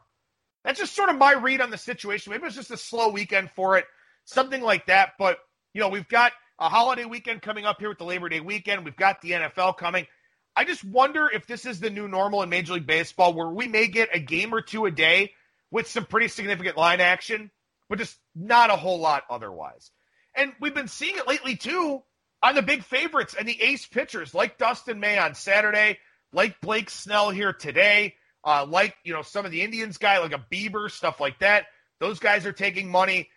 That's 0.65 0.79
just 0.79 0.95
sort 0.95 1.09
of 1.09 1.19
my 1.19 1.33
read 1.33 1.61
on 1.61 1.69
the 1.69 1.77
situation. 1.77 2.31
Maybe 2.31 2.47
it's 2.47 2.55
just 2.55 2.71
a 2.71 2.77
slow 2.77 3.09
weekend 3.09 3.51
for 3.51 3.77
it, 3.77 3.85
something 4.25 4.61
like 4.61 4.87
that. 4.87 5.13
But, 5.17 5.37
you 5.73 5.81
know, 5.81 5.89
we've 5.89 6.07
got 6.07 6.31
a 6.59 6.69
holiday 6.69 7.05
weekend 7.05 7.41
coming 7.41 7.65
up 7.65 7.79
here 7.79 7.89
with 7.89 7.97
the 7.97 8.05
Labor 8.05 8.29
Day 8.29 8.39
weekend. 8.39 8.85
We've 8.85 8.95
got 8.95 9.21
the 9.21 9.31
NFL 9.31 9.77
coming. 9.77 10.07
I 10.55 10.65
just 10.65 10.83
wonder 10.83 11.29
if 11.33 11.47
this 11.47 11.65
is 11.65 11.79
the 11.79 11.89
new 11.89 12.07
normal 12.07 12.43
in 12.43 12.49
Major 12.49 12.73
League 12.73 12.85
Baseball 12.85 13.33
where 13.33 13.49
we 13.49 13.67
may 13.67 13.87
get 13.87 14.09
a 14.13 14.19
game 14.19 14.53
or 14.53 14.61
two 14.61 14.85
a 14.85 14.91
day 14.91 15.31
with 15.71 15.87
some 15.87 16.05
pretty 16.05 16.27
significant 16.27 16.77
line 16.77 17.01
action 17.01 17.49
but 17.93 17.99
just 17.99 18.17
not 18.35 18.71
a 18.71 18.75
whole 18.75 18.99
lot 18.99 19.23
otherwise. 19.29 19.91
And 20.35 20.51
we've 20.59 20.73
been 20.73 20.87
seeing 20.87 21.15
it 21.17 21.27
lately 21.27 21.55
too 21.55 22.01
on 22.41 22.55
the 22.55 22.63
big 22.63 22.83
favorites 22.83 23.35
and 23.37 23.47
the 23.47 23.61
ace 23.61 23.85
pitchers 23.85 24.33
like 24.33 24.57
Dustin 24.57 24.99
May 24.99 25.19
on 25.19 25.35
Saturday, 25.35 25.99
like 26.31 26.59
Blake 26.59 26.89
Snell 26.89 27.29
here 27.29 27.53
today, 27.53 28.15
uh, 28.43 28.65
like 28.67 28.95
you 29.03 29.13
know 29.13 29.21
some 29.21 29.45
of 29.45 29.51
the 29.51 29.61
Indians 29.61 29.99
guy 29.99 30.17
like 30.17 30.33
a 30.33 30.43
Bieber 30.51 30.89
stuff 30.89 31.19
like 31.19 31.37
that. 31.39 31.65
Those 31.99 32.17
guys 32.17 32.47
are 32.47 32.51
taking 32.51 32.89
money. 32.89 33.29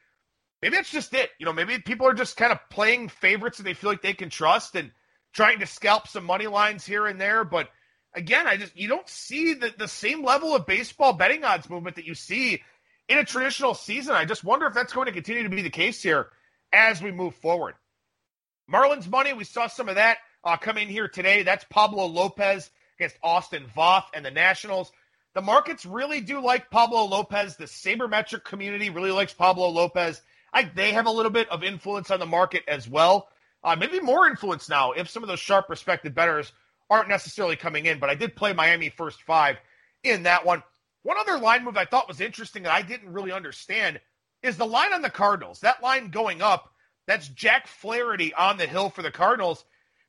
Maybe 0.67 0.79
that's 0.79 0.91
just 0.91 1.15
it. 1.15 1.31
You 1.39 1.47
know, 1.47 1.53
maybe 1.53 1.79
people 1.79 2.09
are 2.09 2.13
just 2.13 2.37
kind 2.37 2.51
of 2.51 2.59
playing 2.71 3.09
favorites 3.09 3.59
that 3.59 3.63
they 3.63 3.73
feel 3.73 3.89
like 3.89 4.03
they 4.03 4.15
can 4.15 4.31
trust 4.31 4.75
and 4.75 4.91
trying 5.33 5.61
to 5.61 5.67
scalp 5.67 6.09
some 6.09 6.25
money 6.25 6.49
lines 6.49 6.85
here 6.85 7.07
and 7.07 7.21
there. 7.21 7.45
But 7.45 7.69
again, 8.15 8.49
I 8.49 8.57
just 8.57 8.77
you 8.77 8.89
don't 8.89 9.09
see 9.09 9.55
the, 9.55 9.73
the 9.79 9.87
same 9.87 10.25
level 10.25 10.57
of 10.57 10.67
baseball 10.67 11.13
betting 11.13 11.45
odds 11.45 11.71
movement 11.71 11.95
that 11.95 12.05
you 12.05 12.17
see 12.17 12.65
in 13.09 13.17
a 13.17 13.25
traditional 13.25 13.75
season. 13.75 14.17
I 14.17 14.25
just 14.25 14.43
wonder 14.43 14.67
if 14.67 14.75
that's 14.75 14.93
going 14.93 15.07
to 15.07 15.13
continue 15.13 15.45
to 15.45 15.49
be 15.49 15.63
the 15.63 15.71
case 15.71 16.03
here 16.03 16.31
as 16.73 17.01
we 17.01 17.13
move 17.13 17.37
forward. 17.37 17.75
Marlins 18.69 19.09
money, 19.09 19.33
we 19.35 19.45
saw 19.45 19.69
some 19.69 19.89
of 19.89 19.95
that 19.95 20.19
uh, 20.43 20.57
come 20.57 20.79
in 20.79 20.89
here 20.89 21.07
today. 21.07 21.45
That's 21.45 21.65
Pablo 21.71 22.07
Lopez 22.07 22.73
against 22.99 23.19
Austin 23.23 23.67
Voth 23.77 24.07
and 24.15 24.25
the 24.25 24.33
Nationals. 24.33 24.91
The 25.35 25.43
markets 25.43 25.87
really 25.87 26.23
do 26.23 26.41
like 26.41 26.73
Pablo 26.73 27.05
Lopez. 27.05 27.57
The 27.57 27.67
sabermetric 27.67 28.43
community 28.43 28.91
really 28.91 29.13
likes 29.13 29.33
Pablo 29.33 29.69
Lopez. 29.69 30.23
I, 30.57 30.71
they 30.75 30.93
have 30.93 31.05
a 31.05 31.11
little 31.11 31.31
bit 31.31 31.51
of 31.51 31.63
influence 31.63 32.11
on 32.11 32.19
the 32.19 32.25
market 32.25 32.63
as 32.67 32.89
well. 32.89 33.29
Uh, 33.63 33.77
maybe 33.77 34.01
more 34.01 34.27
influence 34.27 34.71
now 34.71 34.93
if 34.93 35.11
some 35.11 35.23
of 35.23 35.29
those 35.29 35.39
sharp 35.39 35.69
respected 35.69 36.15
bettors 36.15 36.51
aren't 36.89 37.11
necessarily 37.11 37.57
coming 37.57 37.85
in. 37.85 37.99
But 37.99 38.09
I 38.09 38.15
did 38.15 38.35
play 38.35 38.55
Miami 38.55 38.89
first 38.89 39.21
five 39.23 39.59
in 40.03 40.23
that 40.23 40.47
one. 40.47 40.63
One 41.03 41.19
other 41.21 41.39
line 41.39 41.63
move 41.63 41.77
I 41.77 41.85
thought 41.85 42.09
was 42.09 42.23
interesting 42.23 42.63
that 42.63 42.73
I 42.73 42.81
didn't 42.81 43.13
really 43.13 43.33
understand 43.33 44.01
is 44.43 44.57
the 44.57 44.65
line 44.65 44.95
on 44.95 45.03
the 45.03 45.11
Cardinals. 45.11 45.61
That 45.61 45.83
line 45.83 46.09
going 46.09 46.41
up, 46.41 46.73
that's 47.07 47.29
Jack 47.29 47.67
Flaherty 47.67 48.33
on 48.33 48.57
the 48.57 48.67
hill 48.67 48.89
for 48.89 49.03
the 49.03 49.11
Cardinals. 49.11 49.63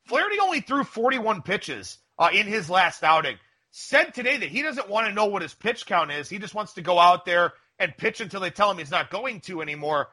Flaherty 0.06 0.40
only 0.40 0.62
threw 0.62 0.86
41 0.86 1.42
pitches 1.42 1.98
uh, 2.18 2.30
in 2.34 2.48
his 2.48 2.70
last 2.70 3.04
outing. 3.04 3.36
Said 3.72 4.14
today 4.14 4.38
that 4.38 4.50
he 4.50 4.62
doesn't 4.62 4.90
want 4.90 5.08
to 5.08 5.14
know 5.14 5.26
what 5.26 5.42
his 5.42 5.54
pitch 5.54 5.86
count 5.86 6.10
is. 6.10 6.30
He 6.30 6.40
just 6.40 6.56
wants 6.56 6.74
to 6.76 6.82
go 6.82 6.98
out 6.98 7.26
there 7.26 7.52
and 7.80 7.98
pitch 7.98 8.22
until 8.22 8.40
they 8.40 8.50
tell 8.50 8.72
him 8.72 8.78
he's 8.78 8.90
not 8.90 9.12
going 9.12 9.42
to 9.42 9.62
anymore. 9.62 10.08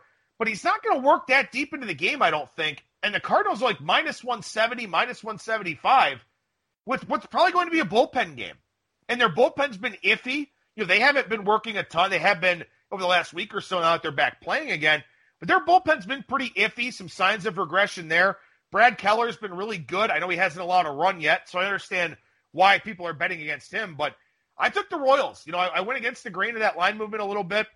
But 0.45 0.51
he's 0.51 0.65
not 0.65 0.83
going 0.83 1.01
to 1.01 1.07
work 1.07 1.29
that 1.29 1.53
deep 1.53 1.73
into 1.73 1.87
the 1.87 1.95
game, 1.95 2.21
I 2.21 2.31
don't 2.31 2.51
think. 2.51 2.85
And 3.03 3.15
the 3.15 3.21
Cardinals 3.21 3.63
are 3.63 3.67
like 3.67 3.81
minus 3.81 4.23
170, 4.23 4.87
minus 4.87 5.25
175 5.25 6.19
with 6.85 7.09
what's 7.09 7.25
probably 7.25 7.53
going 7.53 7.67
to 7.67 7.73
be 7.73 7.81
a 7.81 7.85
bullpen 7.87 8.37
game. 8.37 8.57
And 9.09 9.19
their 9.19 9.31
bullpen's 9.31 9.79
been 9.79 9.97
iffy 10.05 10.49
you 10.77 10.83
know, 10.83 10.89
they 10.89 11.01
haven't 11.01 11.29
been 11.29 11.45
working 11.45 11.77
a 11.77 11.83
ton. 11.83 12.11
They 12.11 12.19
have 12.19 12.41
been 12.41 12.65
over 12.91 13.01
the 13.01 13.09
last 13.09 13.33
week 13.33 13.55
or 13.55 13.61
so 13.61 13.81
now 13.81 13.93
that 13.93 14.03
they're 14.03 14.13
back 14.13 14.41
playing 14.41 14.71
again. 14.71 15.03
But 15.39 15.49
their 15.49 15.65
bullpen's 15.65 16.07
been 16.07 16.25
pretty 16.27 16.51
iffy. 16.51 16.93
Some 16.93 17.09
signs 17.09 17.47
of 17.47 17.59
regression 17.59 18.09
there. 18.09 18.39
Brad 18.73 18.99
Keller's 18.99 19.37
been 19.37 19.55
really 19.55 19.79
good. 19.79 20.11
I 20.11 20.19
know 20.19 20.29
he 20.29 20.37
hasn't 20.37 20.63
allowed 20.63 20.87
a 20.87 20.91
run 20.91 21.21
yet, 21.21 21.49
so 21.49 21.61
I 21.61 21.67
understand 21.67 22.17
why 22.53 22.79
people 22.79 23.07
are 23.07 23.15
betting 23.15 23.41
against 23.41 23.73
him. 23.73 23.95
But 23.97 24.17
I 24.59 24.69
took 24.69 24.91
the 24.91 24.99
Royals. 24.99 25.43
You 25.47 25.53
know, 25.53 25.59
I, 25.59 25.67
I 25.67 25.81
went 25.83 25.99
against 25.99 26.25
the 26.25 26.31
grain 26.31 26.55
of 26.55 26.61
that 26.61 26.77
line 26.77 26.99
movement 26.99 27.23
a 27.23 27.27
little 27.27 27.45
bit. 27.45 27.67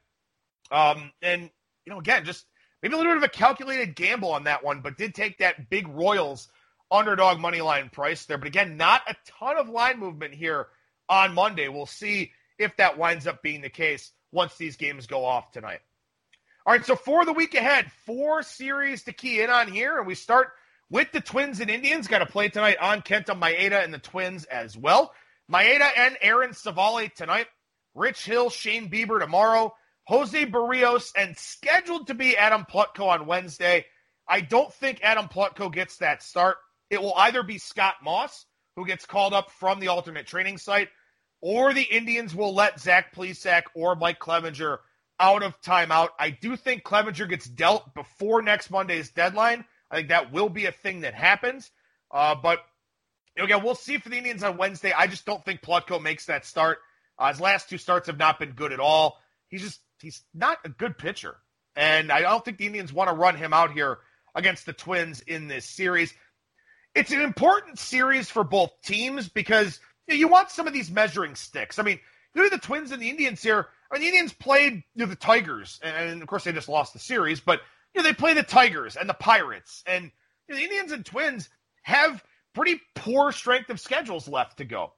Um, 0.73 1.13
and, 1.23 1.51
you 1.85 1.93
know, 1.93 2.01
again, 2.01 2.25
just 2.25 2.45
maybe 2.83 2.95
a 2.95 2.97
little 2.97 3.13
bit 3.13 3.19
of 3.19 3.23
a 3.25 3.29
calculated 3.29 3.97
gamble 3.97 4.33
on 4.33 4.45
that 4.45 4.65
one, 4.65 4.81
but 4.81 4.97
did 4.97 5.15
take 5.15 5.39
that 5.39 5.71
big 5.71 5.89
Royals 5.89 6.49
underdog 6.91 7.39
money 7.39 7.61
line 7.61 7.91
price 7.91 8.25
there. 8.27 8.39
But 8.39 8.49
again, 8.49 8.77
not 8.77 9.03
a 9.09 9.17
ton 9.27 9.57
of 9.57 9.69
line 9.69 9.99
movement 9.99 10.35
here 10.35 10.69
on 11.09 11.35
Monday. 11.35 11.69
We'll 11.69 11.87
see 11.87 12.33
if 12.59 12.77
that 12.77 12.99
winds 12.99 13.27
up 13.27 13.43
being 13.43 13.61
the 13.61 13.69
case 13.69 14.11
once 14.33 14.57
these 14.57 14.77
games 14.77 15.07
go 15.07 15.25
off 15.25 15.53
tonight. 15.53 15.81
All 16.67 16.75
right, 16.75 16.85
so 16.85 16.97
for 16.97 17.25
the 17.25 17.33
week 17.33 17.55
ahead, 17.55 17.91
four 18.05 18.43
series 18.43 19.05
to 19.05 19.13
key 19.13 19.41
in 19.41 19.49
on 19.49 19.73
here, 19.73 19.99
and 19.99 20.07
we 20.07 20.15
start 20.15 20.49
with 20.91 21.11
the 21.13 21.21
Twins 21.21 21.61
and 21.61 21.71
Indians. 21.71 22.09
Got 22.09 22.19
to 22.19 22.27
play 22.27 22.49
tonight 22.49 22.77
on 22.79 23.01
Kenta 23.01 23.39
Maeda 23.39 23.83
and 23.83 23.93
the 23.93 23.99
Twins 23.99 24.45
as 24.45 24.77
well. 24.77 25.13
Maeda 25.51 25.89
and 25.97 26.19
Aaron 26.21 26.51
Civale 26.51 27.09
tonight. 27.15 27.47
Rich 27.95 28.25
Hill, 28.27 28.51
Shane 28.51 28.91
Bieber 28.91 29.19
tomorrow. 29.19 29.75
Jose 30.09 30.47
Berrios, 30.47 31.13
and 31.15 31.37
scheduled 31.37 32.07
to 32.07 32.15
be 32.15 32.35
Adam 32.35 32.65
Plutko 32.65 33.09
on 33.09 33.27
Wednesday. 33.27 33.85
I 34.27 34.41
don't 34.41 34.73
think 34.73 35.01
Adam 35.03 35.29
Plutko 35.29 35.71
gets 35.71 35.99
that 35.99 36.23
start. 36.23 36.57
It 36.89 37.03
will 37.03 37.13
either 37.15 37.43
be 37.43 37.59
Scott 37.59 37.97
Moss, 38.03 38.47
who 38.75 38.87
gets 38.87 39.05
called 39.05 39.35
up 39.35 39.51
from 39.51 39.81
the 39.81 39.89
alternate 39.89 40.27
training 40.27 40.57
site, 40.57 40.89
or 41.43 41.75
the 41.75 41.83
Indians 41.83 42.35
will 42.35 42.55
let 42.55 42.81
Zach 42.81 43.15
Plesac 43.15 43.65
or 43.75 43.97
Mike 43.97 44.19
Clevinger 44.19 44.79
out 45.21 45.43
of 45.43 45.61
timeout. 45.61 46.09
I 46.19 46.31
do 46.31 46.57
think 46.57 46.85
Clevinger 46.85 47.29
gets 47.29 47.47
dealt 47.47 47.95
before 47.95 48.41
next 48.41 48.71
Monday's 48.71 49.11
deadline. 49.11 49.67
I 49.91 49.97
think 49.97 50.09
that 50.09 50.33
will 50.33 50.49
be 50.49 50.65
a 50.65 50.73
thing 50.73 51.01
that 51.01 51.13
happens. 51.13 51.71
Uh, 52.11 52.35
but 52.35 52.61
again, 53.37 53.63
we'll 53.63 53.75
see 53.75 53.99
for 53.99 54.09
the 54.09 54.17
Indians 54.17 54.43
on 54.43 54.57
Wednesday. 54.57 54.91
I 54.91 55.07
just 55.07 55.27
don't 55.27 55.45
think 55.45 55.61
Plutko 55.61 56.01
makes 56.01 56.27
that 56.27 56.47
start. 56.47 56.79
Uh, 57.19 57.29
his 57.29 57.43
last 57.43 57.69
two 57.69 57.77
starts 57.77 58.07
have 58.07 58.19
not 58.19 58.39
been 58.39 58.53
good 58.53 58.73
at 58.73 58.81
all. 58.81 59.19
He's 59.49 59.63
just 59.63 59.81
he's 60.01 60.23
not 60.35 60.59
a 60.65 60.69
good 60.69 60.99
pitcher, 60.99 61.37
and 61.77 62.11
I 62.11 62.21
don't 62.23 62.45
think 62.45 62.59
the 62.59 62.67
Indians 62.67 62.93
want 62.93 63.09
to 63.11 63.17
run 63.17 63.37
him 63.37 63.53
out 63.53 63.73
here 63.73 63.99
against 64.35 64.67
the 64.67 64.73
Twins 64.73 65.21
in 65.21 65.49
this 65.49 65.65
series. 65.65 66.13
It's 66.95 67.13
an 67.13 67.21
important 67.21 67.79
series 67.79 68.31
for 68.31 68.45
both 68.45 68.71
teams 68.83 69.29
because 69.29 69.81
you, 70.07 70.29
want 70.29 70.51
some 70.51 70.67
of 70.67 70.73
these 70.73 70.91
measuring 70.91 71.35
sticks. 71.35 71.79
I 71.79 71.83
mean, 71.83 72.01
look 72.35 72.47
at 72.47 72.53
the 72.53 72.67
Twins 72.67 72.91
and 72.93 73.03
the 73.03 73.11
Indians 73.11 73.43
here. 73.43 73.67
I 73.91 73.95
mean, 73.95 74.03
the 74.03 74.09
Indians 74.09 74.33
played 74.33 74.83
you 74.95 75.05
know, 75.05 75.07
the 75.07 75.17
Tigers, 75.17 75.79
and 75.83 76.23
of 76.23 76.29
course 76.29 76.45
they 76.45 76.53
just 76.53 76.69
lost 76.69 76.93
the 76.93 76.99
series, 76.99 77.41
but 77.41 77.61
you 77.95 78.03
know 78.03 78.09
they 78.09 78.15
play 78.15 78.35
the 78.35 78.43
Tigers 78.43 78.97
and 78.97 79.09
the 79.09 79.15
Pirates, 79.15 79.83
and 79.87 80.11
you 80.49 80.55
know, 80.55 80.57
the 80.57 80.65
Indians 80.65 80.93
and 80.93 81.05
Twins 81.05 81.49
have 81.83 82.23
pretty 82.55 82.81
poor 82.95 83.33
strength 83.33 83.71
of 83.71 83.81
schedules 83.81 84.29
left 84.29 84.59
to 84.59 84.65
go. 84.65 84.93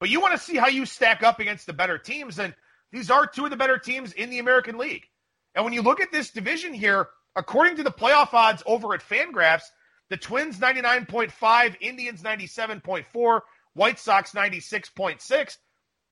But 0.00 0.10
you 0.10 0.20
want 0.20 0.32
to 0.32 0.44
see 0.44 0.56
how 0.56 0.68
you 0.68 0.86
stack 0.86 1.22
up 1.22 1.40
against 1.40 1.66
the 1.66 1.72
better 1.72 1.98
teams, 1.98 2.38
and 2.38 2.54
these 2.94 3.10
are 3.10 3.26
two 3.26 3.44
of 3.44 3.50
the 3.50 3.56
better 3.56 3.76
teams 3.76 4.12
in 4.12 4.30
the 4.30 4.38
American 4.38 4.78
League. 4.78 5.08
And 5.56 5.64
when 5.64 5.74
you 5.74 5.82
look 5.82 6.00
at 6.00 6.12
this 6.12 6.30
division 6.30 6.72
here, 6.72 7.08
according 7.34 7.76
to 7.76 7.82
the 7.82 7.90
playoff 7.90 8.32
odds 8.32 8.62
over 8.66 8.94
at 8.94 9.00
Fangraphs, 9.00 9.64
the 10.10 10.16
Twins 10.16 10.60
99.5, 10.60 11.76
Indians 11.80 12.22
97.4, 12.22 13.40
White 13.74 13.98
Sox 13.98 14.30
96.6. 14.30 15.56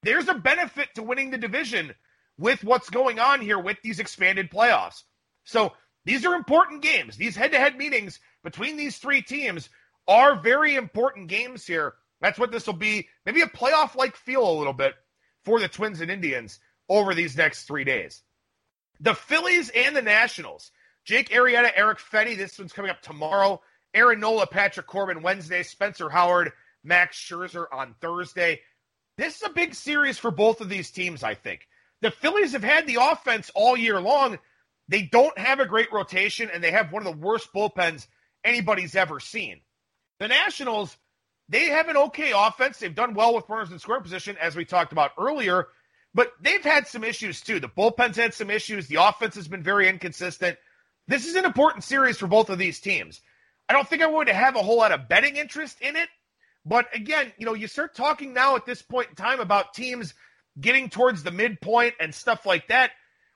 There's 0.03 0.26
a 0.26 0.35
benefit 0.35 0.89
to 0.97 1.05
winning 1.05 1.30
the 1.30 1.39
division 1.39 1.95
with 2.37 2.64
what's 2.64 2.91
going 2.91 3.20
on 3.20 3.41
here 3.41 3.61
with 3.61 3.76
these 3.85 4.01
expanded 4.01 4.51
playoffs. 4.51 5.05
So 5.45 5.74
these 6.05 6.26
are 6.26 6.35
important 6.35 6.83
games. 6.83 7.16
These 7.16 7.37
head 7.37 7.53
to 7.53 7.59
head 7.61 7.78
meetings 7.78 8.18
between 8.43 8.76
these 8.76 8.99
three 8.99 9.22
teams 9.22 9.68
are 10.09 10.35
very 10.35 10.74
important 10.74 11.28
games 11.28 11.64
here. 11.64 11.95
That's 12.20 12.41
what 12.41 12.51
this 12.51 12.66
will 12.66 12.74
be. 12.74 13.09
Maybe 13.24 13.43
a 13.43 13.47
playoff 13.47 13.95
like 13.95 14.16
feel 14.16 14.51
a 14.51 14.59
little 14.59 14.72
bit 14.72 14.95
for 15.45 15.61
the 15.61 15.68
Twins 15.68 16.01
and 16.01 16.11
Indians 16.11 16.59
over 16.93 17.14
these 17.14 17.36
next 17.36 17.64
three 17.64 17.84
days. 17.84 18.22
The 19.01 19.14
Phillies 19.14 19.70
and 19.70 19.97
the 19.97 20.03
Nationals. 20.03 20.70
Jake 21.05 21.30
Arrieta, 21.30 21.70
Eric 21.74 21.99
Fedde. 21.99 22.36
This 22.36 22.59
one's 22.59 22.72
coming 22.72 22.90
up 22.90 23.01
tomorrow. 23.01 23.61
Aaron 23.95 24.20
Nola, 24.20 24.47
Patrick 24.47 24.86
Corbin 24.86 25.22
Wednesday. 25.22 25.62
Spencer 25.62 26.11
Howard, 26.11 26.53
Max 26.84 27.16
Scherzer 27.16 27.64
on 27.72 27.95
Thursday. 28.01 28.61
This 29.16 29.36
is 29.36 29.43
a 29.43 29.51
big 29.51 29.74
series 29.74 30.18
for 30.18 30.30
both 30.30 30.61
of 30.61 30.68
these 30.68 30.90
teams, 30.90 31.22
I 31.22 31.34
think. 31.34 31.66
The 32.03 32.11
Phillies 32.11 32.53
have 32.53 32.62
had 32.62 32.86
the 32.86 32.99
offense 33.01 33.51
all 33.55 33.76
year 33.76 34.01
long. 34.01 34.38
They 34.88 35.03
don't 35.03 35.36
have 35.38 35.61
a 35.61 35.66
great 35.66 35.93
rotation, 35.93 36.51
and 36.53 36.62
they 36.62 36.72
have 36.72 36.93
one 36.93 37.07
of 37.07 37.12
the 37.12 37.26
worst 37.26 37.49
bullpens 37.55 38.07
anybody's 38.45 38.95
ever 38.95 39.18
seen. 39.20 39.61
The 40.18 40.28
Nationals, 40.28 40.97
they 41.49 41.66
have 41.66 41.88
an 41.88 41.97
okay 41.97 42.32
offense. 42.34 42.78
They've 42.78 42.95
done 42.95 43.14
well 43.14 43.34
with 43.34 43.49
runners 43.49 43.70
in 43.70 43.78
scoring 43.78 44.03
position, 44.03 44.36
as 44.40 44.57
we 44.57 44.64
talked 44.64 44.93
about 44.93 45.12
earlier, 45.18 45.68
but 46.14 46.32
they've 46.40 46.62
had 46.62 46.86
some 46.86 47.04
issues 47.04 47.40
too. 47.40 47.60
The 47.60 47.68
bullpen's 47.68 48.16
had 48.16 48.34
some 48.34 48.50
issues. 48.50 48.86
The 48.86 49.02
offense 49.02 49.34
has 49.34 49.48
been 49.48 49.62
very 49.62 49.88
inconsistent. 49.88 50.58
This 51.08 51.26
is 51.26 51.34
an 51.34 51.44
important 51.44 51.84
series 51.84 52.18
for 52.18 52.26
both 52.26 52.50
of 52.50 52.58
these 52.58 52.80
teams. 52.80 53.20
I 53.68 53.72
don't 53.72 53.88
think 53.88 54.02
going 54.02 54.26
to 54.26 54.34
have 54.34 54.56
a 54.56 54.62
whole 54.62 54.76
lot 54.76 54.92
of 54.92 55.08
betting 55.08 55.36
interest 55.36 55.80
in 55.80 55.96
it. 55.96 56.08
But 56.64 56.94
again, 56.94 57.32
you 57.38 57.46
know, 57.46 57.54
you 57.54 57.66
start 57.66 57.94
talking 57.94 58.34
now 58.34 58.56
at 58.56 58.66
this 58.66 58.82
point 58.82 59.08
in 59.08 59.14
time 59.16 59.40
about 59.40 59.74
teams 59.74 60.14
getting 60.60 60.90
towards 60.90 61.22
the 61.22 61.30
midpoint 61.30 61.94
and 61.98 62.14
stuff 62.14 62.46
like 62.46 62.68
that. 62.68 62.90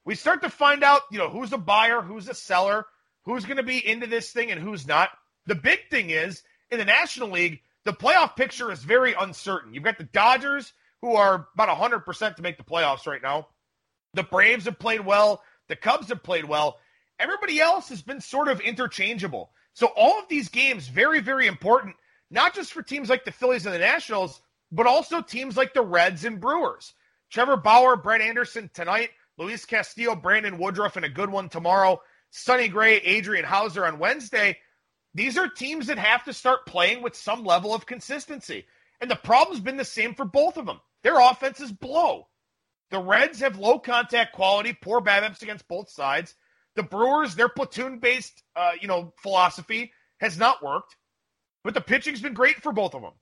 We 0.05 0.15
start 0.15 0.43
to 0.43 0.51
find 0.51 0.85
out, 0.85 1.03
you 1.11 1.19
know, 1.19 1.29
who's 1.29 1.53
a 1.53 1.59
buyer, 1.59 2.03
who's 2.03 2.29
a 2.29 2.35
seller, 2.35 2.87
who's 3.25 3.45
going 3.45 3.57
to 3.57 3.63
be 3.63 3.85
into 3.85 4.07
this 4.07 4.31
thing 4.31 4.53
and 4.53 4.61
who's 4.61 4.87
not. 4.87 5.11
The 5.47 5.57
big 5.57 5.89
thing 5.91 6.11
is 6.11 6.43
in 6.71 6.79
the 6.79 6.85
National 6.85 7.31
League, 7.31 7.61
the 7.85 7.93
playoff 7.93 8.37
picture 8.37 8.71
is 8.71 8.83
very 8.83 9.15
uncertain. 9.15 9.75
You've 9.75 9.85
got 9.85 9.99
the 9.99 10.05
Dodgers, 10.05 10.73
who 11.03 11.15
are 11.15 11.49
about 11.55 11.79
100% 11.79 12.37
to 12.37 12.43
make 12.43 12.57
the 12.57 12.65
playoffs 12.65 13.07
right 13.07 13.23
now. 13.23 13.49
The 14.15 14.23
Braves 14.23 14.65
have 14.65 14.79
played 14.79 15.05
well. 15.05 15.43
The 15.69 15.77
Cubs 15.77 16.09
have 16.09 16.23
played 16.23 16.45
well. 16.45 16.79
Everybody 17.19 17.61
else 17.61 17.89
has 17.89 18.03
been 18.03 18.21
sort 18.21 18.49
of 18.49 18.61
interchangeable. 18.61 19.51
So 19.75 19.89
all 19.89 20.19
of 20.19 20.29
these 20.29 20.49
games, 20.49 20.89
very, 20.89 21.21
very 21.21 21.47
important, 21.47 21.97
not 22.31 22.55
just 22.55 22.73
for 22.73 22.83
teams 22.83 23.11
like 23.11 23.25
the 23.25 23.33
Phillies 23.33 23.67
and 23.67 23.75
the 23.75 23.79
Nationals, 23.79 24.41
but 24.73 24.87
also 24.87 25.21
teams 25.21 25.57
like 25.57 25.75
the 25.75 25.83
Reds 25.83 26.25
and 26.25 26.41
Brewers. 26.41 26.95
Trevor 27.31 27.57
Bauer, 27.57 27.97
Brett 27.97 28.21
Anderson 28.21 28.71
tonight, 28.73 29.11
Luis 29.39 29.65
Castillo, 29.65 30.15
Brandon 30.15 30.59
Woodruff, 30.59 30.97
and 30.97 31.05
a 31.05 31.11
good 31.11 31.31
one 31.31 31.49
tomorrow. 31.49 32.01
Sonny 32.31 32.69
Gray, 32.69 32.97
Adrian 32.99 33.45
Houser 33.45 33.87
on 33.87 33.99
Wednesday. 33.99 34.59
These 35.15 35.39
are 35.39 35.49
teams 35.49 35.87
that 35.87 35.99
have 35.99 36.25
to 36.25 36.33
start 36.33 36.67
playing 36.67 37.03
with 37.03 37.17
some 37.17 37.45
level 37.45 37.75
of 37.75 37.87
consistency. 37.87 38.67
And 39.01 39.11
the 39.11 39.17
problem's 39.17 39.61
been 39.61 39.77
the 39.77 39.85
same 39.85 40.15
for 40.15 40.25
both 40.25 40.57
of 40.57 40.67
them. 40.67 40.81
Their 41.03 41.21
offenses 41.21 41.71
blow. 41.73 42.29
The 42.91 42.99
Reds 42.99 43.41
have 43.41 43.59
low 43.59 43.79
contact 43.79 44.33
quality, 44.33 44.77
poor 44.81 45.01
BABIPs 45.01 45.43
against 45.43 45.69
both 45.69 45.91
sides. 45.91 46.35
The 46.77 46.83
Brewers, 46.83 47.35
their 47.35 47.49
platoon 47.49 47.99
based, 47.99 48.43
uh, 48.55 48.73
you 48.81 48.87
know, 48.87 49.13
philosophy 49.23 49.93
has 50.21 50.39
not 50.39 50.63
worked, 50.63 50.95
but 51.65 51.75
the 51.75 51.81
pitching's 51.81 52.21
been 52.21 52.35
great 52.35 52.63
for 52.63 52.73
both 52.73 52.95
of 52.95 53.03
them. 53.03 53.15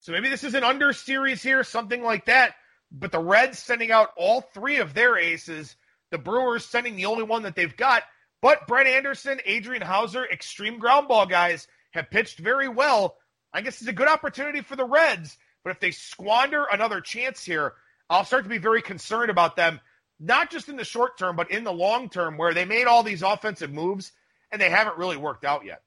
So 0.00 0.12
maybe 0.12 0.28
this 0.28 0.44
is 0.44 0.54
an 0.54 0.64
under 0.64 0.92
series 0.92 1.42
here, 1.42 1.64
something 1.64 2.02
like 2.02 2.26
that. 2.26 2.54
But 2.92 3.12
the 3.12 3.18
Reds 3.18 3.58
sending 3.58 3.90
out 3.90 4.10
all 4.16 4.40
three 4.40 4.78
of 4.78 4.94
their 4.94 5.16
aces, 5.16 5.76
the 6.10 6.18
Brewers 6.18 6.64
sending 6.64 6.96
the 6.96 7.06
only 7.06 7.22
one 7.22 7.42
that 7.42 7.54
they've 7.54 7.76
got. 7.76 8.02
But 8.42 8.66
Brett 8.66 8.86
Anderson, 8.86 9.40
Adrian 9.44 9.82
Houser, 9.82 10.24
extreme 10.24 10.78
ground 10.78 11.08
ball 11.08 11.26
guys 11.26 11.68
have 11.92 12.10
pitched 12.10 12.38
very 12.38 12.68
well. 12.68 13.16
I 13.52 13.60
guess 13.60 13.80
it's 13.80 13.90
a 13.90 13.94
good 13.94 14.08
opportunity 14.08 14.60
for 14.60 14.76
the 14.76 14.84
Reds. 14.84 15.36
But 15.64 15.70
if 15.70 15.80
they 15.80 15.90
squander 15.90 16.64
another 16.70 17.00
chance 17.00 17.44
here, 17.44 17.74
I'll 18.08 18.24
start 18.24 18.44
to 18.44 18.50
be 18.50 18.58
very 18.58 18.82
concerned 18.82 19.30
about 19.30 19.56
them, 19.56 19.80
not 20.18 20.50
just 20.50 20.68
in 20.68 20.76
the 20.76 20.84
short 20.84 21.18
term, 21.18 21.36
but 21.36 21.50
in 21.50 21.64
the 21.64 21.72
long 21.72 22.08
term, 22.08 22.38
where 22.38 22.54
they 22.54 22.64
made 22.64 22.86
all 22.86 23.02
these 23.02 23.22
offensive 23.22 23.72
moves 23.72 24.12
and 24.50 24.60
they 24.60 24.70
haven't 24.70 24.98
really 24.98 25.16
worked 25.16 25.44
out 25.44 25.64
yet. 25.64 25.82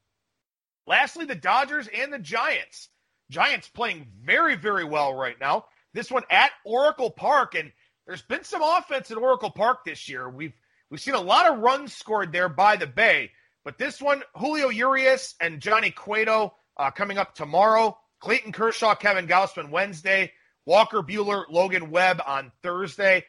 Lastly, 0.86 1.26
the 1.26 1.36
Dodgers 1.36 1.88
and 1.88 2.14
the 2.14 2.20
Giants. 2.20 2.90
Giants 3.30 3.68
playing 3.70 4.08
very, 4.24 4.56
very 4.56 4.84
well 4.84 5.14
right 5.14 5.40
now. 5.40 5.66
This 5.94 6.12
one 6.12 6.24
at 6.30 6.52
Oracle 6.66 7.10
Park, 7.10 7.56
and 7.56 7.72
there's 8.06 8.22
been 8.22 8.44
some 8.44 8.62
offense 8.62 9.12
at 9.12 9.18
Oracle 9.18 9.52
Park 9.52 9.86
this 9.86 10.08
year. 10.10 10.30
We've 10.30 10.54
We've 10.90 11.02
seen 11.02 11.16
a 11.16 11.22
lot 11.22 11.52
of 11.52 11.58
runs 11.58 11.92
scored 11.92 12.32
there 12.32 12.50
by 12.50 12.76
the 12.76 12.86
Bay, 12.86 13.32
but 13.64 13.80
this 13.80 14.00
one, 14.00 14.22
Julio 14.36 14.70
Urias 14.70 15.34
and 15.42 15.60
Johnny 15.60 15.90
Cueto 15.90 16.54
uh, 16.78 16.92
coming 16.92 17.18
up 17.18 17.36
tomorrow. 17.36 17.98
Clayton 18.20 18.52
Kershaw, 18.52 18.96
Kevin 18.96 19.28
Gausman 19.28 19.70
Wednesday. 19.70 20.32
Walker 20.66 21.04
Buehler, 21.04 21.44
Logan 21.50 21.92
Webb 21.92 22.22
on 22.26 22.52
Thursday. 22.62 23.26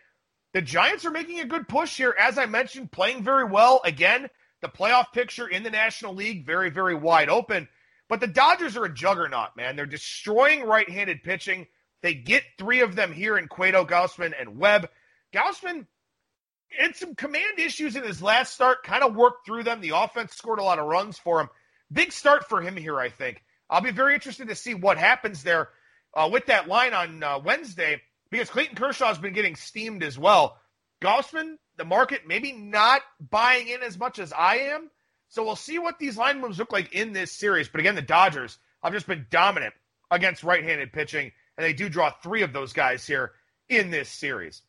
The 0.53 0.63
Giants 0.63 1.05
are 1.05 1.11
making 1.11 1.41
a 1.41 1.47
good 1.47 1.67
push 1.67 1.97
here, 1.97 2.15
as 2.17 2.39
I 2.39 2.47
mentioned, 2.47 2.93
playing 2.93 3.25
very 3.25 3.45
well. 3.45 3.81
Again, 3.85 4.29
the 4.63 4.69
playoff 4.69 5.13
picture 5.13 5.49
in 5.49 5.65
the 5.65 5.71
National 5.71 6.15
League 6.15 6.47
very, 6.47 6.71
very 6.71 6.95
wide 6.95 7.29
open. 7.29 7.69
But 8.09 8.21
the 8.21 8.29
Dodgers 8.29 8.77
are 8.77 8.85
a 8.85 8.95
juggernaut, 8.95 9.57
man. 9.57 9.75
They're 9.75 9.87
destroying 9.87 10.63
right-handed 10.63 11.25
pitching. 11.25 11.67
They 12.03 12.15
get 12.15 12.45
three 12.59 12.83
of 12.83 12.95
them 12.95 13.13
here 13.13 13.37
in 13.37 13.49
Cueto, 13.49 13.85
Gausman, 13.85 14.33
and 14.39 14.59
Webb. 14.59 14.89
Gausman 15.33 15.87
had 16.69 16.95
some 16.95 17.15
command 17.15 17.59
issues 17.59 17.97
in 17.97 18.05
his 18.05 18.23
last 18.23 18.55
start, 18.55 18.85
kind 18.85 19.03
of 19.03 19.17
worked 19.17 19.47
through 19.47 19.65
them. 19.65 19.81
The 19.81 19.97
offense 19.97 20.35
scored 20.35 20.61
a 20.61 20.63
lot 20.63 20.79
of 20.79 20.87
runs 20.87 21.19
for 21.19 21.41
him. 21.41 21.49
Big 21.95 22.13
start 22.13 22.49
for 22.49 22.61
him 22.61 22.77
here, 22.77 22.99
I 22.99 23.09
think. 23.09 23.43
I'll 23.71 23.81
be 23.81 23.93
very 23.93 24.15
interested 24.15 24.49
to 24.49 24.55
see 24.55 24.75
what 24.75 24.99
happens 24.99 25.43
there 25.43 25.69
uh, 26.13 26.29
with 26.31 26.47
that 26.47 26.69
line 26.69 26.93
on 26.93 27.23
uh, 27.23 27.39
Wednesday 27.39 28.03
because 28.31 28.51
Clayton 28.51 28.77
Kershaw 28.77 29.07
has 29.07 29.19
been 29.19 29.33
getting 29.33 29.55
steamed 29.55 30.03
as 30.03 30.19
well. 30.19 30.59
Gausman, 31.01 31.57
the 31.77 31.85
market 31.85 32.23
maybe 32.27 32.53
not 32.53 33.03
buying 33.31 33.69
in 33.69 33.83
as 33.83 33.99
much 33.99 34.19
as 34.19 34.33
I 34.33 34.57
am. 34.57 34.91
So 35.29 35.45
we'll 35.45 35.57
see 35.57 35.79
what 35.79 35.99
these 35.99 36.17
line 36.17 36.41
moves 36.41 36.59
look 36.59 36.73
like 36.73 36.93
in 36.95 37.13
this 37.13 37.33
series. 37.33 37.69
But 37.69 37.81
again, 37.81 37.95
the 37.95 38.03
Dodgers 38.03 38.59
have 38.83 38.93
just 38.93 39.07
been 39.07 39.27
dominant 39.31 39.75
against 40.11 40.45
right 40.45 40.63
handed 40.63 40.93
pitching, 40.93 41.33
and 41.57 41.65
they 41.65 41.73
do 41.73 41.89
draw 41.89 42.11
three 42.23 42.43
of 42.43 42.53
those 42.53 42.73
guys 42.73 43.07
here 43.07 43.33
in 43.69 43.91
this 43.91 44.09
series. 44.09 44.63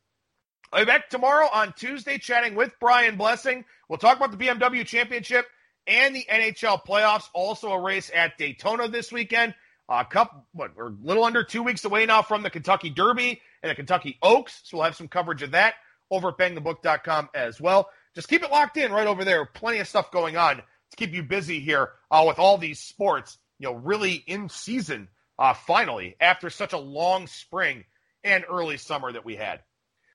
I'll 0.71 0.81
be 0.81 0.85
back 0.85 1.09
tomorrow 1.09 1.47
on 1.53 1.73
Tuesday 1.73 2.17
chatting 2.17 2.55
with 2.55 2.73
Brian 2.79 3.17
Blessing. 3.17 3.65
We'll 3.87 3.99
talk 3.99 4.17
about 4.17 4.31
the 4.31 4.43
BMW 4.43 4.85
Championship 4.85 5.45
and 5.87 6.15
the 6.15 6.25
NHL 6.29 6.85
playoffs. 6.85 7.29
Also, 7.33 7.71
a 7.71 7.79
race 7.79 8.11
at 8.13 8.37
Daytona 8.37 8.87
this 8.87 9.11
weekend. 9.11 9.53
A 9.87 10.03
couple, 10.03 10.45
what, 10.53 10.75
we're 10.75 10.87
a 10.87 10.95
little 11.03 11.23
under 11.23 11.43
two 11.43 11.61
weeks 11.61 11.85
away 11.85 12.05
now 12.05 12.23
from 12.23 12.41
the 12.41 12.49
Kentucky 12.49 12.89
Derby 12.89 13.41
and 13.61 13.69
the 13.69 13.75
Kentucky 13.75 14.17
Oaks. 14.21 14.61
So 14.63 14.77
we'll 14.77 14.85
have 14.85 14.95
some 14.95 15.07
coverage 15.07 15.43
of 15.43 15.51
that 15.51 15.75
over 16.09 16.29
at 16.29 16.37
bangthebook.com 16.37 17.29
as 17.35 17.61
well. 17.61 17.89
Just 18.15 18.27
keep 18.27 18.43
it 18.43 18.51
locked 18.51 18.77
in 18.77 18.91
right 18.91 19.07
over 19.07 19.23
there. 19.23 19.45
Plenty 19.45 19.79
of 19.79 19.87
stuff 19.87 20.11
going 20.11 20.37
on 20.37 20.57
to 20.57 20.97
keep 20.97 21.13
you 21.13 21.21
busy 21.21 21.59
here 21.59 21.89
uh, 22.09 22.23
with 22.27 22.39
all 22.39 22.57
these 22.57 22.79
sports, 22.79 23.37
you 23.59 23.67
know, 23.67 23.75
really 23.75 24.13
in 24.13 24.49
season 24.49 25.07
uh, 25.37 25.53
finally 25.53 26.15
after 26.19 26.49
such 26.49 26.73
a 26.73 26.77
long 26.77 27.27
spring 27.27 27.83
and 28.23 28.45
early 28.49 28.77
summer 28.77 29.11
that 29.11 29.25
we 29.25 29.35
had. 29.35 29.61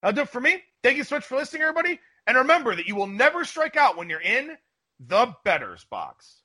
That'll 0.02 0.16
do 0.16 0.22
it 0.22 0.30
for 0.30 0.40
me. 0.40 0.62
Thank 0.82 0.96
you 0.96 1.04
so 1.04 1.16
much 1.16 1.26
for 1.26 1.36
listening, 1.36 1.62
everybody. 1.62 2.00
And 2.26 2.38
remember 2.38 2.74
that 2.74 2.86
you 2.86 2.96
will 2.96 3.06
never 3.06 3.44
strike 3.44 3.76
out 3.76 3.96
when 3.96 4.08
you're 4.08 4.20
in 4.20 4.56
the 5.00 5.34
Bettor's 5.44 5.84
Box. 5.84 6.42